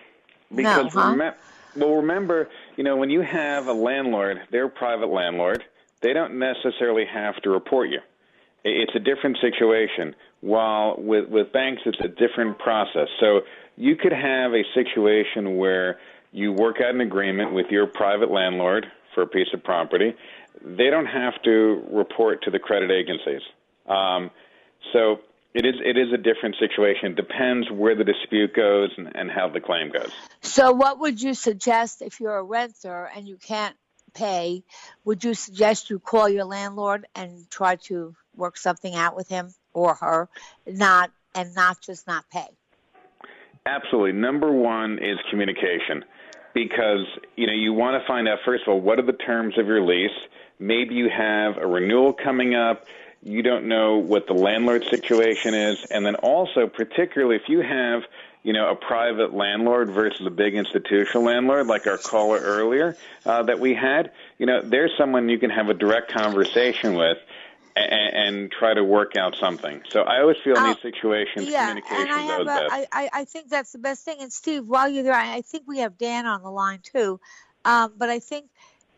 because 0.54 0.94
huh? 0.94 1.14
remem- 1.14 1.36
well, 1.76 1.96
remember, 1.96 2.50
you 2.76 2.84
know, 2.84 2.98
when 2.98 3.10
you 3.10 3.22
have 3.22 3.68
a 3.68 3.74
landlord, 3.74 4.42
they're 4.52 4.66
a 4.66 4.70
private 4.70 5.10
landlord. 5.10 5.64
They 6.02 6.14
don't 6.14 6.38
necessarily 6.40 7.06
have 7.06 7.36
to 7.44 7.50
report 7.50 7.90
you. 7.90 8.00
It's 8.64 8.96
a 8.96 9.00
different 9.00 9.38
situation. 9.42 10.16
While 10.42 10.96
with 10.98 11.30
with 11.30 11.52
banks, 11.52 11.84
it's 11.86 12.00
a 12.04 12.08
different 12.08 12.60
process. 12.60 13.08
So 13.20 13.42
you 13.78 13.96
could 13.96 14.12
have 14.12 14.54
a 14.54 14.64
situation 14.74 15.58
where 15.58 16.00
you 16.32 16.52
work 16.52 16.78
out 16.82 16.94
an 16.94 17.02
agreement 17.02 17.54
with 17.54 17.68
your 17.70 17.88
private 17.88 18.32
landlord 18.32 18.86
for 19.14 19.22
a 19.22 19.28
piece 19.28 19.48
of 19.54 19.64
property. 19.64 20.14
They 20.64 20.90
don't 20.90 21.06
have 21.06 21.42
to 21.44 21.84
report 21.92 22.44
to 22.44 22.52
the 22.52 22.60
credit 22.60 22.92
agencies. 22.92 23.42
Um, 23.88 24.32
so 24.94 25.20
it 25.56 25.66
is 25.66 25.76
it 25.84 25.98
is 25.98 26.12
a 26.14 26.18
different 26.18 26.58
situation. 26.60 27.14
It 27.14 27.16
depends 27.16 27.72
where 27.72 27.96
the 27.96 28.04
dispute 28.04 28.54
goes 28.54 28.90
and, 28.98 29.16
and 29.16 29.32
how 29.32 29.48
the 29.48 29.62
claim 29.62 29.90
goes. 29.90 30.12
So, 30.42 30.74
what 30.74 31.00
would 31.00 31.22
you 31.22 31.34
suggest 31.34 32.02
if 32.02 32.20
you're 32.20 32.36
a 32.36 32.44
renter 32.44 33.10
and 33.16 33.26
you 33.26 33.38
can't 33.38 33.76
pay, 34.14 34.64
would 35.06 35.24
you 35.24 35.34
suggest 35.34 35.90
you 35.90 36.00
call 36.00 36.28
your 36.28 36.44
landlord 36.44 37.08
and 37.16 37.50
try 37.50 37.76
to 37.76 38.16
work 38.36 38.58
something 38.58 38.96
out 38.96 39.16
with 39.16 39.30
him 39.30 39.54
or 39.74 39.96
her, 39.96 40.30
not 40.68 41.12
and 41.34 41.56
not 41.56 41.82
just 41.82 42.06
not 42.06 42.30
pay? 42.30 42.48
Absolutely. 43.66 44.12
Number 44.12 44.52
one 44.52 45.00
is 45.00 45.18
communication 45.30 46.04
because 46.54 47.06
you 47.38 47.48
know 47.48 47.54
you 47.54 47.72
want 47.72 48.02
to 48.02 48.06
find 48.06 48.28
out 48.28 48.40
first 48.46 48.64
of 48.64 48.74
all 48.74 48.82
what 48.82 49.00
are 49.00 49.06
the 49.06 49.14
terms 49.14 49.58
of 49.58 49.68
your 49.68 49.82
lease. 49.82 50.12
Maybe 50.60 50.96
you 50.96 51.10
have 51.10 51.58
a 51.58 51.68
renewal 51.68 52.12
coming 52.12 52.56
up. 52.56 52.86
You 53.26 53.42
don't 53.42 53.66
know 53.66 53.98
what 53.98 54.28
the 54.28 54.34
landlord 54.34 54.86
situation 54.86 55.56
is, 55.56 55.84
and 55.86 56.06
then 56.06 56.16
also 56.16 56.68
particularly 56.68 57.36
if 57.36 57.50
you 57.50 57.62
have 57.62 58.04
you 58.44 58.54
know 58.54 58.70
a 58.70 58.76
private 58.76 59.34
landlord 59.34 59.90
versus 59.90 60.26
a 60.28 60.30
big 60.30 60.54
institutional 60.54 61.24
landlord, 61.24 61.66
like 61.66 61.88
our 61.88 61.98
caller 61.98 62.38
earlier 62.38 62.96
uh, 63.26 63.42
that 63.42 63.60
we 63.60 63.74
had. 63.74 64.12
You 64.38 64.46
know, 64.46 64.62
there's 64.62 64.92
someone 64.96 65.28
you 65.28 65.40
can 65.40 65.50
have 65.50 65.70
a 65.70 65.74
direct 65.74 66.14
conversation 66.14 66.94
with 66.94 67.18
and, 67.76 68.14
and 68.16 68.52
try 68.52 68.76
to 68.76 68.84
work 68.84 69.16
out 69.18 69.36
something. 69.40 69.82
So 69.90 70.02
I 70.02 70.22
always 70.22 70.38
feel 70.44 70.56
in 70.58 70.64
these 70.64 70.82
situations, 70.82 71.50
yeah, 71.50 71.68
communication 71.68 72.02
and 72.04 72.12
I, 72.12 72.22
have 72.22 72.42
a, 72.42 72.46
best. 72.46 72.72
I, 72.72 72.88
I, 72.92 73.10
I 73.12 73.26
think 73.26 73.50
that's 73.50 73.72
the 73.72 73.80
best 73.80 74.06
thing. 74.06 74.18
And 74.22 74.32
Steve, 74.32 74.68
while 74.68 74.88
you're 74.88 75.04
there, 75.04 75.14
I, 75.14 75.38
I 75.38 75.42
think 75.42 75.64
we 75.68 75.80
have 75.80 75.98
Dan 75.98 76.28
on 76.28 76.44
the 76.44 76.52
line 76.52 76.80
too. 76.84 77.20
Um, 77.66 77.94
but 77.98 78.10
I 78.10 78.20
think 78.20 78.46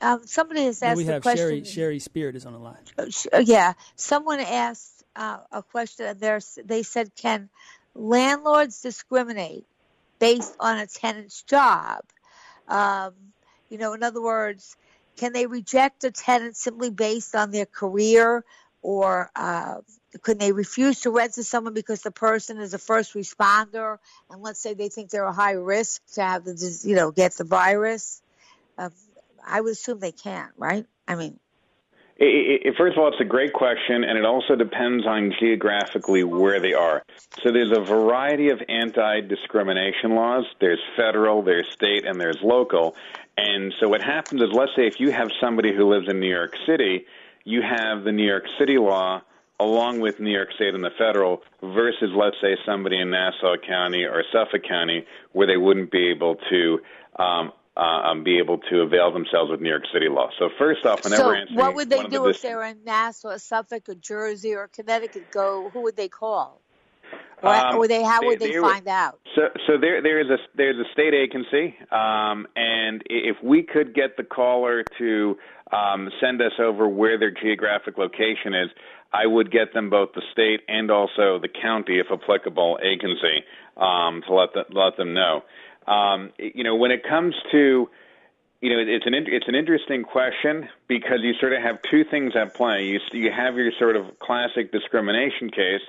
um, 0.01 0.25
somebody 0.25 0.65
has 0.65 0.81
And 0.81 0.91
asked 0.91 0.97
we 0.97 1.05
have 1.05 1.21
question. 1.21 1.47
Sherry. 1.47 1.63
Sherry 1.65 1.99
Spirit 1.99 2.35
is 2.35 2.45
on 2.45 2.53
the 2.53 2.59
line. 2.59 2.77
Uh, 2.97 3.05
uh, 3.33 3.37
yeah, 3.39 3.73
someone 3.95 4.39
asked 4.39 5.03
uh, 5.15 5.39
a 5.51 5.63
question. 5.63 6.05
and 6.05 6.19
there's- 6.19 6.59
They 6.63 6.83
said, 6.83 7.15
"Can 7.15 7.49
landlords 7.95 8.81
discriminate 8.81 9.65
based 10.19 10.55
on 10.59 10.77
a 10.77 10.87
tenant's 10.87 11.41
job?" 11.43 12.03
Um, 12.67 13.13
you 13.69 13.77
know, 13.77 13.93
in 13.93 14.03
other 14.03 14.21
words, 14.21 14.75
can 15.15 15.33
they 15.33 15.47
reject 15.47 16.03
a 16.03 16.11
tenant 16.11 16.55
simply 16.57 16.89
based 16.91 17.33
on 17.35 17.51
their 17.51 17.65
career, 17.65 18.43
or 18.83 19.31
uh, 19.35 19.77
could 20.21 20.39
they 20.39 20.51
refuse 20.51 21.01
to 21.01 21.09
rent 21.11 21.33
to 21.33 21.43
someone 21.43 21.73
because 21.73 22.01
the 22.01 22.11
person 22.11 22.59
is 22.59 22.73
a 22.73 22.77
first 22.77 23.13
responder, 23.13 23.97
and 24.29 24.41
let's 24.41 24.59
say 24.61 24.73
they 24.73 24.89
think 24.89 25.09
they're 25.09 25.25
a 25.25 25.33
high 25.33 25.53
risk 25.53 26.01
to 26.13 26.21
have 26.21 26.43
the, 26.43 26.79
you 26.83 26.95
know, 26.95 27.11
get 27.11 27.33
the 27.33 27.43
virus? 27.43 28.21
I 29.47 29.61
would 29.61 29.71
assume 29.71 29.99
they 29.99 30.11
can, 30.11 30.49
right? 30.57 30.85
I 31.07 31.15
mean, 31.15 31.39
I 32.19 32.59
i 32.65 32.77
first 32.77 32.97
of 32.97 33.03
all, 33.03 33.09
it's 33.09 33.21
a 33.21 33.25
great 33.25 33.53
question, 33.53 34.03
and 34.03 34.17
it 34.17 34.25
also 34.25 34.55
depends 34.55 35.05
on 35.05 35.33
geographically 35.39 36.23
where 36.23 36.59
they 36.59 36.73
are. 36.73 37.03
So 37.43 37.51
there's 37.51 37.71
a 37.71 37.81
variety 37.81 38.49
of 38.49 38.59
anti-discrimination 38.67 40.15
laws. 40.15 40.45
There's 40.59 40.81
federal, 40.95 41.43
there's 41.43 41.67
state, 41.75 42.05
and 42.05 42.19
there's 42.19 42.39
local. 42.43 42.95
And 43.37 43.73
so 43.79 43.87
what 43.87 44.01
happens 44.01 44.41
is, 44.41 44.49
let's 44.51 44.71
say 44.75 44.87
if 44.87 44.99
you 44.99 45.11
have 45.11 45.29
somebody 45.39 45.75
who 45.75 45.91
lives 45.93 46.07
in 46.09 46.19
New 46.19 46.29
York 46.29 46.53
City, 46.65 47.05
you 47.43 47.61
have 47.61 48.03
the 48.03 48.11
New 48.11 48.25
York 48.25 48.45
City 48.59 48.77
law 48.77 49.21
along 49.59 49.99
with 49.99 50.19
New 50.19 50.31
York 50.31 50.49
State 50.55 50.75
and 50.75 50.83
the 50.83 50.91
federal 50.97 51.41
versus, 51.61 52.09
let's 52.15 52.35
say, 52.41 52.55
somebody 52.65 52.99
in 52.99 53.09
Nassau 53.09 53.55
County 53.67 54.03
or 54.03 54.23
Suffolk 54.31 54.63
County 54.67 55.05
where 55.31 55.47
they 55.47 55.57
wouldn't 55.57 55.91
be 55.91 56.09
able 56.09 56.35
to 56.49 56.79
um, 57.17 57.51
um, 57.77 58.23
be 58.23 58.39
able 58.39 58.57
to 58.69 58.81
avail 58.81 59.11
themselves 59.11 59.51
of 59.51 59.61
New 59.61 59.69
York 59.69 59.83
City 59.93 60.09
law. 60.09 60.29
So 60.39 60.49
first 60.57 60.85
off, 60.85 61.03
whenever 61.03 61.23
so 61.23 61.31
answering 61.33 61.57
what 61.57 61.75
would 61.75 61.89
they 61.89 61.99
of 61.99 62.11
the 62.11 62.17
do 62.17 62.27
if 62.27 62.35
dis- 62.35 62.41
they 62.41 62.55
were 62.55 62.65
in 62.65 62.83
Nassau, 62.85 63.29
or 63.29 63.39
Suffolk, 63.39 63.87
or 63.87 63.95
Jersey, 63.95 64.55
or 64.55 64.67
Connecticut? 64.67 65.31
Go, 65.31 65.69
who 65.69 65.83
would 65.83 65.95
they 65.95 66.09
call? 66.09 66.61
Or, 67.43 67.53
Um, 67.53 67.77
or 67.77 67.87
they, 67.87 68.01
how 68.03 68.25
would 68.25 68.39
they, 68.39 68.51
they 68.51 68.59
find 68.59 68.87
out? 68.87 69.19
So, 69.35 69.49
so 69.67 69.77
there, 69.79 70.01
there 70.01 70.19
is 70.19 70.27
a 70.31 70.37
there's 70.55 70.77
a 70.77 70.91
state 70.91 71.13
agency, 71.13 71.75
um, 71.91 72.47
and 72.55 73.03
if 73.05 73.37
we 73.43 73.61
could 73.61 73.93
get 73.93 74.17
the 74.17 74.23
caller 74.23 74.83
to 74.97 75.37
um, 75.71 76.09
send 76.19 76.41
us 76.41 76.53
over 76.59 76.89
where 76.89 77.19
their 77.19 77.29
geographic 77.29 77.99
location 77.99 78.55
is, 78.55 78.69
I 79.13 79.27
would 79.27 79.51
get 79.51 79.73
them 79.73 79.91
both 79.91 80.09
the 80.15 80.23
state 80.31 80.61
and 80.67 80.89
also 80.89 81.39
the 81.39 81.47
county, 81.47 81.99
if 81.99 82.07
applicable, 82.11 82.79
agency 82.83 83.45
um, 83.77 84.23
to 84.27 84.33
let 84.33 84.53
the, 84.53 84.63
let 84.71 84.97
them 84.97 85.13
know. 85.13 85.43
Um, 85.87 86.31
you 86.37 86.63
know, 86.63 86.75
when 86.75 86.91
it 86.91 87.03
comes 87.07 87.35
to 87.51 87.89
you 88.61 88.69
know, 88.71 88.79
it's 88.79 89.05
an 89.05 89.13
it's 89.13 89.47
an 89.47 89.55
interesting 89.55 90.03
question 90.03 90.67
because 90.87 91.19
you 91.21 91.33
sort 91.39 91.53
of 91.53 91.61
have 91.61 91.77
two 91.91 92.03
things 92.03 92.33
at 92.35 92.55
play. 92.55 92.85
You 92.85 92.99
you 93.11 93.31
have 93.31 93.55
your 93.55 93.71
sort 93.77 93.95
of 93.95 94.17
classic 94.19 94.71
discrimination 94.71 95.49
case, 95.51 95.81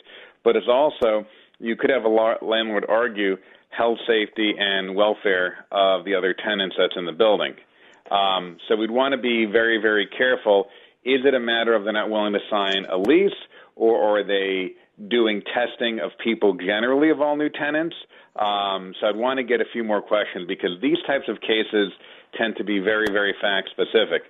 but 0.44 0.54
it's 0.54 0.68
also 0.68 1.26
you 1.58 1.76
could 1.76 1.90
have 1.90 2.04
a 2.04 2.08
la- 2.08 2.36
landlord 2.42 2.84
argue 2.88 3.36
health, 3.70 3.98
safety, 4.06 4.54
and 4.58 4.94
welfare 4.94 5.64
of 5.72 6.04
the 6.04 6.14
other 6.14 6.34
tenants 6.34 6.76
that's 6.78 6.96
in 6.96 7.06
the 7.06 7.12
building. 7.12 7.54
Um, 8.10 8.58
so 8.68 8.76
we'd 8.76 8.90
want 8.90 9.12
to 9.12 9.18
be 9.18 9.46
very 9.46 9.80
very 9.80 10.06
careful. 10.06 10.68
Is 11.04 11.24
it 11.24 11.32
a 11.32 11.40
matter 11.40 11.74
of 11.74 11.84
they're 11.84 11.92
not 11.94 12.10
willing 12.10 12.34
to 12.34 12.40
sign 12.50 12.84
a 12.84 12.98
lease, 12.98 13.32
or 13.76 14.18
are 14.18 14.24
they 14.24 14.74
doing 15.06 15.42
testing 15.54 16.00
of 16.00 16.10
people 16.22 16.54
generally 16.54 17.10
of 17.10 17.20
all 17.20 17.36
new 17.36 17.48
tenants? 17.48 17.96
Um, 18.36 18.94
so 19.00 19.06
I'd 19.06 19.16
want 19.16 19.38
to 19.38 19.44
get 19.44 19.60
a 19.60 19.64
few 19.72 19.84
more 19.84 20.02
questions 20.02 20.46
because 20.46 20.80
these 20.80 20.98
types 21.06 21.28
of 21.28 21.40
cases 21.40 21.92
tend 22.36 22.56
to 22.56 22.64
be 22.64 22.78
very, 22.78 23.06
very 23.10 23.34
fact 23.40 23.70
specific. 23.70 24.22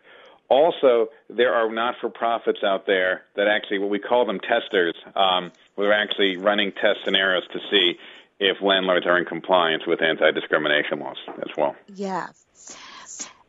Also, 0.48 1.08
there 1.28 1.54
are 1.54 1.70
not 1.70 1.96
for 2.00 2.08
profits 2.08 2.60
out 2.64 2.86
there 2.86 3.22
that 3.36 3.48
actually, 3.48 3.78
what 3.78 3.90
we 3.90 3.98
call 3.98 4.24
them 4.24 4.40
testers, 4.40 4.94
um, 5.14 5.52
where 5.74 5.88
they're 5.88 6.00
actually 6.00 6.38
running 6.38 6.72
test 6.72 7.00
scenarios 7.04 7.42
to 7.52 7.58
see 7.70 7.98
if 8.40 8.62
landlords 8.62 9.06
are 9.06 9.18
in 9.18 9.26
compliance 9.26 9.86
with 9.86 10.00
anti 10.00 10.30
discrimination 10.30 11.00
laws 11.00 11.18
as 11.38 11.54
well. 11.56 11.76
Yeah. 11.94 12.28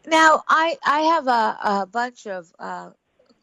Now, 0.05 0.43
I 0.49 0.77
I 0.85 0.99
have 1.01 1.27
a, 1.27 1.81
a 1.81 1.85
bunch 1.85 2.27
of 2.27 2.51
uh, 2.59 2.89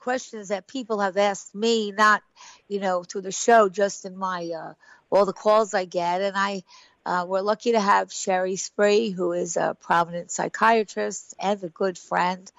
questions 0.06 0.50
that 0.50 0.68
people 0.68 1.00
have 1.00 1.16
asked 1.16 1.52
me, 1.52 1.90
not 1.90 2.22
you 2.68 2.78
know 2.78 3.02
through 3.02 3.22
the 3.22 3.32
show, 3.32 3.68
just 3.68 4.04
in 4.04 4.16
my 4.16 4.52
uh, 4.56 4.72
all 5.10 5.26
the 5.26 5.32
calls 5.32 5.74
I 5.74 5.84
get, 5.84 6.22
and 6.22 6.36
I. 6.36 6.62
Uh, 7.04 7.24
we're 7.24 7.40
lucky 7.40 7.70
to 7.70 7.80
have 7.80 8.12
Sherry 8.12 8.56
Spree, 8.56 9.10
who 9.10 9.30
is 9.30 9.56
a 9.56 9.76
prominent 9.80 10.32
psychiatrist 10.32 11.34
and 11.38 11.62
a 11.62 11.68
good 11.68 11.96
friend, 11.96 12.50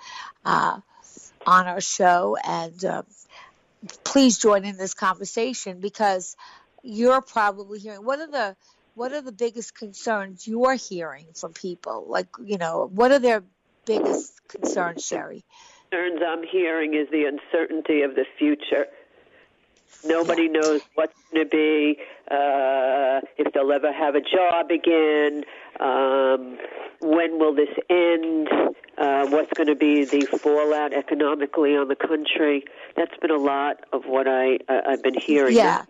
uh, 0.45 0.79
on 1.45 1.67
our 1.67 1.81
show. 1.81 2.37
And 2.41 2.85
uh, 2.85 3.03
please 4.05 4.37
join 4.37 4.63
in 4.63 4.77
this 4.77 4.93
conversation 4.93 5.81
because 5.81 6.37
you're 6.81 7.21
probably 7.21 7.79
hearing 7.79 8.05
what 8.05 8.19
are 8.19 8.31
the 8.31 8.55
what 8.95 9.11
are 9.11 9.21
the 9.21 9.33
biggest 9.33 9.75
concerns 9.75 10.47
you're 10.47 10.75
hearing 10.75 11.27
from 11.33 11.53
people? 11.53 12.05
Like, 12.09 12.27
you 12.43 12.57
know, 12.57 12.89
what 12.91 13.11
are 13.11 13.19
their 13.19 13.43
biggest 13.85 14.47
concerns, 14.47 15.05
Sherry? 15.05 15.43
Concerns 15.89 16.21
I'm 16.25 16.43
hearing 16.43 16.93
is 16.93 17.09
the 17.11 17.25
uncertainty 17.25 18.01
of 18.01 18.15
the 18.15 18.25
future. 18.37 18.87
Nobody 20.05 20.47
knows 20.47 20.81
what's 20.95 21.13
going 21.31 21.45
to 21.45 21.49
be, 21.49 21.99
uh, 22.29 23.21
if 23.37 23.51
they'll 23.53 23.71
ever 23.71 23.91
have 23.91 24.15
a 24.15 24.21
job 24.21 24.69
again, 24.69 25.43
um, 25.79 26.57
when 27.01 27.39
will 27.39 27.55
this 27.55 27.69
end, 27.89 28.47
uh, 28.97 29.27
what's 29.27 29.51
going 29.53 29.67
to 29.67 29.75
be 29.75 30.05
the 30.05 30.21
fallout 30.21 30.93
economically 30.93 31.75
on 31.75 31.87
the 31.87 31.95
country. 31.95 32.63
That's 32.95 33.15
been 33.17 33.31
a 33.31 33.37
lot 33.37 33.85
of 33.91 34.05
what 34.05 34.27
I, 34.27 34.59
uh, 34.69 34.81
I've 34.87 35.03
been 35.03 35.19
hearing. 35.19 35.55
Yeah. 35.55 35.85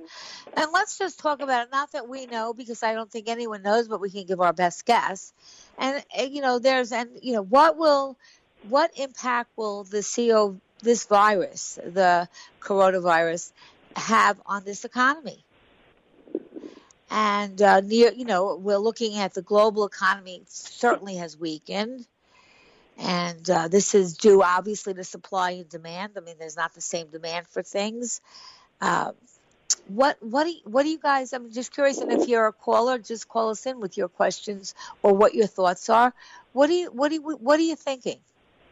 And 0.55 0.67
let's 0.73 0.97
just 0.97 1.19
talk 1.19 1.41
about 1.41 1.67
it. 1.67 1.71
Not 1.71 1.91
that 1.91 2.07
we 2.07 2.27
know, 2.27 2.53
because 2.53 2.83
I 2.83 2.93
don't 2.93 3.11
think 3.11 3.27
anyone 3.27 3.61
knows, 3.61 3.87
but 3.87 3.99
we 3.99 4.09
can 4.09 4.25
give 4.25 4.39
our 4.39 4.53
best 4.53 4.85
guess. 4.85 5.33
And 5.77 6.03
uh, 6.17 6.23
you 6.23 6.41
know, 6.41 6.59
there's 6.59 6.91
and 6.91 7.09
you 7.21 7.33
know, 7.33 7.43
what 7.43 7.77
will, 7.77 8.17
what 8.69 8.91
impact 8.97 9.49
will 9.55 9.83
the 9.83 10.03
CO 10.03 10.57
this 10.81 11.05
virus, 11.05 11.79
the 11.83 12.27
coronavirus, 12.61 13.51
have 13.95 14.39
on 14.45 14.63
this 14.63 14.85
economy? 14.85 15.43
And 17.09 17.61
uh, 17.61 17.81
near, 17.81 18.11
you 18.11 18.25
know, 18.25 18.55
we're 18.55 18.77
looking 18.77 19.17
at 19.17 19.33
the 19.33 19.41
global 19.41 19.85
economy 19.85 20.43
certainly 20.47 21.15
has 21.15 21.37
weakened. 21.37 22.05
And 22.97 23.49
uh, 23.49 23.67
this 23.67 23.95
is 23.95 24.17
due 24.17 24.41
obviously 24.41 24.93
to 24.95 25.03
supply 25.03 25.51
and 25.51 25.69
demand. 25.69 26.13
I 26.17 26.19
mean, 26.21 26.35
there's 26.39 26.57
not 26.57 26.73
the 26.73 26.81
same 26.81 27.07
demand 27.07 27.47
for 27.47 27.61
things. 27.61 28.21
Uh, 28.81 29.11
what 29.87 30.17
what 30.21 30.43
do 30.43 30.49
you, 30.51 30.59
what 30.65 30.83
do 30.83 30.89
you 30.89 30.99
guys? 30.99 31.33
I'm 31.33 31.51
just 31.51 31.73
curious, 31.73 31.99
and 31.99 32.11
if 32.11 32.27
you're 32.27 32.47
a 32.47 32.53
caller, 32.53 32.97
just 32.97 33.29
call 33.29 33.49
us 33.49 33.65
in 33.65 33.79
with 33.79 33.97
your 33.97 34.07
questions 34.07 34.75
or 35.01 35.13
what 35.13 35.33
your 35.33 35.47
thoughts 35.47 35.89
are. 35.89 36.13
What 36.53 36.67
do 36.67 36.73
you 36.73 36.91
what 36.91 37.09
do 37.09 37.15
you, 37.15 37.21
what 37.21 37.59
are 37.59 37.63
you 37.63 37.75
thinking? 37.75 38.19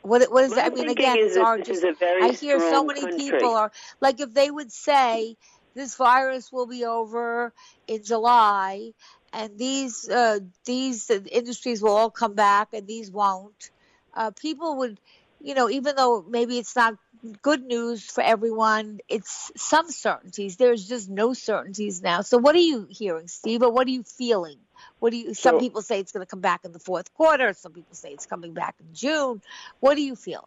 What 0.06 0.32
what 0.32 0.44
is 0.46 0.52
What 0.52 0.66
I 0.66 0.70
mean? 0.70 0.90
Again, 0.90 1.18
is 1.18 1.28
it's 1.28 1.36
that 1.36 1.46
our 1.46 1.58
this 1.58 1.68
just. 1.68 1.80
is 1.80 1.84
a 1.84 1.94
very 1.94 2.22
I 2.24 2.32
hear 2.34 2.60
so 2.60 2.84
many 2.84 3.02
country. 3.02 3.18
people 3.32 3.56
are 3.56 3.72
like 4.02 4.20
if 4.20 4.34
they 4.34 4.52
would 4.52 4.72
say 4.72 5.36
this 5.76 5.96
virus 5.96 6.52
will 6.52 6.68
be 6.68 6.86
over 6.86 7.54
in 7.88 8.04
July, 8.04 8.92
and 9.34 9.58
these 9.58 10.08
uh, 10.08 10.40
these 10.66 11.10
industries 11.10 11.82
will 11.82 11.96
all 11.96 12.12
come 12.12 12.36
back, 12.36 12.70
and 12.74 12.88
these 12.88 13.12
won't. 13.12 13.72
Uh, 14.14 14.32
people 14.32 14.78
would, 14.78 15.00
you 15.42 15.56
know, 15.56 15.70
even 15.70 15.96
though 15.96 16.24
maybe 16.28 16.58
it's 16.58 16.76
not 16.76 16.96
good 17.42 17.64
news 17.64 18.06
for 18.06 18.22
everyone, 18.24 19.00
it's 19.10 19.52
some 19.58 19.90
certainties. 19.92 20.56
There's 20.58 20.88
just 20.88 21.10
no 21.10 21.34
certainties 21.34 22.02
now. 22.02 22.22
So, 22.22 22.38
what 22.38 22.56
are 22.56 22.60
you 22.60 22.88
hearing, 22.90 23.28
Steve? 23.28 23.64
Or 23.64 23.72
what 23.72 23.88
are 23.88 23.92
you 23.92 24.04
feeling? 24.04 24.60
What 25.00 25.12
do 25.12 25.18
you? 25.18 25.34
Some 25.34 25.56
So- 25.56 25.60
people 25.60 25.82
say 25.82 26.00
it's 26.00 26.12
going 26.12 26.26
to 26.26 26.30
come 26.30 26.42
back 26.42 26.66
in 26.66 26.72
the 26.72 26.80
fourth 26.80 27.14
quarter. 27.14 27.54
Some 27.54 27.74
people 27.74 27.96
say 27.96 28.10
it's 28.12 28.26
coming 28.26 28.54
back 28.54 28.76
in 28.80 28.88
June. 28.94 29.42
What 29.80 29.98
are 29.98 30.02
you 30.02 30.16
feeling? 30.16 30.46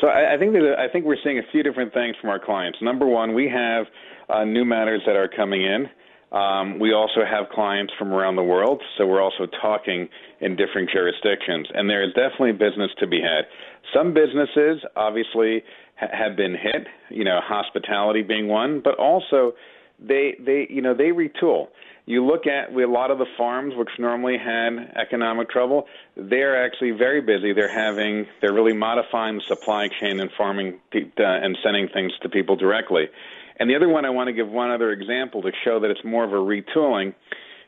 So 0.00 0.08
I, 0.08 0.34
I 0.34 0.38
think 0.38 0.52
that 0.52 0.76
I 0.78 0.88
think 0.88 1.04
we're 1.04 1.16
seeing 1.22 1.38
a 1.38 1.42
few 1.50 1.62
different 1.62 1.92
things 1.92 2.16
from 2.20 2.30
our 2.30 2.38
clients. 2.38 2.78
Number 2.82 3.06
one, 3.06 3.34
we 3.34 3.48
have 3.48 3.86
uh, 4.28 4.44
new 4.44 4.64
matters 4.64 5.02
that 5.06 5.16
are 5.16 5.28
coming 5.28 5.62
in. 5.62 5.88
Um, 6.36 6.78
we 6.78 6.94
also 6.94 7.24
have 7.30 7.50
clients 7.52 7.92
from 7.98 8.10
around 8.12 8.36
the 8.36 8.42
world, 8.42 8.80
so 8.96 9.06
we're 9.06 9.20
also 9.20 9.46
talking 9.60 10.08
in 10.40 10.56
different 10.56 10.88
jurisdictions, 10.90 11.68
and 11.74 11.90
there 11.90 12.02
is 12.02 12.08
definitely 12.14 12.52
business 12.52 12.90
to 13.00 13.06
be 13.06 13.20
had. 13.20 13.44
Some 13.92 14.14
businesses 14.14 14.82
obviously 14.96 15.62
ha- 15.96 16.08
have 16.10 16.34
been 16.34 16.52
hit, 16.52 16.86
you 17.10 17.24
know, 17.24 17.38
hospitality 17.42 18.22
being 18.22 18.48
one, 18.48 18.80
but 18.82 18.94
also 18.98 19.52
they 20.00 20.34
they 20.44 20.66
you 20.70 20.80
know 20.80 20.94
they 20.94 21.10
retool. 21.10 21.66
You 22.04 22.24
look 22.26 22.46
at 22.46 22.72
a 22.74 22.86
lot 22.86 23.12
of 23.12 23.18
the 23.18 23.26
farms 23.38 23.74
which 23.76 23.88
normally 23.98 24.36
had 24.36 24.92
economic 25.00 25.48
trouble, 25.50 25.86
they're 26.16 26.64
actually 26.64 26.90
very 26.90 27.20
busy. 27.20 27.52
They're 27.52 27.72
having 27.72 28.26
they're 28.40 28.52
really 28.52 28.72
modifying 28.72 29.36
the 29.36 29.42
supply 29.46 29.88
chain 30.00 30.18
and 30.18 30.30
farming 30.36 30.80
uh, 30.94 31.22
and 31.22 31.56
sending 31.62 31.88
things 31.88 32.12
to 32.22 32.28
people 32.28 32.56
directly. 32.56 33.08
And 33.56 33.70
the 33.70 33.76
other 33.76 33.88
one 33.88 34.04
I 34.04 34.10
want 34.10 34.26
to 34.28 34.32
give 34.32 34.48
one 34.48 34.70
other 34.70 34.90
example 34.90 35.42
to 35.42 35.52
show 35.64 35.78
that 35.78 35.90
it's 35.90 36.04
more 36.04 36.24
of 36.24 36.32
a 36.32 36.36
retooling 36.36 37.14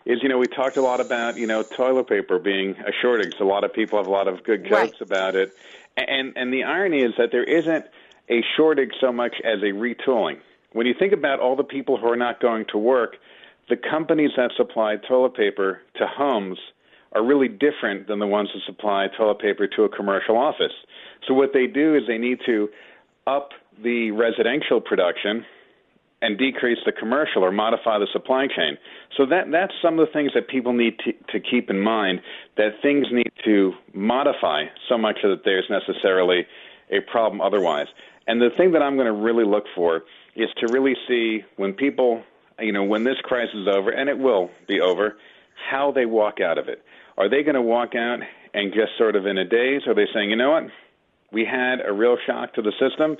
is 0.04 0.18
you 0.22 0.28
know 0.28 0.38
we 0.38 0.46
talked 0.46 0.76
a 0.76 0.82
lot 0.82 1.00
about 1.00 1.36
you 1.36 1.46
know 1.46 1.62
toilet 1.62 2.08
paper 2.08 2.38
being 2.38 2.74
a 2.86 2.92
shortage. 3.00 3.34
A 3.40 3.44
lot 3.44 3.62
of 3.62 3.72
people 3.72 3.98
have 3.98 4.06
a 4.06 4.10
lot 4.10 4.28
of 4.28 4.42
good 4.42 4.66
jokes 4.68 4.96
about 5.00 5.36
it, 5.36 5.54
and 5.96 6.32
and 6.36 6.52
the 6.52 6.64
irony 6.64 7.02
is 7.02 7.12
that 7.18 7.30
there 7.30 7.44
isn't 7.44 7.84
a 8.28 8.42
shortage 8.56 8.92
so 9.00 9.12
much 9.12 9.36
as 9.44 9.60
a 9.60 9.72
retooling. 9.72 10.38
When 10.72 10.86
you 10.86 10.94
think 10.98 11.12
about 11.12 11.40
all 11.40 11.54
the 11.56 11.64
people 11.64 11.98
who 11.98 12.08
are 12.08 12.16
not 12.16 12.40
going 12.40 12.64
to 12.72 12.78
work, 12.78 13.16
the 13.68 13.76
companies 13.76 14.30
that 14.36 14.50
supply 14.56 14.96
toilet 15.08 15.34
paper 15.34 15.80
to 15.96 16.06
homes 16.06 16.58
are 17.12 17.24
really 17.24 17.48
different 17.48 18.08
than 18.08 18.18
the 18.18 18.26
ones 18.26 18.50
that 18.54 18.60
supply 18.66 19.06
toilet 19.16 19.38
paper 19.38 19.66
to 19.68 19.84
a 19.84 19.88
commercial 19.88 20.36
office. 20.36 20.72
So 21.26 21.34
what 21.34 21.52
they 21.52 21.66
do 21.66 21.94
is 21.94 22.02
they 22.06 22.18
need 22.18 22.38
to 22.46 22.68
up 23.26 23.50
the 23.82 24.10
residential 24.10 24.80
production 24.80 25.44
and 26.22 26.38
decrease 26.38 26.78
the 26.86 26.92
commercial 26.92 27.44
or 27.44 27.52
modify 27.52 27.98
the 27.98 28.06
supply 28.12 28.46
chain. 28.46 28.78
So 29.16 29.26
that 29.26 29.50
that's 29.52 29.74
some 29.82 29.98
of 29.98 30.06
the 30.06 30.12
things 30.12 30.32
that 30.34 30.48
people 30.48 30.72
need 30.72 30.98
to, 31.00 31.12
to 31.32 31.40
keep 31.40 31.68
in 31.68 31.80
mind 31.80 32.20
that 32.56 32.80
things 32.82 33.06
need 33.12 33.30
to 33.44 33.72
modify 33.92 34.64
so 34.88 34.96
much 34.96 35.18
that 35.22 35.42
there's 35.44 35.66
necessarily 35.68 36.46
a 36.90 37.00
problem 37.00 37.40
otherwise. 37.40 37.88
And 38.26 38.40
the 38.40 38.48
thing 38.56 38.72
that 38.72 38.82
I'm 38.82 38.96
going 38.96 39.06
to 39.06 39.12
really 39.12 39.44
look 39.44 39.64
for 39.74 40.02
is 40.34 40.48
to 40.60 40.72
really 40.72 40.94
see 41.06 41.42
when 41.56 41.74
people, 41.74 42.22
you 42.58 42.72
know, 42.72 42.84
when 42.84 43.04
this 43.04 43.16
crisis 43.22 43.54
is 43.54 43.68
over, 43.68 43.90
and 43.90 44.08
it 44.08 44.18
will 44.18 44.50
be 44.66 44.80
over, 44.80 45.16
how 45.70 45.92
they 45.92 46.06
walk 46.06 46.40
out 46.40 46.58
of 46.58 46.68
it. 46.68 46.82
Are 47.16 47.28
they 47.28 47.42
going 47.42 47.54
to 47.54 47.62
walk 47.62 47.94
out 47.94 48.20
and 48.52 48.72
just 48.72 48.96
sort 48.98 49.16
of 49.16 49.26
in 49.26 49.38
a 49.38 49.44
daze? 49.44 49.86
Are 49.86 49.94
they 49.94 50.06
saying, 50.12 50.30
you 50.30 50.36
know 50.36 50.50
what, 50.50 50.64
we 51.32 51.44
had 51.44 51.80
a 51.84 51.92
real 51.92 52.16
shock 52.26 52.54
to 52.54 52.62
the 52.62 52.72
system. 52.78 53.16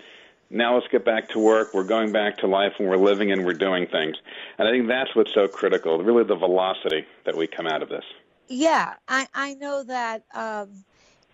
Now 0.50 0.76
let's 0.76 0.86
get 0.88 1.04
back 1.04 1.30
to 1.30 1.38
work. 1.38 1.74
We're 1.74 1.84
going 1.84 2.12
back 2.12 2.38
to 2.38 2.46
life 2.46 2.74
and 2.78 2.88
we're 2.88 2.96
living 2.96 3.32
and 3.32 3.44
we're 3.44 3.54
doing 3.54 3.86
things. 3.86 4.16
And 4.58 4.68
I 4.68 4.70
think 4.70 4.88
that's 4.88 5.14
what's 5.14 5.34
so 5.34 5.48
critical, 5.48 5.98
really 5.98 6.24
the 6.24 6.36
velocity 6.36 7.06
that 7.24 7.36
we 7.36 7.46
come 7.46 7.66
out 7.66 7.82
of 7.82 7.88
this. 7.88 8.04
Yeah, 8.46 8.94
I, 9.08 9.26
I 9.34 9.54
know 9.54 9.82
that 9.84 10.24
um, 10.34 10.84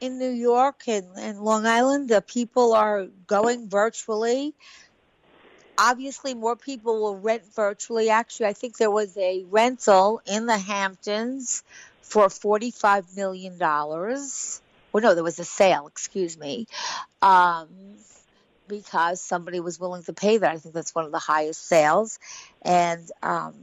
in 0.01 0.19
New 0.19 0.31
York 0.31 0.83
and, 0.87 1.07
and 1.19 1.41
Long 1.41 1.67
Island, 1.67 2.09
the 2.09 2.23
people 2.23 2.73
are 2.73 3.07
going 3.27 3.69
virtually. 3.69 4.55
Obviously, 5.83 6.35
more 6.35 6.57
people 6.57 7.01
will 7.01 7.17
rent 7.17 7.43
virtually. 7.55 8.11
Actually, 8.11 8.47
I 8.47 8.53
think 8.53 8.77
there 8.77 8.91
was 8.91 9.17
a 9.17 9.45
rental 9.49 10.21
in 10.27 10.45
the 10.45 10.59
Hamptons 10.59 11.63
for 12.03 12.27
$45 12.27 13.17
million. 13.17 13.57
Well, 13.59 15.03
no, 15.03 15.15
there 15.15 15.25
was 15.25 15.39
a 15.39 15.45
sale, 15.45 15.87
excuse 15.87 16.37
me, 16.37 16.67
um, 17.23 17.69
because 18.69 19.23
somebody 19.23 19.61
was 19.61 19.81
willing 19.81 20.03
to 20.03 20.13
pay 20.13 20.37
that. 20.37 20.51
I 20.51 20.59
think 20.59 20.75
that's 20.75 20.95
one 20.95 21.07
of 21.07 21.13
the 21.13 21.19
highest 21.19 21.67
sales. 21.67 22.19
And 22.61 23.11
um, 23.23 23.55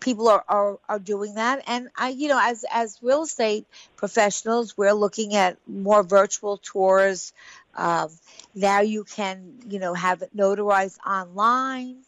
people 0.00 0.28
are, 0.28 0.44
are, 0.48 0.78
are 0.88 0.98
doing 0.98 1.34
that. 1.34 1.62
And 1.66 1.88
I, 1.96 2.10
you 2.10 2.28
know, 2.28 2.40
as, 2.40 2.64
as 2.70 2.98
real 3.02 3.22
estate 3.22 3.66
professionals, 3.96 4.76
we're 4.76 4.92
looking 4.92 5.34
at 5.34 5.56
more 5.66 6.02
virtual 6.02 6.58
tours. 6.58 7.32
Um, 7.78 8.10
now 8.54 8.80
you 8.80 9.04
can, 9.04 9.54
you 9.68 9.78
know, 9.78 9.94
have 9.94 10.22
it 10.22 10.36
notarized 10.36 10.98
online. 11.06 12.02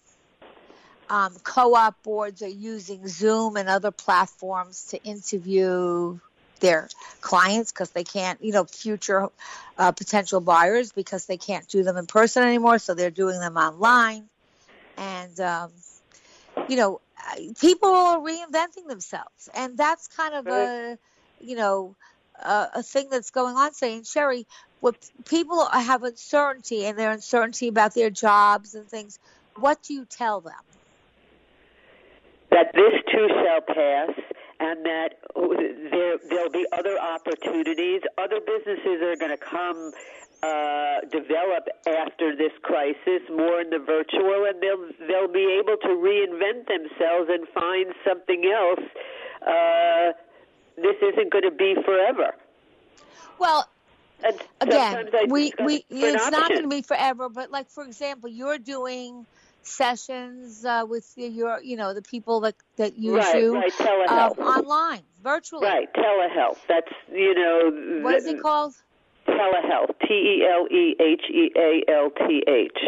Um, 1.09 1.35
co-op 1.43 2.03
boards 2.03 2.43
are 2.43 2.49
using 2.49 3.07
Zoom 3.07 3.57
and 3.57 3.69
other 3.69 3.91
platforms 3.91 4.87
to 4.91 5.03
interview 5.03 6.19
their 6.61 6.89
clients 7.21 7.73
because 7.73 7.91
they 7.91 8.05
can't, 8.05 8.43
you 8.43 8.53
know, 8.53 8.65
future 8.65 9.29
uh, 9.79 9.93
potential 9.93 10.41
buyers 10.41 10.93
because 10.93 11.27
they 11.27 11.37
can't 11.37 11.67
do 11.69 11.83
them 11.85 11.97
in 11.97 12.07
person 12.07 12.43
anymore. 12.43 12.79
So 12.79 12.95
they're 12.95 13.11
doing 13.11 13.39
them 13.41 13.57
online. 13.57 14.29
And, 14.99 15.39
um, 15.41 15.71
you 16.69 16.77
know, 16.77 17.01
people 17.61 17.89
are 17.91 18.19
reinventing 18.19 18.89
themselves. 18.89 19.49
And 19.55 19.77
that's 19.77 20.09
kind 20.09 20.35
of 20.35 20.47
a, 20.49 20.99
you 21.41 21.57
know, 21.57 21.97
a, 22.43 22.69
a 22.77 22.83
thing 22.83 23.09
that's 23.11 23.31
going 23.31 23.57
on 23.57 23.73
saying, 23.73 24.05
Sherry, 24.05 24.47
what 24.81 24.97
people 25.27 25.67
have 25.67 26.03
uncertainty 26.03 26.87
and 26.87 26.99
their 26.99 27.11
uncertainty 27.11 27.69
about 27.69 27.95
their 27.95 28.11
jobs 28.11 28.75
and 28.75 28.89
things, 28.89 29.19
what 29.57 29.83
do 29.83 29.95
you 29.95 30.05
tell 30.05 30.41
them? 30.41 30.55
That 32.51 32.73
this 32.75 32.95
too 33.13 33.29
shall 33.29 33.61
pass 33.61 34.11
and 34.61 34.85
that 34.85 35.09
there 35.91 36.19
there'll 36.29 36.51
be 36.51 36.67
other 36.73 36.99
opportunities. 36.99 38.03
Other 38.19 38.41
businesses 38.41 39.01
are 39.03 39.17
going 39.17 39.33
to 39.33 39.41
come 39.41 39.93
uh, 40.43 41.01
develop 41.11 41.69
after 41.89 42.37
this 42.37 42.53
crisis 42.63 43.23
more 43.31 43.61
in 43.61 43.71
the 43.71 43.79
virtual, 43.79 44.45
and 44.45 44.61
they'll 44.61 45.09
they'll 45.09 45.33
be 45.33 45.59
able 45.59 45.77
to 45.81 45.89
reinvent 45.89 46.69
themselves 46.69 47.29
and 47.29 47.49
find 47.49 47.95
something 48.07 48.45
else. 48.45 48.85
Uh, 49.41 50.13
this 50.83 50.97
isn't 51.03 51.31
going 51.31 51.45
to 51.45 51.51
be 51.51 51.75
forever. 51.85 52.35
Well, 53.39 53.69
and 54.23 54.37
again, 54.61 55.09
we 55.29 55.53
we 55.65 55.85
it's 55.89 56.31
not 56.31 56.51
going 56.51 56.63
to 56.63 56.69
be 56.69 56.83
forever. 56.83 57.29
But 57.29 57.51
like 57.51 57.71
for 57.71 57.85
example, 57.85 58.29
you're 58.29 58.59
doing 58.59 59.27
sessions 59.63 60.65
uh, 60.65 60.85
with 60.87 61.13
your 61.17 61.61
you 61.63 61.77
know 61.77 61.95
the 61.95 62.03
people 62.03 62.41
that 62.41 62.55
that 62.77 62.99
use 62.99 63.25
Right, 63.25 63.43
you 63.43 63.55
right, 63.55 63.73
telehealth. 63.73 64.39
um, 64.39 64.47
online 64.47 65.03
virtually. 65.23 65.67
Right, 65.67 65.89
telehealth. 65.95 66.59
That's 66.69 66.93
you 67.13 67.35
know. 67.35 68.03
What 68.03 68.15
is 68.17 68.27
it 68.27 68.41
called? 68.43 68.75
Telehealth. 69.27 69.95
T 70.07 70.15
e 70.15 70.45
l 70.47 70.67
e 70.71 70.97
h 70.99 71.25
e 71.31 71.51
a 71.57 71.85
l 71.91 72.11
t 72.11 72.43
h, 72.47 72.79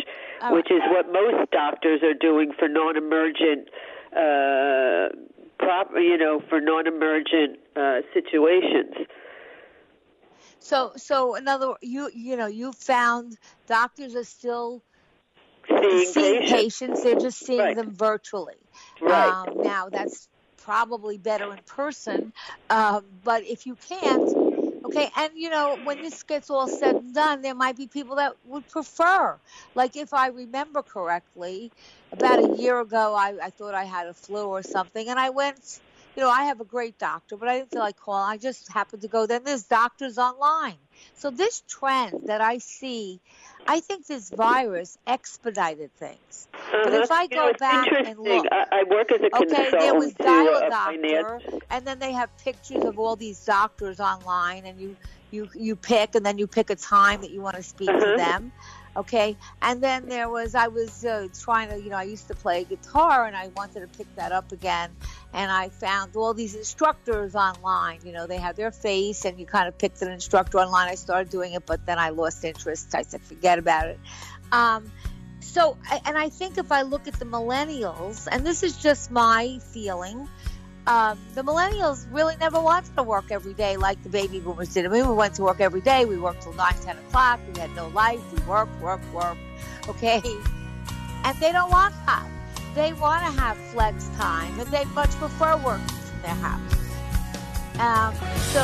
which 0.50 0.70
is 0.70 0.82
what 0.90 1.12
most 1.12 1.50
doctors 1.50 2.02
are 2.02 2.14
doing 2.14 2.52
for 2.58 2.68
non-emergent. 2.68 3.68
Uh, 4.14 5.08
prop, 5.58 5.90
you 5.94 6.18
know, 6.18 6.42
for 6.50 6.60
non-emergent 6.60 7.58
uh, 7.76 8.00
situations. 8.14 8.94
So 10.60 10.92
so 10.96 11.34
another 11.34 11.74
you 11.82 12.10
you 12.14 12.36
know 12.36 12.46
you 12.46 12.72
found 12.72 13.36
doctors 13.66 14.14
are 14.14 14.24
still 14.24 14.82
Seeing 15.90 16.14
patients. 16.14 16.48
patients. 16.48 17.02
They're 17.02 17.16
just 17.16 17.44
seeing 17.44 17.58
Right. 17.58 17.76
them 17.76 17.94
virtually. 17.94 18.68
Right. 19.00 19.36
Um, 19.42 19.60
now 19.60 19.88
that's 19.90 20.28
probably 20.58 21.18
better 21.18 21.52
in 21.52 21.60
person, 21.66 22.32
um, 22.70 23.04
but 23.24 23.42
if 23.44 23.66
you 23.66 23.76
can't, 23.76 24.34
okay. 24.84 25.08
And 25.16 25.32
you 25.36 25.50
know 25.50 25.76
when 25.82 26.00
this 26.00 26.22
gets 26.22 26.50
all 26.50 26.68
said 26.68 26.96
and 26.96 27.14
done, 27.14 27.42
there 27.42 27.54
might 27.54 27.76
be 27.76 27.88
people 27.88 28.16
that 28.16 28.34
would 28.44 28.68
prefer. 28.68 29.40
Like 29.74 29.96
if 29.96 30.12
I 30.12 30.28
remember 30.28 30.82
correctly, 30.82 31.72
about 32.12 32.38
a 32.40 32.46
year 32.46 32.80
ago, 32.80 33.14
I, 33.14 33.36
I 33.42 33.50
thought 33.50 33.74
I 33.74 33.84
had 33.84 34.06
a 34.06 34.14
flu 34.14 34.46
or 34.48 34.62
something, 34.62 35.08
and 35.08 35.18
I 35.18 35.30
went. 35.30 35.80
You 36.16 36.22
know, 36.22 36.30
I 36.30 36.44
have 36.44 36.60
a 36.60 36.64
great 36.64 36.98
doctor, 36.98 37.36
but 37.36 37.48
I 37.48 37.58
didn't 37.58 37.72
feel 37.72 37.82
like 37.82 37.96
calling. 37.96 38.28
I 38.30 38.36
just 38.38 38.70
happened 38.72 39.02
to 39.02 39.08
go. 39.08 39.26
Then 39.26 39.44
there's 39.44 39.64
doctors 39.64 40.18
online. 40.18 40.78
So 41.14 41.30
this 41.30 41.62
trend 41.62 42.26
that 42.26 42.40
I 42.40 42.58
see, 42.58 43.22
I 43.66 43.80
think 43.80 44.06
this 44.06 44.30
virus 44.30 44.96
expedited 45.06 45.94
things. 45.96 46.48
But 46.82 46.94
if 46.94 47.06
Uh-huh. 47.06 47.08
I 47.10 47.26
You 47.30 47.36
go 47.36 47.38
know, 47.38 47.52
back 47.52 47.92
and 48.04 48.18
look, 48.18 48.48
I, 48.52 48.64
I 48.72 48.82
work 48.90 49.12
as 49.12 49.20
a 49.22 49.30
okay, 49.34 49.72
there 49.76 49.94
was 49.94 50.14
dial 50.16 50.56
uh, 50.56 50.60
a 50.60 50.62
doctor, 50.68 51.42
finance. 51.42 51.44
and 51.70 51.86
then 51.86 51.98
they 51.98 52.12
have 52.12 52.30
pictures 52.36 52.84
of 52.84 52.98
all 52.98 53.16
these 53.16 53.44
doctors 53.44 54.00
online, 54.00 54.66
and 54.66 54.78
you 54.80 54.96
you 55.30 55.48
you 55.54 55.76
pick, 55.76 56.14
and 56.14 56.24
then 56.24 56.38
you 56.38 56.46
pick 56.46 56.70
a 56.70 56.76
time 56.76 57.20
that 57.22 57.30
you 57.30 57.40
want 57.42 57.56
to 57.56 57.62
speak 57.62 57.98
to 58.00 58.12
Uh-huh. 58.12 58.12
them. 58.12 58.52
Okay, 58.94 59.38
and 59.62 59.82
then 59.82 60.06
there 60.06 60.28
was 60.28 60.54
I 60.54 60.68
was 60.68 61.04
uh, 61.04 61.28
trying 61.40 61.70
to 61.70 61.80
you 61.80 61.88
know 61.88 61.96
I 61.96 62.02
used 62.02 62.28
to 62.28 62.34
play 62.34 62.64
guitar, 62.64 63.26
and 63.26 63.34
I 63.34 63.48
wanted 63.56 63.80
to 63.80 63.86
pick 63.86 64.14
that 64.16 64.32
up 64.32 64.52
again, 64.52 64.90
and 65.32 65.50
I 65.50 65.70
found 65.70 66.14
all 66.14 66.34
these 66.34 66.54
instructors 66.54 67.34
online. 67.34 68.00
You 68.04 68.12
know, 68.12 68.26
they 68.26 68.36
have 68.36 68.56
their 68.56 68.70
face, 68.70 69.24
and 69.24 69.40
you 69.40 69.46
kind 69.46 69.66
of 69.66 69.78
picked 69.78 70.02
an 70.02 70.10
instructor 70.10 70.58
online. 70.58 70.88
I 70.88 70.96
started 70.96 71.30
doing 71.30 71.54
it, 71.54 71.64
but 71.64 71.86
then 71.86 71.98
I 71.98 72.10
lost 72.10 72.44
interest. 72.44 72.94
I 72.94 73.02
said 73.02 73.22
forget 73.22 73.58
about 73.58 73.88
it. 73.88 73.98
Um, 74.52 74.92
so, 75.40 75.76
and 76.04 76.16
I 76.16 76.28
think 76.28 76.58
if 76.58 76.70
I 76.70 76.82
look 76.82 77.08
at 77.08 77.14
the 77.14 77.24
millennials, 77.24 78.28
and 78.30 78.46
this 78.46 78.62
is 78.62 78.76
just 78.76 79.10
my 79.10 79.58
feeling, 79.72 80.28
um, 80.86 81.18
the 81.34 81.42
millennials 81.42 82.06
really 82.10 82.36
never 82.36 82.60
wanted 82.60 82.94
to 82.96 83.02
work 83.02 83.30
every 83.30 83.54
day 83.54 83.76
like 83.76 84.02
the 84.02 84.08
baby 84.08 84.40
boomers 84.40 84.74
did. 84.74 84.84
I 84.84 84.88
mean, 84.88 85.06
we 85.08 85.14
went 85.14 85.34
to 85.34 85.42
work 85.42 85.60
every 85.60 85.80
day. 85.80 86.04
We 86.04 86.18
worked 86.18 86.42
till 86.42 86.54
9, 86.54 86.74
10 86.82 86.98
o'clock. 86.98 87.38
We 87.54 87.60
had 87.60 87.70
no 87.76 87.88
life. 87.88 88.20
We 88.32 88.42
work, 88.44 88.68
work, 88.80 89.00
work. 89.12 89.38
Okay? 89.88 90.22
And 91.24 91.36
they 91.38 91.50
don't 91.50 91.70
want 91.70 91.92
that. 92.06 92.24
They 92.76 92.92
want 92.92 93.20
to 93.26 93.40
have 93.40 93.56
flex 93.72 94.08
time, 94.16 94.58
and 94.60 94.68
they 94.68 94.84
much 94.94 95.10
prefer 95.16 95.56
working 95.56 95.86
from 95.88 96.22
their 96.22 96.34
house. 96.34 96.72
Um, 97.80 98.14
so 98.54 98.62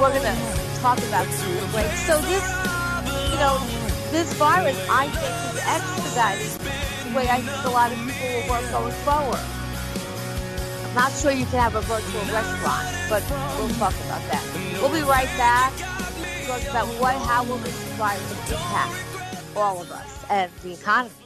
we're 0.00 0.10
going 0.10 0.22
to 0.22 0.80
talk 0.80 0.98
about 0.98 1.26
this 1.26 1.42
quick. 1.72 1.92
So 2.06 2.20
this, 2.22 2.42
you 3.30 3.38
know, 3.38 3.58
this 4.10 4.32
virus, 4.34 4.78
I 4.88 5.08
think, 5.08 5.34
is 5.52 5.60
expediting 5.66 7.12
the 7.12 7.16
way 7.16 7.28
I 7.28 7.40
think 7.40 7.64
a 7.66 7.70
lot 7.70 7.92
of 7.92 7.98
people 7.98 8.28
will 8.32 8.48
work 8.48 8.70
going 8.70 8.92
forward. 9.04 9.61
Not 10.94 11.10
sure 11.12 11.32
you 11.32 11.46
can 11.46 11.58
have 11.58 11.74
a 11.74 11.80
virtual 11.80 12.20
restaurant, 12.32 12.86
but 13.08 13.22
we'll 13.58 13.68
talk 13.80 13.94
about 14.04 14.20
that. 14.30 14.44
We'll 14.80 14.92
be 14.92 15.00
right 15.00 15.30
back. 15.38 15.72
Talk 16.46 16.62
about 16.68 16.86
what, 17.00 17.16
how 17.26 17.44
will 17.44 17.56
this 17.58 17.74
virus 17.94 18.50
impact 18.50 19.56
all 19.56 19.80
of 19.80 19.90
us 19.90 20.24
and 20.28 20.50
the 20.62 20.74
economy. 20.74 21.21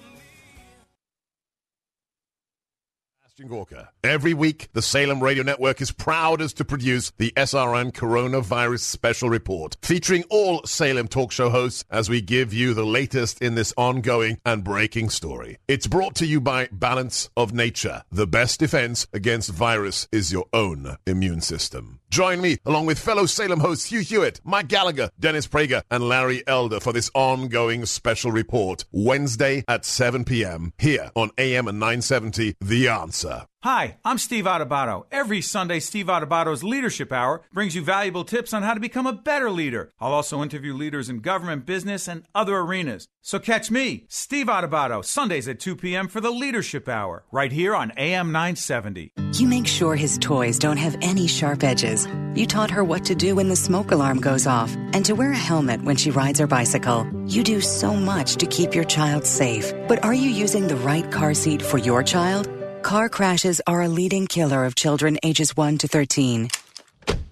Gorka. 3.44 3.90
Every 4.02 4.32
week, 4.32 4.68
the 4.72 4.80
Salem 4.80 5.22
Radio 5.22 5.42
Network 5.42 5.82
is 5.82 5.92
proud 5.92 6.40
as 6.40 6.54
to 6.54 6.64
produce 6.64 7.12
the 7.18 7.32
SRN 7.36 7.92
Coronavirus 7.92 8.80
Special 8.80 9.28
Report, 9.28 9.76
featuring 9.82 10.24
all 10.30 10.64
Salem 10.64 11.06
talk 11.06 11.32
show 11.32 11.50
hosts 11.50 11.84
as 11.90 12.08
we 12.08 12.22
give 12.22 12.54
you 12.54 12.72
the 12.72 12.86
latest 12.86 13.42
in 13.42 13.54
this 13.54 13.74
ongoing 13.76 14.38
and 14.46 14.64
breaking 14.64 15.10
story. 15.10 15.58
It's 15.68 15.86
brought 15.86 16.14
to 16.16 16.26
you 16.26 16.40
by 16.40 16.68
Balance 16.72 17.28
of 17.36 17.52
Nature. 17.52 18.04
The 18.10 18.26
best 18.26 18.60
defense 18.60 19.06
against 19.12 19.50
virus 19.50 20.08
is 20.10 20.32
your 20.32 20.46
own 20.52 20.96
immune 21.06 21.42
system. 21.42 22.00
Join 22.10 22.40
me, 22.40 22.58
along 22.64 22.86
with 22.86 22.98
fellow 22.98 23.26
Salem 23.26 23.60
hosts 23.60 23.86
Hugh 23.86 24.00
Hewitt, 24.00 24.40
Mike 24.44 24.68
Gallagher, 24.68 25.10
Dennis 25.18 25.46
Prager, 25.46 25.82
and 25.90 26.08
Larry 26.08 26.46
Elder 26.46 26.80
for 26.80 26.92
this 26.92 27.10
ongoing 27.14 27.84
special 27.86 28.30
report, 28.30 28.84
Wednesday 28.92 29.64
at 29.68 29.84
7 29.84 30.24
p.m. 30.24 30.72
here 30.78 31.10
on 31.14 31.30
AM 31.38 31.68
and 31.68 31.78
970, 31.80 32.56
The 32.60 32.88
Answer. 32.88 33.46
Hi, 33.66 33.96
I'm 34.04 34.18
Steve 34.18 34.44
Adubato. 34.44 35.06
Every 35.10 35.40
Sunday, 35.40 35.80
Steve 35.80 36.06
Adubato's 36.06 36.62
Leadership 36.62 37.10
Hour 37.10 37.42
brings 37.52 37.74
you 37.74 37.82
valuable 37.82 38.22
tips 38.22 38.54
on 38.54 38.62
how 38.62 38.74
to 38.74 38.78
become 38.78 39.08
a 39.08 39.12
better 39.12 39.50
leader. 39.50 39.92
I'll 39.98 40.12
also 40.12 40.40
interview 40.40 40.72
leaders 40.72 41.08
in 41.08 41.18
government, 41.18 41.66
business, 41.66 42.06
and 42.06 42.22
other 42.32 42.58
arenas. 42.58 43.08
So 43.22 43.40
catch 43.40 43.68
me, 43.68 44.04
Steve 44.06 44.46
Adubato, 44.46 45.04
Sundays 45.04 45.48
at 45.48 45.58
2 45.58 45.74
p.m. 45.74 46.06
for 46.06 46.20
the 46.20 46.30
Leadership 46.30 46.88
Hour, 46.88 47.24
right 47.32 47.50
here 47.50 47.74
on 47.74 47.90
AM 47.96 48.30
970. 48.30 49.10
You 49.32 49.48
make 49.48 49.66
sure 49.66 49.96
his 49.96 50.16
toys 50.18 50.60
don't 50.60 50.76
have 50.76 50.96
any 51.02 51.26
sharp 51.26 51.64
edges. 51.64 52.06
You 52.36 52.46
taught 52.46 52.70
her 52.70 52.84
what 52.84 53.04
to 53.06 53.16
do 53.16 53.34
when 53.34 53.48
the 53.48 53.56
smoke 53.56 53.90
alarm 53.90 54.20
goes 54.20 54.46
off 54.46 54.72
and 54.92 55.04
to 55.06 55.16
wear 55.16 55.32
a 55.32 55.36
helmet 55.36 55.82
when 55.82 55.96
she 55.96 56.12
rides 56.12 56.38
her 56.38 56.46
bicycle. 56.46 57.04
You 57.26 57.42
do 57.42 57.60
so 57.60 57.94
much 57.96 58.36
to 58.36 58.46
keep 58.46 58.76
your 58.76 58.84
child 58.84 59.26
safe. 59.26 59.72
But 59.88 60.04
are 60.04 60.14
you 60.14 60.30
using 60.30 60.68
the 60.68 60.76
right 60.76 61.10
car 61.10 61.34
seat 61.34 61.62
for 61.62 61.78
your 61.78 62.04
child? 62.04 62.48
Car 62.86 63.08
crashes 63.08 63.60
are 63.66 63.82
a 63.82 63.88
leading 63.88 64.28
killer 64.28 64.64
of 64.64 64.76
children 64.76 65.18
ages 65.24 65.56
1 65.56 65.78
to 65.78 65.88
13. 65.88 66.50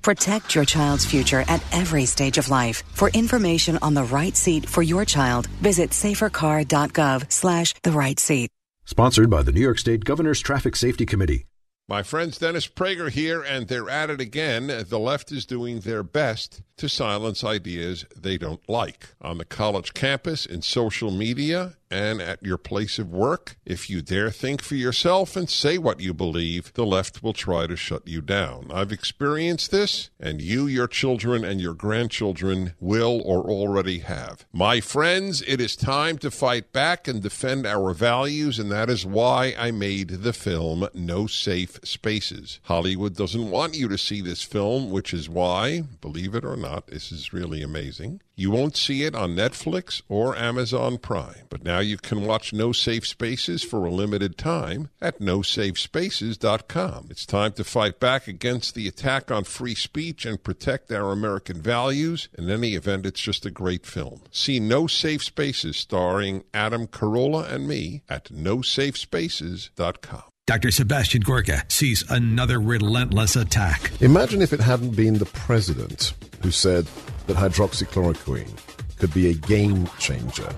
Protect 0.02 0.52
your 0.52 0.64
child's 0.64 1.06
future 1.06 1.44
at 1.46 1.62
every 1.72 2.06
stage 2.06 2.38
of 2.38 2.48
life. 2.48 2.82
For 2.94 3.08
information 3.10 3.78
on 3.80 3.94
the 3.94 4.02
right 4.02 4.36
seat 4.36 4.68
for 4.68 4.82
your 4.82 5.04
child, 5.04 5.46
visit 5.62 5.90
safercar.gov 5.90 7.30
slash 7.30 7.72
the 7.84 7.92
right 7.92 8.18
seat. 8.18 8.50
Sponsored 8.84 9.30
by 9.30 9.44
the 9.44 9.52
New 9.52 9.60
York 9.60 9.78
State 9.78 10.04
Governor's 10.04 10.40
Traffic 10.40 10.74
Safety 10.74 11.06
Committee. 11.06 11.46
My 11.86 12.02
friends 12.02 12.38
Dennis 12.38 12.66
Prager 12.66 13.10
here, 13.10 13.42
and 13.42 13.68
they're 13.68 13.90
at 13.90 14.10
it 14.10 14.20
again. 14.20 14.66
The 14.88 14.98
left 14.98 15.30
is 15.30 15.46
doing 15.46 15.80
their 15.80 16.02
best 16.02 16.62
to 16.78 16.88
silence 16.88 17.44
ideas 17.44 18.06
they 18.16 18.38
don't 18.38 18.66
like. 18.68 19.10
On 19.20 19.38
the 19.38 19.44
college 19.44 19.94
campus, 19.94 20.46
in 20.46 20.62
social 20.62 21.12
media, 21.12 21.74
and 21.90 22.20
at 22.20 22.42
your 22.42 22.58
place 22.58 22.98
of 22.98 23.10
work, 23.10 23.56
if 23.64 23.88
you 23.88 24.02
dare 24.02 24.30
think 24.30 24.62
for 24.62 24.74
yourself 24.74 25.36
and 25.36 25.48
say 25.48 25.78
what 25.78 26.00
you 26.00 26.12
believe, 26.12 26.72
the 26.74 26.86
left 26.86 27.22
will 27.22 27.32
try 27.32 27.66
to 27.66 27.76
shut 27.76 28.06
you 28.06 28.20
down. 28.20 28.70
I've 28.72 28.92
experienced 28.92 29.70
this, 29.70 30.10
and 30.18 30.40
you, 30.40 30.66
your 30.66 30.88
children, 30.88 31.44
and 31.44 31.60
your 31.60 31.74
grandchildren 31.74 32.74
will 32.80 33.22
or 33.24 33.50
already 33.50 34.00
have. 34.00 34.44
My 34.52 34.80
friends, 34.80 35.42
it 35.42 35.60
is 35.60 35.76
time 35.76 36.18
to 36.18 36.30
fight 36.30 36.72
back 36.72 37.06
and 37.06 37.22
defend 37.22 37.66
our 37.66 37.92
values, 37.94 38.58
and 38.58 38.70
that 38.72 38.90
is 38.90 39.06
why 39.06 39.54
I 39.58 39.70
made 39.70 40.08
the 40.08 40.32
film 40.32 40.88
No 40.94 41.26
Safe 41.26 41.78
Spaces. 41.84 42.60
Hollywood 42.64 43.16
doesn't 43.16 43.50
want 43.50 43.76
you 43.76 43.88
to 43.88 43.98
see 43.98 44.20
this 44.20 44.42
film, 44.42 44.90
which 44.90 45.14
is 45.14 45.28
why, 45.28 45.82
believe 46.00 46.34
it 46.34 46.44
or 46.44 46.56
not, 46.56 46.88
this 46.88 47.12
is 47.12 47.32
really 47.32 47.62
amazing. 47.62 48.20
You 48.36 48.50
won't 48.50 48.76
see 48.76 49.04
it 49.04 49.14
on 49.14 49.36
Netflix 49.36 50.02
or 50.08 50.36
Amazon 50.36 50.98
Prime, 50.98 51.46
but 51.48 51.62
now 51.62 51.78
you 51.78 51.96
can 51.96 52.26
watch 52.26 52.52
No 52.52 52.72
Safe 52.72 53.06
Spaces 53.06 53.62
for 53.62 53.84
a 53.84 53.90
limited 53.90 54.36
time 54.36 54.88
at 55.00 55.20
nosafespaces.com. 55.20 57.06
It's 57.10 57.26
time 57.26 57.52
to 57.52 57.62
fight 57.62 58.00
back 58.00 58.26
against 58.26 58.74
the 58.74 58.88
attack 58.88 59.30
on 59.30 59.44
free 59.44 59.76
speech 59.76 60.26
and 60.26 60.42
protect 60.42 60.90
our 60.90 61.12
American 61.12 61.62
values. 61.62 62.28
In 62.36 62.50
any 62.50 62.74
event, 62.74 63.06
it's 63.06 63.20
just 63.20 63.46
a 63.46 63.52
great 63.52 63.86
film. 63.86 64.22
See 64.32 64.58
No 64.58 64.88
Safe 64.88 65.22
Spaces 65.22 65.76
starring 65.76 66.42
Adam 66.52 66.88
Carolla 66.88 67.48
and 67.48 67.68
me 67.68 68.02
at 68.08 68.32
nosafespaces.com. 68.32 70.22
Dr. 70.46 70.70
Sebastian 70.72 71.22
Gorka 71.22 71.64
sees 71.68 72.04
another 72.10 72.60
relentless 72.60 73.34
attack. 73.34 73.92
Imagine 74.02 74.42
if 74.42 74.52
it 74.52 74.60
hadn't 74.60 74.94
been 74.94 75.18
the 75.18 75.24
president 75.24 76.12
who 76.42 76.50
said 76.50 76.86
that 77.26 77.36
hydroxychloroquine 77.36 78.98
could 78.98 79.12
be 79.12 79.30
a 79.30 79.34
game 79.34 79.88
changer. 79.98 80.48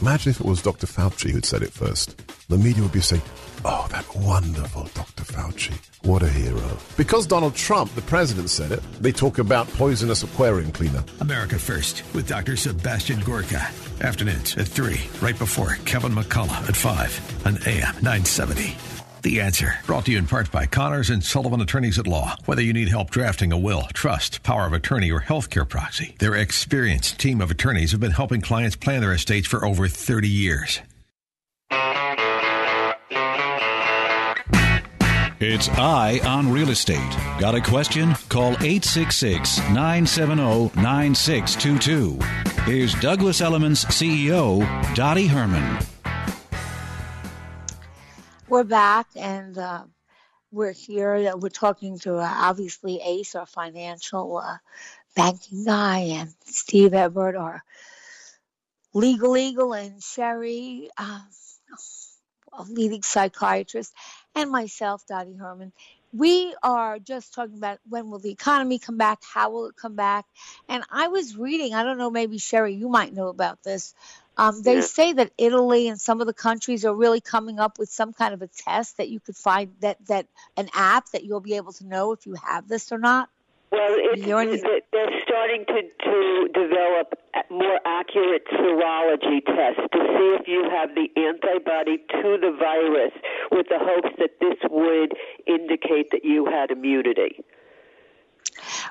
Imagine 0.00 0.30
if 0.30 0.40
it 0.40 0.46
was 0.46 0.62
Dr. 0.62 0.86
Fauci 0.86 1.30
who'd 1.30 1.44
said 1.44 1.62
it 1.62 1.72
first. 1.72 2.20
The 2.48 2.58
media 2.58 2.82
would 2.82 2.92
be 2.92 3.00
saying, 3.00 3.22
Oh, 3.64 3.86
that 3.90 4.04
wonderful 4.14 4.90
Dr. 4.94 5.24
Fauci. 5.24 5.72
What 6.02 6.22
a 6.22 6.28
hero. 6.28 6.76
Because 6.98 7.26
Donald 7.26 7.54
Trump, 7.54 7.94
the 7.94 8.02
president, 8.02 8.50
said 8.50 8.72
it, 8.72 8.82
they 9.00 9.10
talk 9.12 9.38
about 9.38 9.66
poisonous 9.68 10.22
aquarium 10.22 10.70
cleaner. 10.70 11.02
America 11.20 11.58
First 11.58 12.02
with 12.14 12.28
Dr. 12.28 12.56
Sebastian 12.56 13.20
Gorka. 13.20 13.66
Afternoons 14.02 14.56
at 14.58 14.68
3, 14.68 15.00
right 15.22 15.38
before 15.38 15.78
Kevin 15.86 16.12
McCullough 16.12 16.68
at 16.68 16.76
5 16.76 17.46
on 17.46 17.54
AM 17.66 17.94
970. 18.02 18.93
The 19.24 19.40
Answer, 19.40 19.78
brought 19.86 20.04
to 20.04 20.12
you 20.12 20.18
in 20.18 20.26
part 20.26 20.50
by 20.50 20.66
Connors 20.66 21.08
and 21.08 21.24
Sullivan 21.24 21.62
Attorneys 21.62 21.98
at 21.98 22.06
Law. 22.06 22.36
Whether 22.44 22.60
you 22.60 22.74
need 22.74 22.90
help 22.90 23.08
drafting 23.08 23.52
a 23.52 23.58
will, 23.58 23.88
trust, 23.94 24.42
power 24.42 24.66
of 24.66 24.74
attorney, 24.74 25.10
or 25.10 25.22
healthcare 25.22 25.66
proxy, 25.66 26.14
their 26.18 26.34
experienced 26.34 27.18
team 27.18 27.40
of 27.40 27.50
attorneys 27.50 27.92
have 27.92 28.00
been 28.00 28.10
helping 28.10 28.42
clients 28.42 28.76
plan 28.76 29.00
their 29.00 29.14
estates 29.14 29.48
for 29.48 29.64
over 29.64 29.88
30 29.88 30.28
years. 30.28 30.82
It's 35.40 35.70
Eye 35.70 36.20
on 36.22 36.52
Real 36.52 36.68
Estate. 36.68 37.16
Got 37.40 37.54
a 37.54 37.62
question? 37.62 38.14
Call 38.28 38.52
866 38.52 39.56
970 39.70 40.70
9622. 40.82 42.18
Here's 42.64 42.92
Douglas 42.96 43.40
Elliman's 43.40 43.86
CEO, 43.86 44.94
Dottie 44.94 45.28
Herman. 45.28 45.78
We're 48.54 48.62
back 48.62 49.08
and 49.16 49.58
uh, 49.58 49.82
we're 50.52 50.70
here. 50.70 51.36
We're 51.36 51.48
talking 51.48 51.98
to 51.98 52.18
uh, 52.18 52.32
obviously 52.32 53.00
Ace, 53.04 53.34
our 53.34 53.46
financial 53.46 54.36
uh, 54.36 54.58
banking 55.16 55.64
guy, 55.64 55.98
and 55.98 56.32
Steve 56.44 56.94
Everett, 56.94 57.34
our 57.34 57.64
legal 58.92 59.36
eagle, 59.36 59.72
and 59.72 60.00
Sherry, 60.00 60.88
uh, 60.96 61.18
a 62.52 62.62
leading 62.62 63.02
psychiatrist, 63.02 63.92
and 64.36 64.52
myself, 64.52 65.04
Dottie 65.04 65.34
Herman. 65.34 65.72
We 66.12 66.54
are 66.62 67.00
just 67.00 67.34
talking 67.34 67.56
about 67.56 67.80
when 67.88 68.08
will 68.08 68.20
the 68.20 68.30
economy 68.30 68.78
come 68.78 68.96
back? 68.96 69.18
How 69.24 69.50
will 69.50 69.66
it 69.66 69.74
come 69.74 69.96
back? 69.96 70.26
And 70.68 70.84
I 70.92 71.08
was 71.08 71.36
reading, 71.36 71.74
I 71.74 71.82
don't 71.82 71.98
know, 71.98 72.08
maybe 72.08 72.38
Sherry, 72.38 72.74
you 72.74 72.88
might 72.88 73.12
know 73.12 73.26
about 73.26 73.64
this. 73.64 73.96
Um, 74.36 74.62
they 74.62 74.76
Yeah. 74.76 74.80
say 74.80 75.12
that 75.12 75.32
Italy 75.38 75.88
and 75.88 76.00
some 76.00 76.20
of 76.20 76.26
the 76.26 76.34
countries 76.34 76.84
are 76.84 76.94
really 76.94 77.20
coming 77.20 77.60
up 77.60 77.78
with 77.78 77.88
some 77.88 78.12
kind 78.12 78.34
of 78.34 78.42
a 78.42 78.48
test 78.48 78.96
that 78.96 79.08
you 79.08 79.20
could 79.20 79.36
find 79.36 79.74
that 79.80 80.04
that 80.06 80.26
an 80.56 80.68
app 80.74 81.10
that 81.10 81.24
you'll 81.24 81.40
be 81.40 81.54
able 81.54 81.72
to 81.74 81.86
know 81.86 82.12
if 82.12 82.26
you 82.26 82.34
have 82.34 82.66
this 82.68 82.90
or 82.90 82.98
not. 82.98 83.28
Well, 83.70 83.94
it's, 83.96 84.22
in- 84.22 84.28
they're 84.28 84.80
they're 84.92 85.20
starting 85.22 85.64
to, 85.66 85.82
to 86.04 86.48
develop 86.52 87.14
more 87.50 87.80
accurate 87.84 88.46
serology 88.46 89.44
tests 89.44 89.82
to 89.92 89.98
see 89.98 90.36
if 90.40 90.46
you 90.46 90.68
have 90.70 90.90
the 90.94 91.10
antibody 91.20 91.98
to 91.98 92.38
the 92.40 92.56
virus 92.58 93.12
with 93.50 93.66
the 93.68 93.78
hopes 93.78 94.10
that 94.18 94.38
this 94.40 94.56
would 94.70 95.12
indicate 95.46 96.10
that 96.12 96.24
you 96.24 96.46
had 96.46 96.70
immunity. 96.70 97.44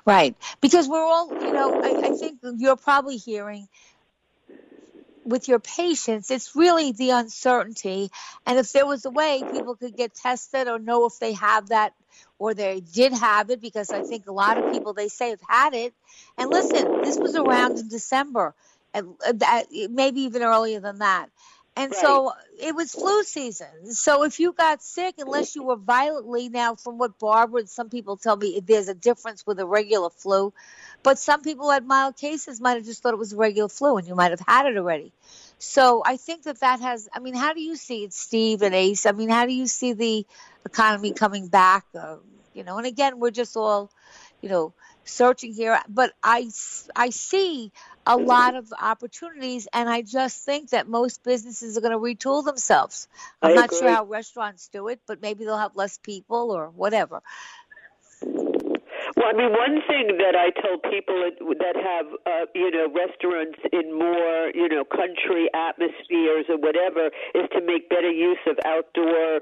Right. 0.05 0.35
Because 0.59 0.89
we're 0.89 1.03
all, 1.03 1.29
you 1.29 1.53
know, 1.53 1.81
I, 1.81 2.07
I 2.07 2.17
think 2.17 2.39
you're 2.57 2.75
probably 2.75 3.15
hearing 3.17 3.69
with 5.25 5.47
your 5.47 5.59
patients, 5.59 6.31
it's 6.31 6.55
really 6.55 6.91
the 6.91 7.11
uncertainty. 7.11 8.09
And 8.45 8.59
if 8.59 8.71
there 8.71 8.85
was 8.85 9.05
a 9.05 9.09
way 9.11 9.43
people 9.51 9.75
could 9.75 9.95
get 9.95 10.13
tested 10.13 10.67
or 10.67 10.79
know 10.79 11.05
if 11.05 11.19
they 11.19 11.33
have 11.33 11.69
that 11.69 11.93
or 12.37 12.53
they 12.53 12.81
did 12.81 13.13
have 13.13 13.49
it 13.49 13.61
because 13.61 13.91
I 13.91 14.03
think 14.03 14.27
a 14.27 14.33
lot 14.33 14.57
of 14.57 14.71
people 14.71 14.93
they 14.93 15.07
say 15.07 15.29
have 15.31 15.41
had 15.47 15.73
it. 15.73 15.93
And 16.37 16.49
listen, 16.49 17.01
this 17.03 17.17
was 17.17 17.35
around 17.35 17.79
in 17.79 17.87
December, 17.87 18.55
and 18.93 19.15
uh, 19.21 19.63
maybe 19.89 20.21
even 20.21 20.43
earlier 20.43 20.79
than 20.79 20.99
that. 20.99 21.29
And 21.75 21.91
Right. 21.91 21.99
so 22.01 22.31
it 22.61 22.75
was 22.75 22.93
flu 22.93 23.23
season. 23.23 23.93
So 23.93 24.23
if 24.23 24.39
you 24.39 24.53
got 24.53 24.83
sick, 24.83 25.15
unless 25.17 25.55
you 25.55 25.63
were 25.63 25.75
violently 25.75 26.49
now, 26.49 26.75
from 26.75 26.99
what 26.99 27.17
Barbara 27.17 27.61
and 27.61 27.69
some 27.69 27.89
people 27.89 28.15
tell 28.17 28.37
me, 28.37 28.61
there's 28.63 28.89
a 28.89 28.93
difference 28.93 29.45
with 29.45 29.59
a 29.59 29.65
regular 29.65 30.11
flu. 30.11 30.53
But 31.01 31.17
some 31.17 31.41
people 31.41 31.65
who 31.65 31.71
had 31.71 31.85
mild 31.85 32.15
cases 32.15 32.61
might 32.61 32.75
have 32.75 32.85
just 32.85 33.01
thought 33.01 33.13
it 33.13 33.19
was 33.19 33.33
a 33.33 33.37
regular 33.37 33.69
flu, 33.69 33.97
and 33.97 34.07
you 34.07 34.15
might 34.15 34.31
have 34.31 34.39
had 34.47 34.67
it 34.67 34.77
already. 34.77 35.11
So 35.57 36.03
I 36.05 36.17
think 36.17 36.43
that 36.43 36.59
that 36.59 36.79
has. 36.79 37.09
I 37.13 37.19
mean, 37.19 37.33
how 37.35 37.53
do 37.53 37.61
you 37.61 37.75
see 37.75 38.03
it, 38.03 38.13
Steve 38.13 38.61
and 38.61 38.75
Ace? 38.75 39.05
I 39.05 39.11
mean, 39.11 39.29
how 39.29 39.45
do 39.45 39.53
you 39.53 39.67
see 39.67 39.93
the 39.93 40.25
economy 40.65 41.11
coming 41.13 41.47
back? 41.47 41.85
Uh, 41.97 42.17
you 42.53 42.63
know, 42.63 42.77
and 42.77 42.85
again, 42.85 43.19
we're 43.19 43.31
just 43.31 43.57
all, 43.57 43.89
you 44.41 44.49
know, 44.49 44.73
searching 45.05 45.53
here. 45.53 45.79
But 45.89 46.13
I, 46.23 46.49
I 46.95 47.09
see 47.09 47.71
a 48.05 48.17
lot 48.17 48.55
of 48.55 48.71
opportunities, 48.79 49.67
and 49.73 49.89
I 49.89 50.01
just 50.01 50.43
think 50.43 50.71
that 50.71 50.87
most 50.87 51.23
businesses 51.23 51.77
are 51.77 51.81
going 51.81 51.91
to 51.93 51.99
retool 51.99 52.43
themselves. 52.43 53.07
I'm 53.41 53.51
I 53.51 53.55
not 53.55 53.73
sure 53.73 53.89
how 53.89 54.05
restaurants 54.05 54.67
do 54.69 54.89
it, 54.89 54.99
but 55.07 55.21
maybe 55.21 55.45
they'll 55.45 55.57
have 55.57 55.75
less 55.75 55.97
people 55.97 56.51
or 56.51 56.69
whatever. 56.69 57.21
Well, 59.23 59.31
I 59.33 59.37
mean, 59.37 59.53
one 59.53 59.79
thing 59.87 60.17
that 60.17 60.35
I 60.35 60.49
told 60.49 60.83
people 60.83 61.15
that 61.15 61.75
have, 61.79 62.07
uh, 62.25 62.45
you 62.53 62.69
know, 62.71 62.91
restaurants 62.91 63.57
in 63.71 63.97
more, 63.97 64.51
you 64.53 64.67
know, 64.67 64.83
country 64.83 65.47
atmospheres 65.53 66.45
or 66.49 66.57
whatever, 66.57 67.07
is 67.33 67.47
to 67.53 67.61
make 67.61 67.87
better 67.87 68.11
use 68.11 68.39
of 68.47 68.59
outdoor 68.65 69.39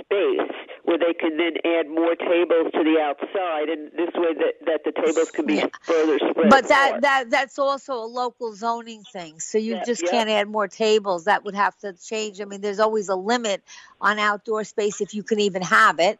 space 0.00 0.56
where 0.84 0.96
they 0.96 1.12
can 1.12 1.36
then 1.36 1.60
add 1.66 1.88
more 1.88 2.14
tables 2.16 2.72
to 2.72 2.82
the 2.82 2.96
outside, 2.98 3.68
and 3.68 3.92
this 3.92 4.08
way 4.14 4.32
that 4.32 4.54
that 4.64 4.84
the 4.84 4.92
tables 4.92 5.30
can 5.30 5.44
be 5.44 5.62
further 5.82 6.18
spread. 6.30 6.48
But 6.48 6.68
that 6.68 6.88
apart. 6.88 7.02
that 7.02 7.30
that's 7.30 7.58
also 7.58 7.94
a 7.94 8.08
local 8.08 8.54
zoning 8.54 9.04
thing. 9.04 9.38
So 9.38 9.58
you 9.58 9.74
Yeah, 9.74 9.84
just 9.84 10.02
yeah. 10.02 10.10
can't 10.12 10.30
add 10.30 10.48
more 10.48 10.66
tables. 10.66 11.24
That 11.24 11.44
would 11.44 11.54
have 11.54 11.76
to 11.80 11.92
change. 11.92 12.40
I 12.40 12.46
mean, 12.46 12.62
there's 12.62 12.80
always 12.80 13.10
a 13.10 13.16
limit 13.16 13.62
on 14.00 14.18
outdoor 14.18 14.64
space 14.64 15.02
if 15.02 15.12
you 15.12 15.22
can 15.22 15.40
even 15.40 15.60
have 15.60 16.00
it, 16.00 16.18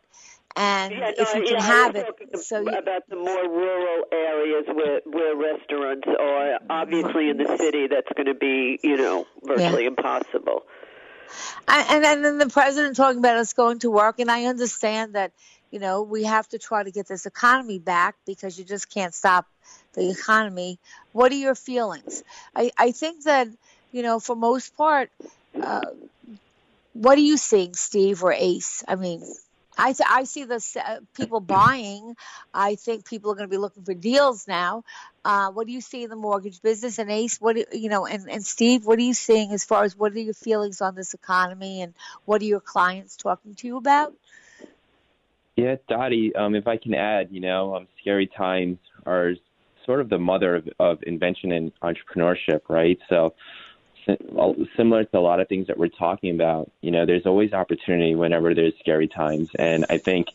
and 0.56 0.92
Yeah, 0.92 1.10
if 1.16 1.34
no, 1.34 1.40
you 1.40 1.46
can 1.46 1.56
yeah, 1.56 1.62
I 1.62 1.66
have 1.66 1.96
it. 1.96 2.44
So 2.44 2.60
you, 2.60 2.68
about 2.68 3.08
the 3.08 3.16
more 3.16 3.48
rural 3.48 4.04
areas 4.12 4.64
where 4.72 5.00
where 5.04 5.36
restaurants 5.36 6.06
are. 6.08 6.58
Obviously, 6.68 7.30
in 7.30 7.36
the 7.36 7.56
city, 7.58 7.86
that's 7.86 8.08
going 8.16 8.26
to 8.26 8.34
be, 8.34 8.78
you 8.82 8.96
know, 8.96 9.26
virtually 9.42 9.86
impossible. 9.86 10.64
I- 11.68 11.86
and 11.94 12.04
and 12.04 12.24
then 12.24 12.38
the 12.38 12.48
president 12.48 12.96
talking 12.96 13.18
about 13.18 13.36
us 13.36 13.52
going 13.52 13.78
to 13.80 13.90
work, 13.90 14.18
and 14.18 14.30
I 14.30 14.46
understand 14.46 15.14
that 15.14 15.32
you 15.70 15.78
know 15.78 16.02
we 16.02 16.24
have 16.24 16.48
to 16.48 16.58
try 16.58 16.82
to 16.82 16.90
get 16.90 17.06
this 17.06 17.26
economy 17.26 17.78
back 17.78 18.16
because 18.26 18.58
you 18.58 18.64
just 18.64 18.90
can't 18.90 19.14
stop 19.14 19.46
the 19.94 20.10
economy. 20.10 20.78
What 21.12 21.30
are 21.32 21.36
your 21.36 21.54
feelings? 21.54 22.24
I 22.54 22.70
I 22.76 22.90
think 22.92 23.24
that 23.24 23.48
you 23.92 24.02
know 24.02 24.18
for 24.18 24.34
most 24.34 24.76
part, 24.76 25.10
uh, 25.60 25.90
what 26.92 27.18
are 27.18 27.22
you 27.22 27.36
seeing, 27.36 27.74
Steve 27.74 28.22
or 28.24 28.32
Ace? 28.32 28.82
I 28.88 28.96
mean. 28.96 29.22
I, 29.80 29.94
I 30.08 30.24
see 30.24 30.44
the 30.44 30.62
uh, 30.84 30.96
people 31.14 31.40
buying. 31.40 32.14
I 32.52 32.74
think 32.74 33.06
people 33.06 33.32
are 33.32 33.34
going 33.34 33.48
to 33.48 33.50
be 33.50 33.56
looking 33.56 33.82
for 33.82 33.94
deals 33.94 34.46
now. 34.46 34.84
Uh, 35.24 35.50
what 35.50 35.66
do 35.66 35.72
you 35.72 35.80
see 35.80 36.04
in 36.04 36.10
the 36.10 36.16
mortgage 36.16 36.60
business? 36.60 36.98
And 36.98 37.10
Ace, 37.10 37.40
what 37.40 37.56
do, 37.56 37.64
you 37.72 37.88
know, 37.88 38.06
and, 38.06 38.30
and 38.30 38.44
Steve, 38.44 38.84
what 38.84 38.98
are 38.98 39.02
you 39.02 39.14
seeing 39.14 39.52
as 39.52 39.64
far 39.64 39.84
as 39.84 39.96
what 39.96 40.12
are 40.12 40.18
your 40.18 40.34
feelings 40.34 40.82
on 40.82 40.94
this 40.94 41.14
economy, 41.14 41.80
and 41.80 41.94
what 42.26 42.42
are 42.42 42.44
your 42.44 42.60
clients 42.60 43.16
talking 43.16 43.54
to 43.54 43.66
you 43.66 43.78
about? 43.78 44.12
Yeah, 45.56 45.76
Dottie, 45.88 46.34
um, 46.36 46.54
if 46.54 46.66
I 46.66 46.76
can 46.76 46.94
add, 46.94 47.28
you 47.30 47.40
know, 47.40 47.74
um, 47.76 47.88
scary 48.00 48.26
times 48.26 48.78
are 49.06 49.32
sort 49.86 50.00
of 50.00 50.10
the 50.10 50.18
mother 50.18 50.56
of, 50.56 50.68
of 50.78 50.98
invention 51.02 51.52
and 51.52 51.72
entrepreneurship, 51.80 52.60
right? 52.68 52.98
So, 53.08 53.34
similar 54.76 55.04
to 55.04 55.18
a 55.18 55.20
lot 55.20 55.40
of 55.40 55.48
things 55.48 55.66
that 55.66 55.78
we're 55.78 55.88
talking 55.88 56.34
about, 56.34 56.70
you 56.80 56.90
know, 56.90 57.06
there's 57.06 57.26
always 57.26 57.52
opportunity 57.52 58.14
whenever 58.14 58.54
there's 58.54 58.74
scary 58.80 59.08
times. 59.08 59.48
And 59.58 59.84
I 59.90 59.98
think 59.98 60.28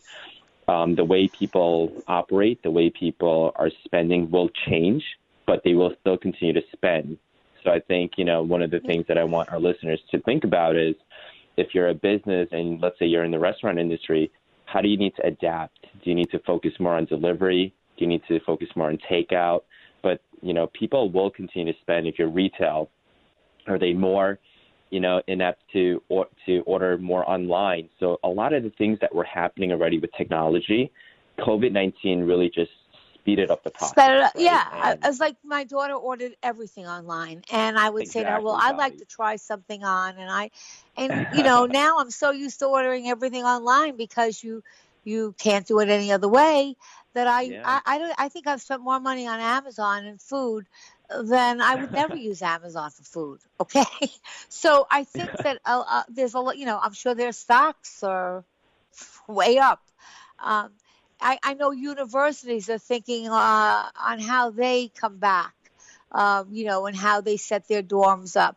um, 0.68 0.94
the 0.94 1.04
way 1.04 1.28
people 1.28 2.02
operate, 2.08 2.62
the 2.62 2.70
way 2.70 2.90
people 2.90 3.52
are 3.56 3.70
spending 3.84 4.30
will 4.30 4.50
change, 4.68 5.04
but 5.46 5.62
they 5.64 5.74
will 5.74 5.94
still 6.00 6.16
continue 6.16 6.54
to 6.54 6.62
spend. 6.72 7.18
So 7.62 7.70
I 7.70 7.80
think, 7.80 8.12
you 8.16 8.24
know, 8.24 8.42
one 8.42 8.62
of 8.62 8.70
the 8.70 8.80
things 8.80 9.06
that 9.08 9.18
I 9.18 9.24
want 9.24 9.50
our 9.52 9.58
listeners 9.58 10.00
to 10.10 10.20
think 10.20 10.44
about 10.44 10.76
is 10.76 10.94
if 11.56 11.74
you're 11.74 11.88
a 11.88 11.94
business 11.94 12.48
and 12.52 12.80
let's 12.80 12.98
say 12.98 13.06
you're 13.06 13.24
in 13.24 13.30
the 13.30 13.38
restaurant 13.38 13.78
industry, 13.78 14.30
how 14.66 14.80
do 14.80 14.88
you 14.88 14.96
need 14.96 15.14
to 15.16 15.26
adapt? 15.26 15.80
Do 16.02 16.10
you 16.10 16.14
need 16.14 16.30
to 16.30 16.38
focus 16.40 16.72
more 16.78 16.94
on 16.94 17.06
delivery? 17.06 17.74
Do 17.96 18.04
you 18.04 18.08
need 18.08 18.22
to 18.28 18.38
focus 18.40 18.68
more 18.76 18.88
on 18.88 18.98
takeout? 19.10 19.62
But, 20.02 20.20
you 20.42 20.52
know, 20.52 20.68
people 20.78 21.10
will 21.10 21.30
continue 21.30 21.72
to 21.72 21.78
spend 21.80 22.06
if 22.06 22.18
you're 22.18 22.28
retail. 22.28 22.90
Are 23.66 23.78
they 23.78 23.92
more, 23.92 24.38
you 24.90 25.00
know, 25.00 25.22
inept 25.26 25.62
to 25.72 26.02
or, 26.08 26.26
to 26.46 26.60
order 26.60 26.98
more 26.98 27.28
online? 27.28 27.88
So 28.00 28.18
a 28.22 28.28
lot 28.28 28.52
of 28.52 28.62
the 28.62 28.70
things 28.70 28.98
that 29.00 29.14
were 29.14 29.24
happening 29.24 29.72
already 29.72 29.98
with 29.98 30.10
technology, 30.16 30.90
COVID-19 31.38 32.26
really 32.26 32.50
just 32.54 32.70
speeded 33.14 33.50
up 33.50 33.64
the 33.64 33.70
process. 33.70 33.92
Sped 33.92 34.10
it 34.12 34.22
up. 34.22 34.32
Yeah, 34.36 34.62
I, 34.70 34.96
I 35.02 35.08
was 35.08 35.18
like 35.18 35.36
my 35.44 35.64
daughter 35.64 35.94
ordered 35.94 36.36
everything 36.42 36.86
online, 36.86 37.42
and 37.52 37.76
I 37.76 37.90
would 37.90 38.06
say 38.08 38.22
to 38.22 38.30
her, 38.30 38.40
"Well, 38.40 38.58
I'd 38.60 38.76
like 38.76 38.98
to 38.98 39.04
try 39.04 39.36
something 39.36 39.82
on," 39.82 40.16
and 40.16 40.30
I, 40.30 40.50
and 40.96 41.26
you 41.32 41.42
know, 41.42 41.66
now 41.66 41.98
I'm 41.98 42.10
so 42.10 42.30
used 42.30 42.60
to 42.60 42.66
ordering 42.66 43.08
everything 43.08 43.42
online 43.42 43.96
because 43.96 44.42
you 44.42 44.62
you 45.02 45.34
can't 45.38 45.66
do 45.66 45.80
it 45.80 45.88
any 45.88 46.12
other 46.12 46.28
way 46.28 46.76
that 47.14 47.26
I 47.26 47.42
Yeah. 47.42 47.62
I, 47.64 47.80
I 47.84 47.98
don't 47.98 48.14
I 48.18 48.28
think 48.28 48.46
I've 48.46 48.62
spent 48.62 48.82
more 48.82 49.00
money 49.00 49.26
on 49.26 49.40
Amazon 49.40 50.06
and 50.06 50.20
food 50.20 50.66
than 51.22 51.60
I 51.60 51.76
would 51.76 51.92
never 51.92 52.16
use 52.30 52.42
Amazon 52.42 52.90
for 52.90 53.02
food. 53.02 53.40
Okay, 53.60 53.84
so 54.48 54.86
I 54.90 55.04
think 55.04 55.30
that 55.32 55.58
uh, 55.64 55.84
uh, 55.86 56.02
there's 56.08 56.34
a 56.34 56.40
lot. 56.40 56.58
You 56.58 56.66
know, 56.66 56.78
I'm 56.82 56.92
sure 56.92 57.14
their 57.14 57.32
stocks 57.32 58.02
are 58.02 58.44
way 59.28 59.58
up. 59.58 59.82
Um, 60.38 60.70
I, 61.20 61.38
I 61.42 61.54
know 61.54 61.70
universities 61.70 62.68
are 62.68 62.78
thinking 62.78 63.28
uh, 63.28 63.88
on 63.98 64.18
how 64.20 64.50
they 64.50 64.88
come 64.88 65.16
back, 65.18 65.54
um, 66.12 66.48
you 66.50 66.66
know, 66.66 66.86
and 66.86 66.96
how 66.96 67.20
they 67.20 67.36
set 67.36 67.68
their 67.68 67.82
dorms 67.82 68.36
up. 68.36 68.56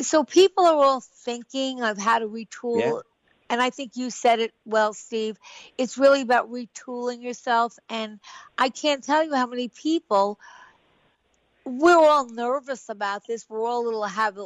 So 0.00 0.24
people 0.24 0.64
are 0.64 0.82
all 0.82 1.00
thinking 1.00 1.82
of 1.82 1.98
how 1.98 2.18
to 2.20 2.26
retool. 2.26 2.80
Yeah. 2.80 3.00
And 3.50 3.60
I 3.60 3.70
think 3.70 3.96
you 3.96 4.10
said 4.10 4.38
it 4.38 4.52
well, 4.64 4.92
Steve. 4.92 5.36
It's 5.76 5.98
really 5.98 6.22
about 6.22 6.50
retooling 6.50 7.20
yourself. 7.20 7.76
And 7.88 8.20
I 8.56 8.68
can't 8.68 9.02
tell 9.02 9.24
you 9.24 9.34
how 9.34 9.46
many 9.46 9.68
people 9.68 10.38
we're 11.70 11.96
all 11.96 12.26
nervous 12.28 12.88
about 12.88 13.26
this. 13.26 13.48
We're 13.48 13.64
all 13.64 13.82
a 13.82 13.84
little 13.84 14.04
have 14.04 14.36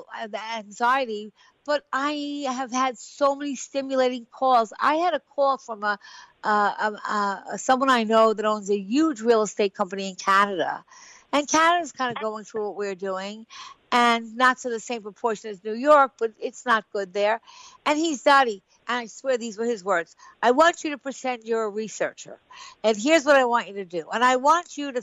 anxiety, 0.56 1.32
but 1.64 1.84
I 1.92 2.44
have 2.46 2.70
had 2.70 2.98
so 2.98 3.34
many 3.34 3.56
stimulating 3.56 4.26
calls. 4.30 4.72
I 4.78 4.96
had 4.96 5.14
a 5.14 5.20
call 5.20 5.56
from 5.56 5.82
a, 5.84 5.98
uh, 6.42 6.92
uh, 7.08 7.56
someone 7.56 7.88
I 7.88 8.04
know 8.04 8.34
that 8.34 8.44
owns 8.44 8.70
a 8.70 8.78
huge 8.78 9.22
real 9.22 9.42
estate 9.42 9.74
company 9.74 10.08
in 10.10 10.16
Canada, 10.16 10.84
and 11.32 11.48
Canada's 11.48 11.92
kind 11.92 12.14
of 12.14 12.22
going 12.22 12.44
through 12.44 12.66
what 12.66 12.76
we're 12.76 12.94
doing, 12.94 13.46
and 13.90 14.36
not 14.36 14.58
to 14.58 14.68
the 14.68 14.80
same 14.80 15.02
proportion 15.02 15.50
as 15.50 15.64
New 15.64 15.74
York, 15.74 16.12
but 16.18 16.32
it's 16.38 16.66
not 16.66 16.84
good 16.92 17.14
there. 17.14 17.40
And 17.86 17.98
he's 17.98 18.22
Dottie, 18.22 18.62
and 18.86 18.98
I 18.98 19.06
swear 19.06 19.38
these 19.38 19.56
were 19.56 19.64
his 19.64 19.82
words. 19.82 20.14
I 20.42 20.50
want 20.50 20.84
you 20.84 20.90
to 20.90 20.98
pretend 20.98 21.44
you're 21.44 21.64
a 21.64 21.70
researcher, 21.70 22.38
and 22.82 22.96
here's 22.96 23.24
what 23.24 23.36
I 23.36 23.46
want 23.46 23.68
you 23.68 23.74
to 23.74 23.86
do, 23.86 24.04
and 24.12 24.22
I 24.22 24.36
want 24.36 24.76
you 24.76 24.92
to 24.92 25.02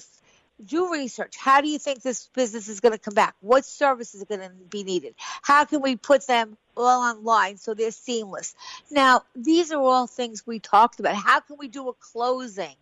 do 0.65 0.91
research. 0.91 1.35
How 1.37 1.61
do 1.61 1.67
you 1.67 1.79
think 1.79 2.01
this 2.01 2.27
business 2.33 2.67
is 2.67 2.79
going 2.79 2.93
to 2.93 2.97
come 2.97 3.13
back? 3.13 3.35
What 3.41 3.65
services 3.65 4.21
are 4.21 4.25
going 4.25 4.41
to 4.41 4.49
be 4.69 4.83
needed? 4.83 5.15
How 5.41 5.65
can 5.65 5.81
we 5.81 5.95
put 5.95 6.25
them 6.27 6.57
all 6.77 7.01
online 7.01 7.57
so 7.57 7.73
they're 7.73 7.91
seamless? 7.91 8.55
Now, 8.89 9.23
these 9.35 9.71
are 9.71 9.81
all 9.81 10.07
things 10.07 10.45
we 10.45 10.59
talked 10.59 10.99
about. 10.99 11.15
How 11.15 11.39
can 11.39 11.57
we 11.57 11.67
do 11.67 11.89
a 11.89 11.93
closing 11.93 12.75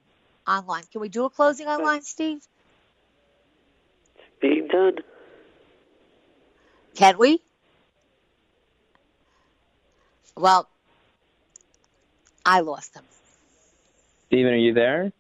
online? 0.48 0.84
Can 0.92 1.02
we 1.02 1.10
do 1.10 1.26
a 1.26 1.30
closing 1.30 1.68
online, 1.68 2.02
Steve? 2.02 2.46
Being 4.42 4.68
done. 4.68 4.98
Can 6.96 7.18
we? 7.18 7.42
Well, 10.36 10.70
I 12.46 12.62
lost 12.62 12.96
him. 12.96 13.04
Steven, 14.28 14.54
are 14.54 14.58
you 14.58 14.74
there? 14.74 15.12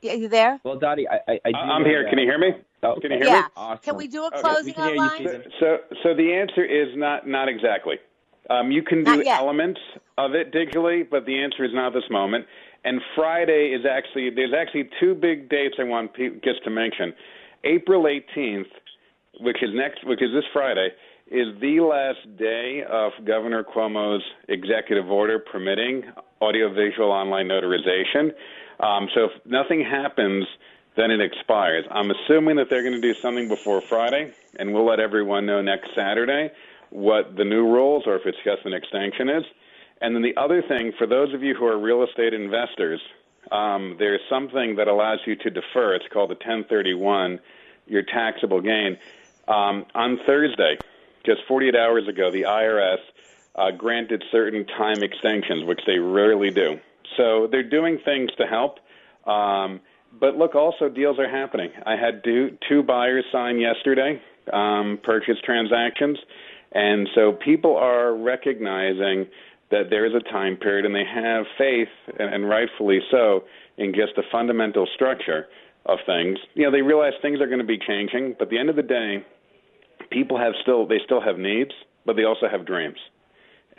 Yeah, 0.00 0.12
you 0.14 0.28
there? 0.28 0.60
Well, 0.64 0.78
Dottie, 0.78 1.08
I, 1.08 1.16
I, 1.28 1.40
I 1.44 1.50
do 1.52 1.56
I'm 1.58 1.84
here. 1.84 2.04
that- 2.04 2.10
Can 2.10 2.18
you 2.18 2.26
hear 2.26 2.38
me? 2.38 2.50
Oh, 2.82 2.98
Can 3.00 3.10
you 3.10 3.18
hear 3.18 3.26
Yeah. 3.26 3.40
me? 3.42 3.46
Awesome. 3.56 3.82
Can 3.82 3.96
we 3.96 4.06
do 4.06 4.22
a 4.22 4.26
Okay, 4.28 4.40
closing 4.40 4.66
we 4.66 4.72
can 4.74 4.94
you, 4.94 5.00
online? 5.00 5.42
So, 5.58 5.78
so 6.04 6.14
the 6.14 6.32
answer 6.32 6.64
is 6.64 6.96
not 6.96 7.26
not 7.26 7.48
exactly. 7.48 7.96
Um, 8.50 8.70
you 8.70 8.82
can 8.82 9.04
do 9.04 9.22
elements 9.26 9.80
of 10.16 10.34
it 10.34 10.52
digitally, 10.52 11.06
but 11.08 11.26
the 11.26 11.42
answer 11.42 11.64
is 11.64 11.72
not 11.74 11.92
this 11.92 12.08
moment. 12.10 12.46
And 12.84 13.00
Friday 13.16 13.74
is 13.78 13.84
actually 13.84 14.30
there's 14.30 14.54
actually 14.54 14.88
two 15.00 15.14
big 15.14 15.48
dates 15.50 15.74
I 15.80 15.84
want 15.84 16.14
pe- 16.14 16.38
guests 16.40 16.60
to 16.64 16.70
mention. 16.70 17.12
April 17.64 18.04
18th, 18.04 18.70
which 19.40 19.60
is 19.62 19.70
next, 19.74 20.04
which 20.06 20.22
is 20.22 20.30
this 20.32 20.44
Friday, 20.52 20.90
is 21.30 21.48
the 21.60 21.80
last 21.80 22.38
day 22.38 22.84
of 22.88 23.12
Governor 23.26 23.64
Cuomo's 23.64 24.22
executive 24.48 25.10
order 25.10 25.40
permitting 25.40 26.04
audiovisual 26.40 27.10
online 27.10 27.48
notarization. 27.48 28.30
Um, 28.80 29.08
so 29.14 29.24
if 29.24 29.46
nothing 29.46 29.84
happens, 29.84 30.46
then 30.96 31.10
it 31.10 31.20
expires. 31.20 31.84
I'm 31.90 32.10
assuming 32.10 32.56
that 32.56 32.68
they're 32.70 32.82
going 32.82 33.00
to 33.00 33.00
do 33.00 33.14
something 33.20 33.48
before 33.48 33.80
Friday, 33.88 34.32
and 34.58 34.72
we'll 34.74 34.86
let 34.86 35.00
everyone 35.00 35.46
know 35.46 35.62
next 35.62 35.94
Saturday 35.94 36.50
what 36.90 37.36
the 37.36 37.44
new 37.44 37.64
rules 37.64 38.04
or 38.06 38.16
if 38.16 38.22
it's 38.26 38.38
just 38.44 38.64
an 38.64 38.72
extension 38.72 39.28
is. 39.28 39.44
And 40.00 40.14
then 40.14 40.22
the 40.22 40.36
other 40.36 40.62
thing, 40.62 40.92
for 40.96 41.06
those 41.06 41.34
of 41.34 41.42
you 41.42 41.54
who 41.54 41.66
are 41.66 41.78
real 41.78 42.04
estate 42.04 42.34
investors, 42.34 43.00
um, 43.50 43.96
there's 43.98 44.20
something 44.28 44.76
that 44.76 44.88
allows 44.88 45.18
you 45.26 45.36
to 45.36 45.50
defer. 45.50 45.94
It's 45.94 46.06
called 46.12 46.30
the 46.30 46.34
1031, 46.34 47.40
your 47.86 48.02
taxable 48.02 48.60
gain. 48.60 48.98
Um, 49.48 49.86
on 49.94 50.18
Thursday, 50.26 50.78
just 51.24 51.40
48 51.48 51.74
hours 51.74 52.06
ago, 52.08 52.30
the 52.30 52.42
IRS 52.42 52.98
uh, 53.54 53.70
granted 53.72 54.22
certain 54.30 54.66
time 54.66 55.02
extensions, 55.02 55.64
which 55.64 55.80
they 55.86 55.98
rarely 55.98 56.50
do. 56.50 56.78
So 57.16 57.48
they're 57.50 57.68
doing 57.68 57.98
things 58.04 58.30
to 58.38 58.46
help. 58.46 58.78
Um, 59.26 59.80
but 60.20 60.36
look, 60.36 60.54
also 60.54 60.88
deals 60.88 61.18
are 61.18 61.28
happening. 61.28 61.70
I 61.84 61.96
had 61.96 62.24
two, 62.24 62.56
two 62.68 62.82
buyers 62.82 63.24
sign 63.30 63.58
yesterday, 63.58 64.20
um, 64.52 64.98
purchase 65.02 65.36
transactions, 65.44 66.18
and 66.72 67.08
so 67.14 67.32
people 67.32 67.76
are 67.76 68.16
recognizing 68.16 69.26
that 69.70 69.90
there 69.90 70.06
is 70.06 70.12
a 70.14 70.32
time 70.32 70.56
period, 70.56 70.86
and 70.86 70.94
they 70.94 71.04
have 71.04 71.44
faith, 71.58 71.88
and, 72.18 72.32
and 72.32 72.48
rightfully 72.48 73.00
so, 73.10 73.44
in 73.76 73.92
just 73.94 74.16
the 74.16 74.22
fundamental 74.32 74.86
structure 74.94 75.46
of 75.86 75.98
things. 76.06 76.38
You 76.54 76.64
know, 76.64 76.70
they 76.70 76.82
realize 76.82 77.12
things 77.20 77.40
are 77.40 77.46
going 77.46 77.60
to 77.60 77.66
be 77.66 77.78
changing, 77.78 78.36
but 78.38 78.44
at 78.44 78.50
the 78.50 78.58
end 78.58 78.70
of 78.70 78.76
the 78.76 78.82
day, 78.82 79.24
people 80.10 80.38
have 80.38 80.52
still 80.62 80.86
they 80.86 81.00
still 81.04 81.20
have 81.20 81.38
needs, 81.38 81.72
but 82.06 82.16
they 82.16 82.24
also 82.24 82.48
have 82.50 82.66
dreams, 82.66 82.98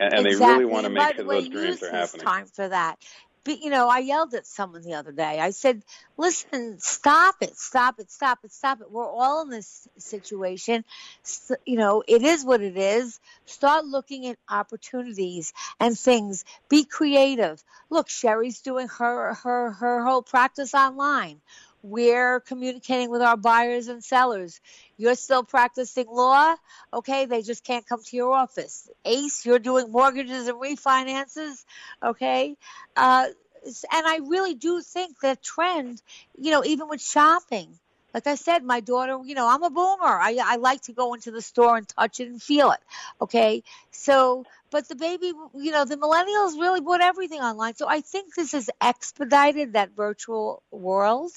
and, 0.00 0.14
and 0.14 0.26
exactly. 0.26 0.46
they 0.46 0.52
really 0.52 0.64
want 0.64 0.84
to 0.86 0.90
make 0.90 1.06
sure 1.14 1.24
the 1.24 1.28
way, 1.28 1.36
those 1.36 1.48
dreams 1.48 1.66
use 1.66 1.82
are 1.82 1.86
this 1.86 2.12
happening. 2.12 2.26
time 2.26 2.46
for 2.46 2.68
that. 2.68 2.98
But 3.44 3.60
you 3.60 3.70
know, 3.70 3.88
I 3.88 4.00
yelled 4.00 4.34
at 4.34 4.46
someone 4.46 4.82
the 4.82 4.94
other 4.94 5.12
day. 5.12 5.40
I 5.40 5.50
said, 5.50 5.82
"Listen, 6.18 6.78
stop 6.78 7.36
it, 7.40 7.56
stop 7.56 7.98
it, 7.98 8.10
stop 8.10 8.40
it, 8.44 8.52
stop 8.52 8.80
it. 8.82 8.90
We're 8.90 9.08
all 9.10 9.42
in 9.42 9.50
this 9.50 9.88
situation. 9.98 10.84
S- 11.24 11.52
You 11.64 11.76
know, 11.76 12.02
it 12.06 12.22
is 12.22 12.44
what 12.44 12.60
it 12.60 12.76
is. 12.76 13.18
Start 13.46 13.86
looking 13.86 14.26
at 14.26 14.36
opportunities 14.48 15.54
and 15.80 15.98
things. 15.98 16.44
Be 16.68 16.84
creative. 16.84 17.62
Look, 17.88 18.10
Sherry's 18.10 18.60
doing 18.60 18.88
her 18.88 19.34
her 19.34 19.70
her 19.72 20.04
whole 20.04 20.22
practice 20.22 20.74
online. 20.74 21.40
We're 21.82 22.40
communicating 22.40 23.10
with 23.10 23.22
our 23.22 23.36
buyers 23.36 23.88
and 23.88 24.04
sellers. 24.04 24.60
You're 24.96 25.14
still 25.14 25.42
practicing 25.42 26.06
law, 26.08 26.54
okay? 26.92 27.24
They 27.24 27.42
just 27.42 27.64
can't 27.64 27.86
come 27.86 28.02
to 28.02 28.16
your 28.16 28.34
office. 28.34 28.88
Ace, 29.04 29.46
you're 29.46 29.58
doing 29.58 29.90
mortgages 29.90 30.48
and 30.48 30.60
refinances, 30.60 31.64
okay? 32.02 32.56
Uh, 32.96 33.28
and 33.64 34.06
I 34.06 34.20
really 34.26 34.54
do 34.54 34.82
think 34.82 35.20
that 35.20 35.42
trend, 35.42 36.02
you 36.38 36.50
know, 36.50 36.64
even 36.64 36.88
with 36.88 37.00
shopping, 37.00 37.78
like 38.14 38.26
I 38.26 38.34
said, 38.34 38.64
my 38.64 38.80
daughter, 38.80 39.18
you 39.24 39.34
know, 39.34 39.48
I'm 39.48 39.62
a 39.62 39.70
boomer. 39.70 39.98
I, 40.20 40.38
I 40.42 40.56
like 40.56 40.82
to 40.82 40.92
go 40.92 41.14
into 41.14 41.30
the 41.30 41.42
store 41.42 41.76
and 41.76 41.88
touch 41.88 42.20
it 42.20 42.28
and 42.28 42.42
feel 42.42 42.70
it. 42.72 42.80
Okay. 43.20 43.62
So, 43.90 44.44
but 44.70 44.88
the 44.88 44.96
baby, 44.96 45.32
you 45.54 45.70
know, 45.72 45.84
the 45.84 45.96
millennials 45.96 46.60
really 46.60 46.80
bought 46.80 47.00
everything 47.00 47.40
online. 47.40 47.74
So 47.76 47.88
I 47.88 48.00
think 48.00 48.34
this 48.34 48.52
has 48.52 48.70
expedited 48.80 49.74
that 49.74 49.90
virtual 49.96 50.62
world. 50.70 51.32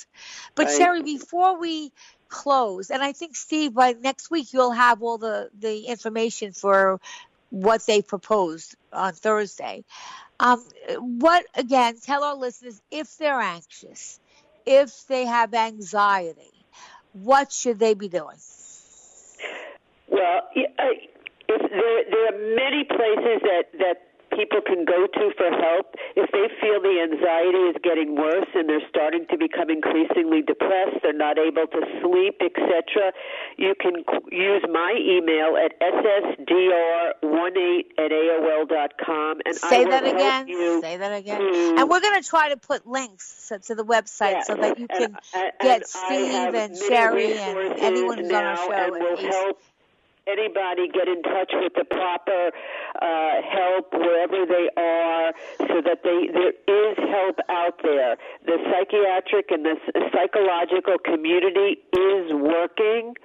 But 0.55 0.67
Right. 0.67 0.77
Sherry, 0.77 1.01
before 1.03 1.59
we 1.59 1.91
close, 2.29 2.89
and 2.89 3.03
I 3.03 3.11
think 3.13 3.35
Steve, 3.35 3.73
by 3.73 3.93
next 3.93 4.31
week 4.31 4.53
you'll 4.53 4.71
have 4.71 5.01
all 5.01 5.17
the, 5.17 5.49
the 5.57 5.81
information 5.85 6.51
for 6.53 6.99
what 7.49 7.85
they 7.85 8.01
proposed 8.01 8.75
on 8.91 9.13
Thursday. 9.13 9.83
Um, 10.39 10.63
what 10.97 11.45
again? 11.55 11.97
Tell 11.99 12.23
our 12.23 12.35
listeners 12.35 12.81
if 12.91 13.17
they're 13.17 13.39
anxious, 13.39 14.19
if 14.65 15.05
they 15.07 15.25
have 15.25 15.53
anxiety, 15.53 16.62
what 17.13 17.51
should 17.51 17.79
they 17.79 17.93
be 17.93 18.09
doing? 18.09 18.37
Well, 20.09 20.41
if 20.55 20.67
there 21.47 22.03
there 22.09 22.25
are 22.27 22.55
many 22.55 22.83
places 22.83 23.41
that 23.43 23.63
that 23.79 24.12
people 24.35 24.61
can 24.65 24.85
go 24.85 25.07
to 25.07 25.31
for 25.37 25.49
help 25.49 25.95
if 26.15 26.29
they 26.31 26.47
feel 26.61 26.81
the 26.81 26.99
anxiety 27.01 27.57
is 27.71 27.75
getting 27.83 28.15
worse 28.15 28.47
and 28.55 28.67
they're 28.69 28.81
starting 28.89 29.25
to 29.29 29.37
become 29.37 29.69
increasingly 29.69 30.41
depressed 30.41 30.97
they're 31.03 31.13
not 31.13 31.37
able 31.37 31.67
to 31.67 31.81
sleep 32.01 32.35
etc 32.41 33.11
you 33.57 33.73
can 33.79 34.03
use 34.31 34.63
my 34.71 34.95
email 34.99 35.55
at 35.57 35.79
ssdr18 35.79 37.85
at 37.97 38.11
aol 38.11 38.67
dot 38.67 38.93
com 39.03 39.39
and 39.45 39.57
I 39.63 39.69
Say 39.69 39.83
will 39.85 39.91
that 39.91 40.03
help 40.03 40.15
again. 40.15 40.47
you 40.47 40.81
Say 40.81 40.97
that 40.97 41.11
again. 41.17 41.39
to- 41.39 41.75
And 41.79 41.89
we're 41.89 42.01
going 42.01 42.21
to 42.21 42.27
try 42.27 42.49
to 42.49 42.57
put 42.57 42.85
links 42.87 43.47
to, 43.49 43.75
the 43.75 43.83
website 43.85 44.43
so 44.43 44.55
that 44.55 44.77
you 44.79 44.87
can 44.87 45.15
and- 45.33 45.51
get 45.61 45.81
and 45.81 45.85
Steve 45.85 46.53
and 46.55 46.77
Sherry 46.77 47.33
and 47.37 47.79
anyone 47.79 48.17
who's 48.19 48.31
on 48.31 48.43
our 48.43 48.55
show. 48.57 48.71
and 48.71 48.95
and 48.95 49.03
will 49.03 49.17
help 49.17 49.61
anybody 50.27 50.87
get 50.87 51.07
in 51.07 51.21
touch 51.23 51.51
with 51.53 51.73
the 51.75 51.85
proper 51.85 52.51
uh, 53.01 53.41
help 53.41 53.93
wherever 53.93 54.45
they 54.45 54.69
are, 54.77 55.33
so 55.59 55.81
that 55.81 56.03
they 56.03 56.27
there 56.31 56.51
is 56.51 56.97
help 56.97 57.39
out 57.49 57.79
there. 57.83 58.17
The 58.45 58.57
psychiatric 58.69 59.51
and 59.51 59.65
the 59.65 59.75
psychological 60.13 60.97
community 61.03 61.79
is 61.93 62.33
working, 62.33 63.15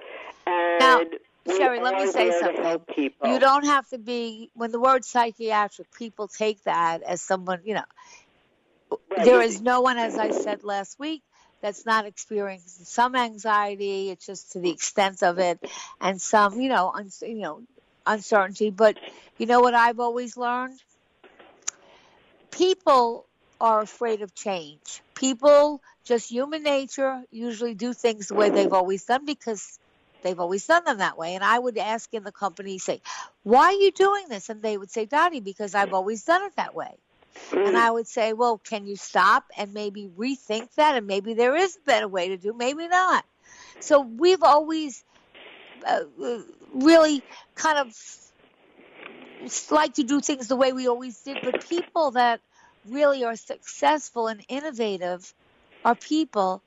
and 0.45 0.79
Now, 0.79 1.01
Sherry, 1.47 1.79
let 1.79 1.95
me 1.95 2.11
say 2.11 2.31
something. 2.39 2.81
You 3.25 3.39
don't 3.39 3.65
have 3.65 3.87
to 3.89 3.97
be 3.97 4.51
when 4.53 4.71
the 4.71 4.79
word 4.79 5.03
psychiatric, 5.05 5.91
people 5.93 6.27
take 6.27 6.63
that 6.63 7.01
as 7.03 7.21
someone, 7.21 7.61
you 7.63 7.75
know. 7.75 7.83
Right. 8.91 9.25
There 9.25 9.41
is 9.41 9.61
no 9.61 9.81
one, 9.81 9.97
as 9.97 10.17
I 10.17 10.31
said 10.31 10.63
last 10.63 10.99
week, 10.99 11.21
that's 11.61 11.85
not 11.85 12.05
experiencing 12.05 12.85
some 12.85 13.15
anxiety. 13.15 14.09
It's 14.09 14.25
just 14.25 14.53
to 14.53 14.59
the 14.59 14.69
extent 14.69 15.23
of 15.23 15.39
it, 15.39 15.59
and 16.01 16.21
some, 16.21 16.59
you 16.59 16.69
know, 16.69 16.91
un- 16.93 17.09
you 17.21 17.39
know, 17.39 17.61
uncertainty. 18.05 18.69
But 18.69 18.95
you 19.37 19.45
know 19.45 19.59
what 19.61 19.73
I've 19.73 19.99
always 19.99 20.37
learned? 20.37 20.79
People 22.51 23.27
are 23.61 23.81
afraid 23.81 24.21
of 24.21 24.33
change. 24.33 25.01
People, 25.15 25.81
just 26.05 26.31
human 26.31 26.63
nature, 26.63 27.23
usually 27.31 27.75
do 27.75 27.93
things 27.93 28.27
the 28.27 28.35
way 28.35 28.49
they've 28.49 28.73
always 28.73 29.03
done 29.05 29.25
because 29.25 29.77
they've 30.23 30.39
always 30.39 30.65
done 30.65 30.83
them 30.85 30.99
that 30.99 31.17
way. 31.17 31.35
And 31.35 31.43
I 31.43 31.59
would 31.59 31.77
ask 31.77 32.13
in 32.13 32.23
the 32.23 32.31
company, 32.31 32.77
say, 32.77 33.01
why 33.43 33.65
are 33.65 33.71
you 33.73 33.91
doing 33.91 34.29
this? 34.29 34.49
And 34.49 34.61
they 34.61 34.77
would 34.77 34.91
say, 34.91 35.05
Dottie, 35.05 35.41
because 35.41 35.75
I've 35.75 35.93
always 35.93 36.23
done 36.23 36.43
it 36.43 36.55
that 36.55 36.73
way. 36.73 36.97
And 37.65 37.77
I 37.77 37.91
would 37.91 38.07
say, 38.07 38.33
well, 38.33 38.57
can 38.59 38.85
you 38.85 38.95
stop 38.95 39.45
and 39.57 39.73
maybe 39.73 40.07
rethink 40.09 40.73
that? 40.75 40.95
And 40.95 41.07
maybe 41.07 41.33
there 41.33 41.55
is 41.55 41.77
a 41.77 41.81
better 41.85 42.07
way 42.07 42.29
to 42.29 42.37
do, 42.37 42.53
maybe 42.53 42.87
not. 42.87 43.25
So 43.79 44.01
we've 44.01 44.43
always 44.43 45.05
uh, 45.85 46.03
uh, 46.23 46.43
really 46.73 47.25
kind 47.55 47.79
of 47.79 47.93
like 49.71 49.93
to 49.93 50.03
do 50.03 50.19
things 50.21 50.47
the 50.47 50.55
way 50.55 50.73
we 50.73 50.87
always 50.87 51.21
did. 51.21 51.41
But 51.41 51.59
people 51.59 52.11
that 52.11 52.41
really 52.85 53.23
are 53.23 53.35
successful 53.35 54.27
and 54.27 54.43
innovative 54.49 55.33
are 55.83 55.95
people 55.95 56.63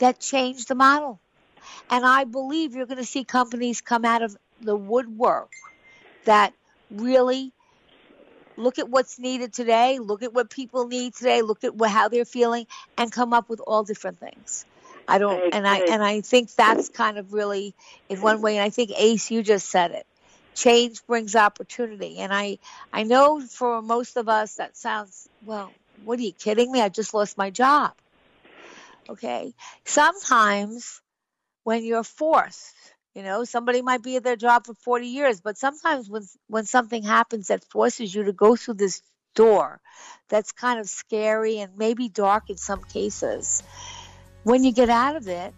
that 0.00 0.20
change 0.20 0.66
the 0.66 0.74
model. 0.74 1.22
And 1.90 2.04
I 2.06 2.24
believe 2.24 2.74
you're 2.74 2.86
going 2.86 2.98
to 2.98 3.04
see 3.04 3.24
companies 3.24 3.80
come 3.80 4.04
out 4.04 4.22
of 4.22 4.36
the 4.60 4.76
woodwork 4.76 5.52
that 6.24 6.54
really 6.90 7.54
look 8.56 8.78
at 8.78 8.88
what's 8.88 9.18
needed 9.18 9.52
today, 9.52 9.98
look 9.98 10.22
at 10.22 10.32
what 10.32 10.50
people 10.50 10.86
need 10.88 11.14
today, 11.14 11.42
look 11.42 11.64
at 11.64 11.72
wh- 11.78 11.88
how 11.88 12.08
they're 12.08 12.24
feeling, 12.24 12.66
and 12.96 13.10
come 13.10 13.32
up 13.32 13.48
with 13.48 13.60
all 13.60 13.84
different 13.84 14.18
things. 14.18 14.64
I 15.06 15.18
don't, 15.18 15.52
and 15.52 15.66
I 15.66 15.78
and 15.80 16.02
I 16.02 16.20
think 16.22 16.50
that's 16.54 16.88
kind 16.88 17.18
of 17.18 17.32
really 17.32 17.74
in 18.08 18.20
one 18.20 18.40
way. 18.40 18.56
And 18.56 18.64
I 18.64 18.70
think 18.70 18.90
Ace, 18.96 19.30
you 19.30 19.42
just 19.42 19.68
said 19.70 19.90
it. 19.90 20.06
Change 20.54 21.04
brings 21.06 21.36
opportunity, 21.36 22.18
and 22.18 22.32
I 22.32 22.58
I 22.92 23.02
know 23.02 23.40
for 23.40 23.82
most 23.82 24.16
of 24.16 24.28
us 24.28 24.54
that 24.56 24.76
sounds 24.76 25.28
well. 25.44 25.72
What 26.04 26.18
are 26.18 26.22
you 26.22 26.32
kidding 26.32 26.70
me? 26.70 26.80
I 26.80 26.88
just 26.88 27.12
lost 27.14 27.36
my 27.36 27.50
job. 27.50 27.92
Okay, 29.08 29.52
sometimes 29.84 31.02
when 31.64 31.84
you're 31.84 32.04
forced 32.04 32.83
you 33.14 33.22
know, 33.22 33.44
somebody 33.44 33.80
might 33.80 34.02
be 34.02 34.16
at 34.16 34.24
their 34.24 34.36
job 34.36 34.66
for 34.66 34.74
40 34.74 35.06
years, 35.06 35.40
but 35.40 35.56
sometimes 35.56 36.10
when 36.10 36.22
when 36.48 36.64
something 36.64 37.02
happens 37.02 37.46
that 37.48 37.64
forces 37.64 38.14
you 38.14 38.24
to 38.24 38.32
go 38.32 38.56
through 38.56 38.74
this 38.74 39.02
door 39.34 39.80
that's 40.28 40.52
kind 40.52 40.80
of 40.80 40.88
scary 40.88 41.58
and 41.58 41.76
maybe 41.76 42.08
dark 42.08 42.50
in 42.50 42.56
some 42.56 42.82
cases, 42.82 43.62
when 44.42 44.64
you 44.64 44.72
get 44.72 44.90
out 44.90 45.14
of 45.14 45.28
it 45.28 45.54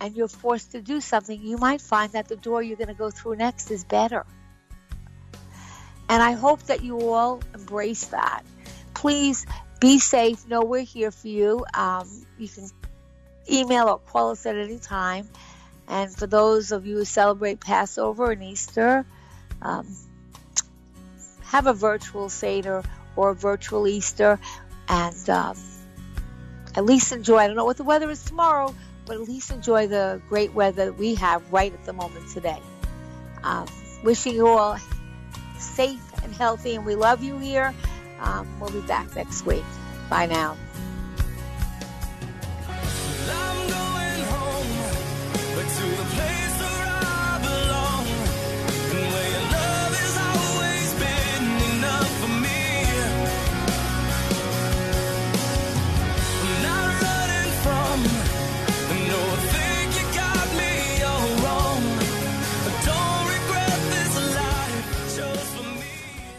and 0.00 0.16
you're 0.16 0.28
forced 0.28 0.72
to 0.72 0.80
do 0.80 1.00
something, 1.00 1.42
you 1.42 1.58
might 1.58 1.80
find 1.80 2.12
that 2.12 2.28
the 2.28 2.36
door 2.36 2.62
you're 2.62 2.76
going 2.76 2.88
to 2.88 2.94
go 2.94 3.10
through 3.10 3.36
next 3.36 3.70
is 3.72 3.84
better. 3.84 4.24
And 6.08 6.22
I 6.22 6.32
hope 6.32 6.62
that 6.64 6.82
you 6.84 7.00
all 7.10 7.40
embrace 7.54 8.06
that. 8.06 8.44
Please 8.92 9.46
be 9.80 9.98
safe. 9.98 10.46
Know 10.46 10.62
we're 10.62 10.82
here 10.82 11.10
for 11.10 11.28
you. 11.28 11.64
Um, 11.74 12.08
you 12.38 12.48
can 12.48 12.68
email 13.50 13.88
or 13.88 13.98
call 13.98 14.30
us 14.30 14.46
at 14.46 14.56
any 14.56 14.78
time. 14.78 15.28
And 15.88 16.14
for 16.14 16.26
those 16.26 16.72
of 16.72 16.86
you 16.86 16.98
who 16.98 17.04
celebrate 17.04 17.60
Passover 17.60 18.30
and 18.30 18.42
Easter, 18.42 19.04
um, 19.62 19.86
have 21.44 21.66
a 21.66 21.72
virtual 21.72 22.28
Seder 22.28 22.82
or 23.16 23.30
a 23.30 23.34
virtual 23.34 23.86
Easter, 23.86 24.38
and 24.88 25.30
um, 25.30 25.56
at 26.74 26.84
least 26.84 27.12
enjoy. 27.12 27.38
I 27.38 27.46
don't 27.46 27.56
know 27.56 27.64
what 27.64 27.76
the 27.76 27.84
weather 27.84 28.10
is 28.10 28.24
tomorrow, 28.24 28.74
but 29.06 29.16
at 29.16 29.22
least 29.22 29.50
enjoy 29.50 29.86
the 29.86 30.20
great 30.28 30.52
weather 30.52 30.92
we 30.92 31.14
have 31.16 31.52
right 31.52 31.72
at 31.72 31.84
the 31.84 31.92
moment 31.92 32.28
today. 32.30 32.60
Um, 33.42 33.66
wishing 34.02 34.34
you 34.34 34.48
all 34.48 34.78
safe 35.58 36.02
and 36.22 36.34
healthy, 36.34 36.74
and 36.74 36.84
we 36.84 36.94
love 36.94 37.22
you 37.22 37.38
here. 37.38 37.74
Um, 38.20 38.48
we'll 38.58 38.70
be 38.70 38.80
back 38.80 39.14
next 39.14 39.44
week. 39.46 39.64
Bye 40.08 40.26
now. 40.26 40.56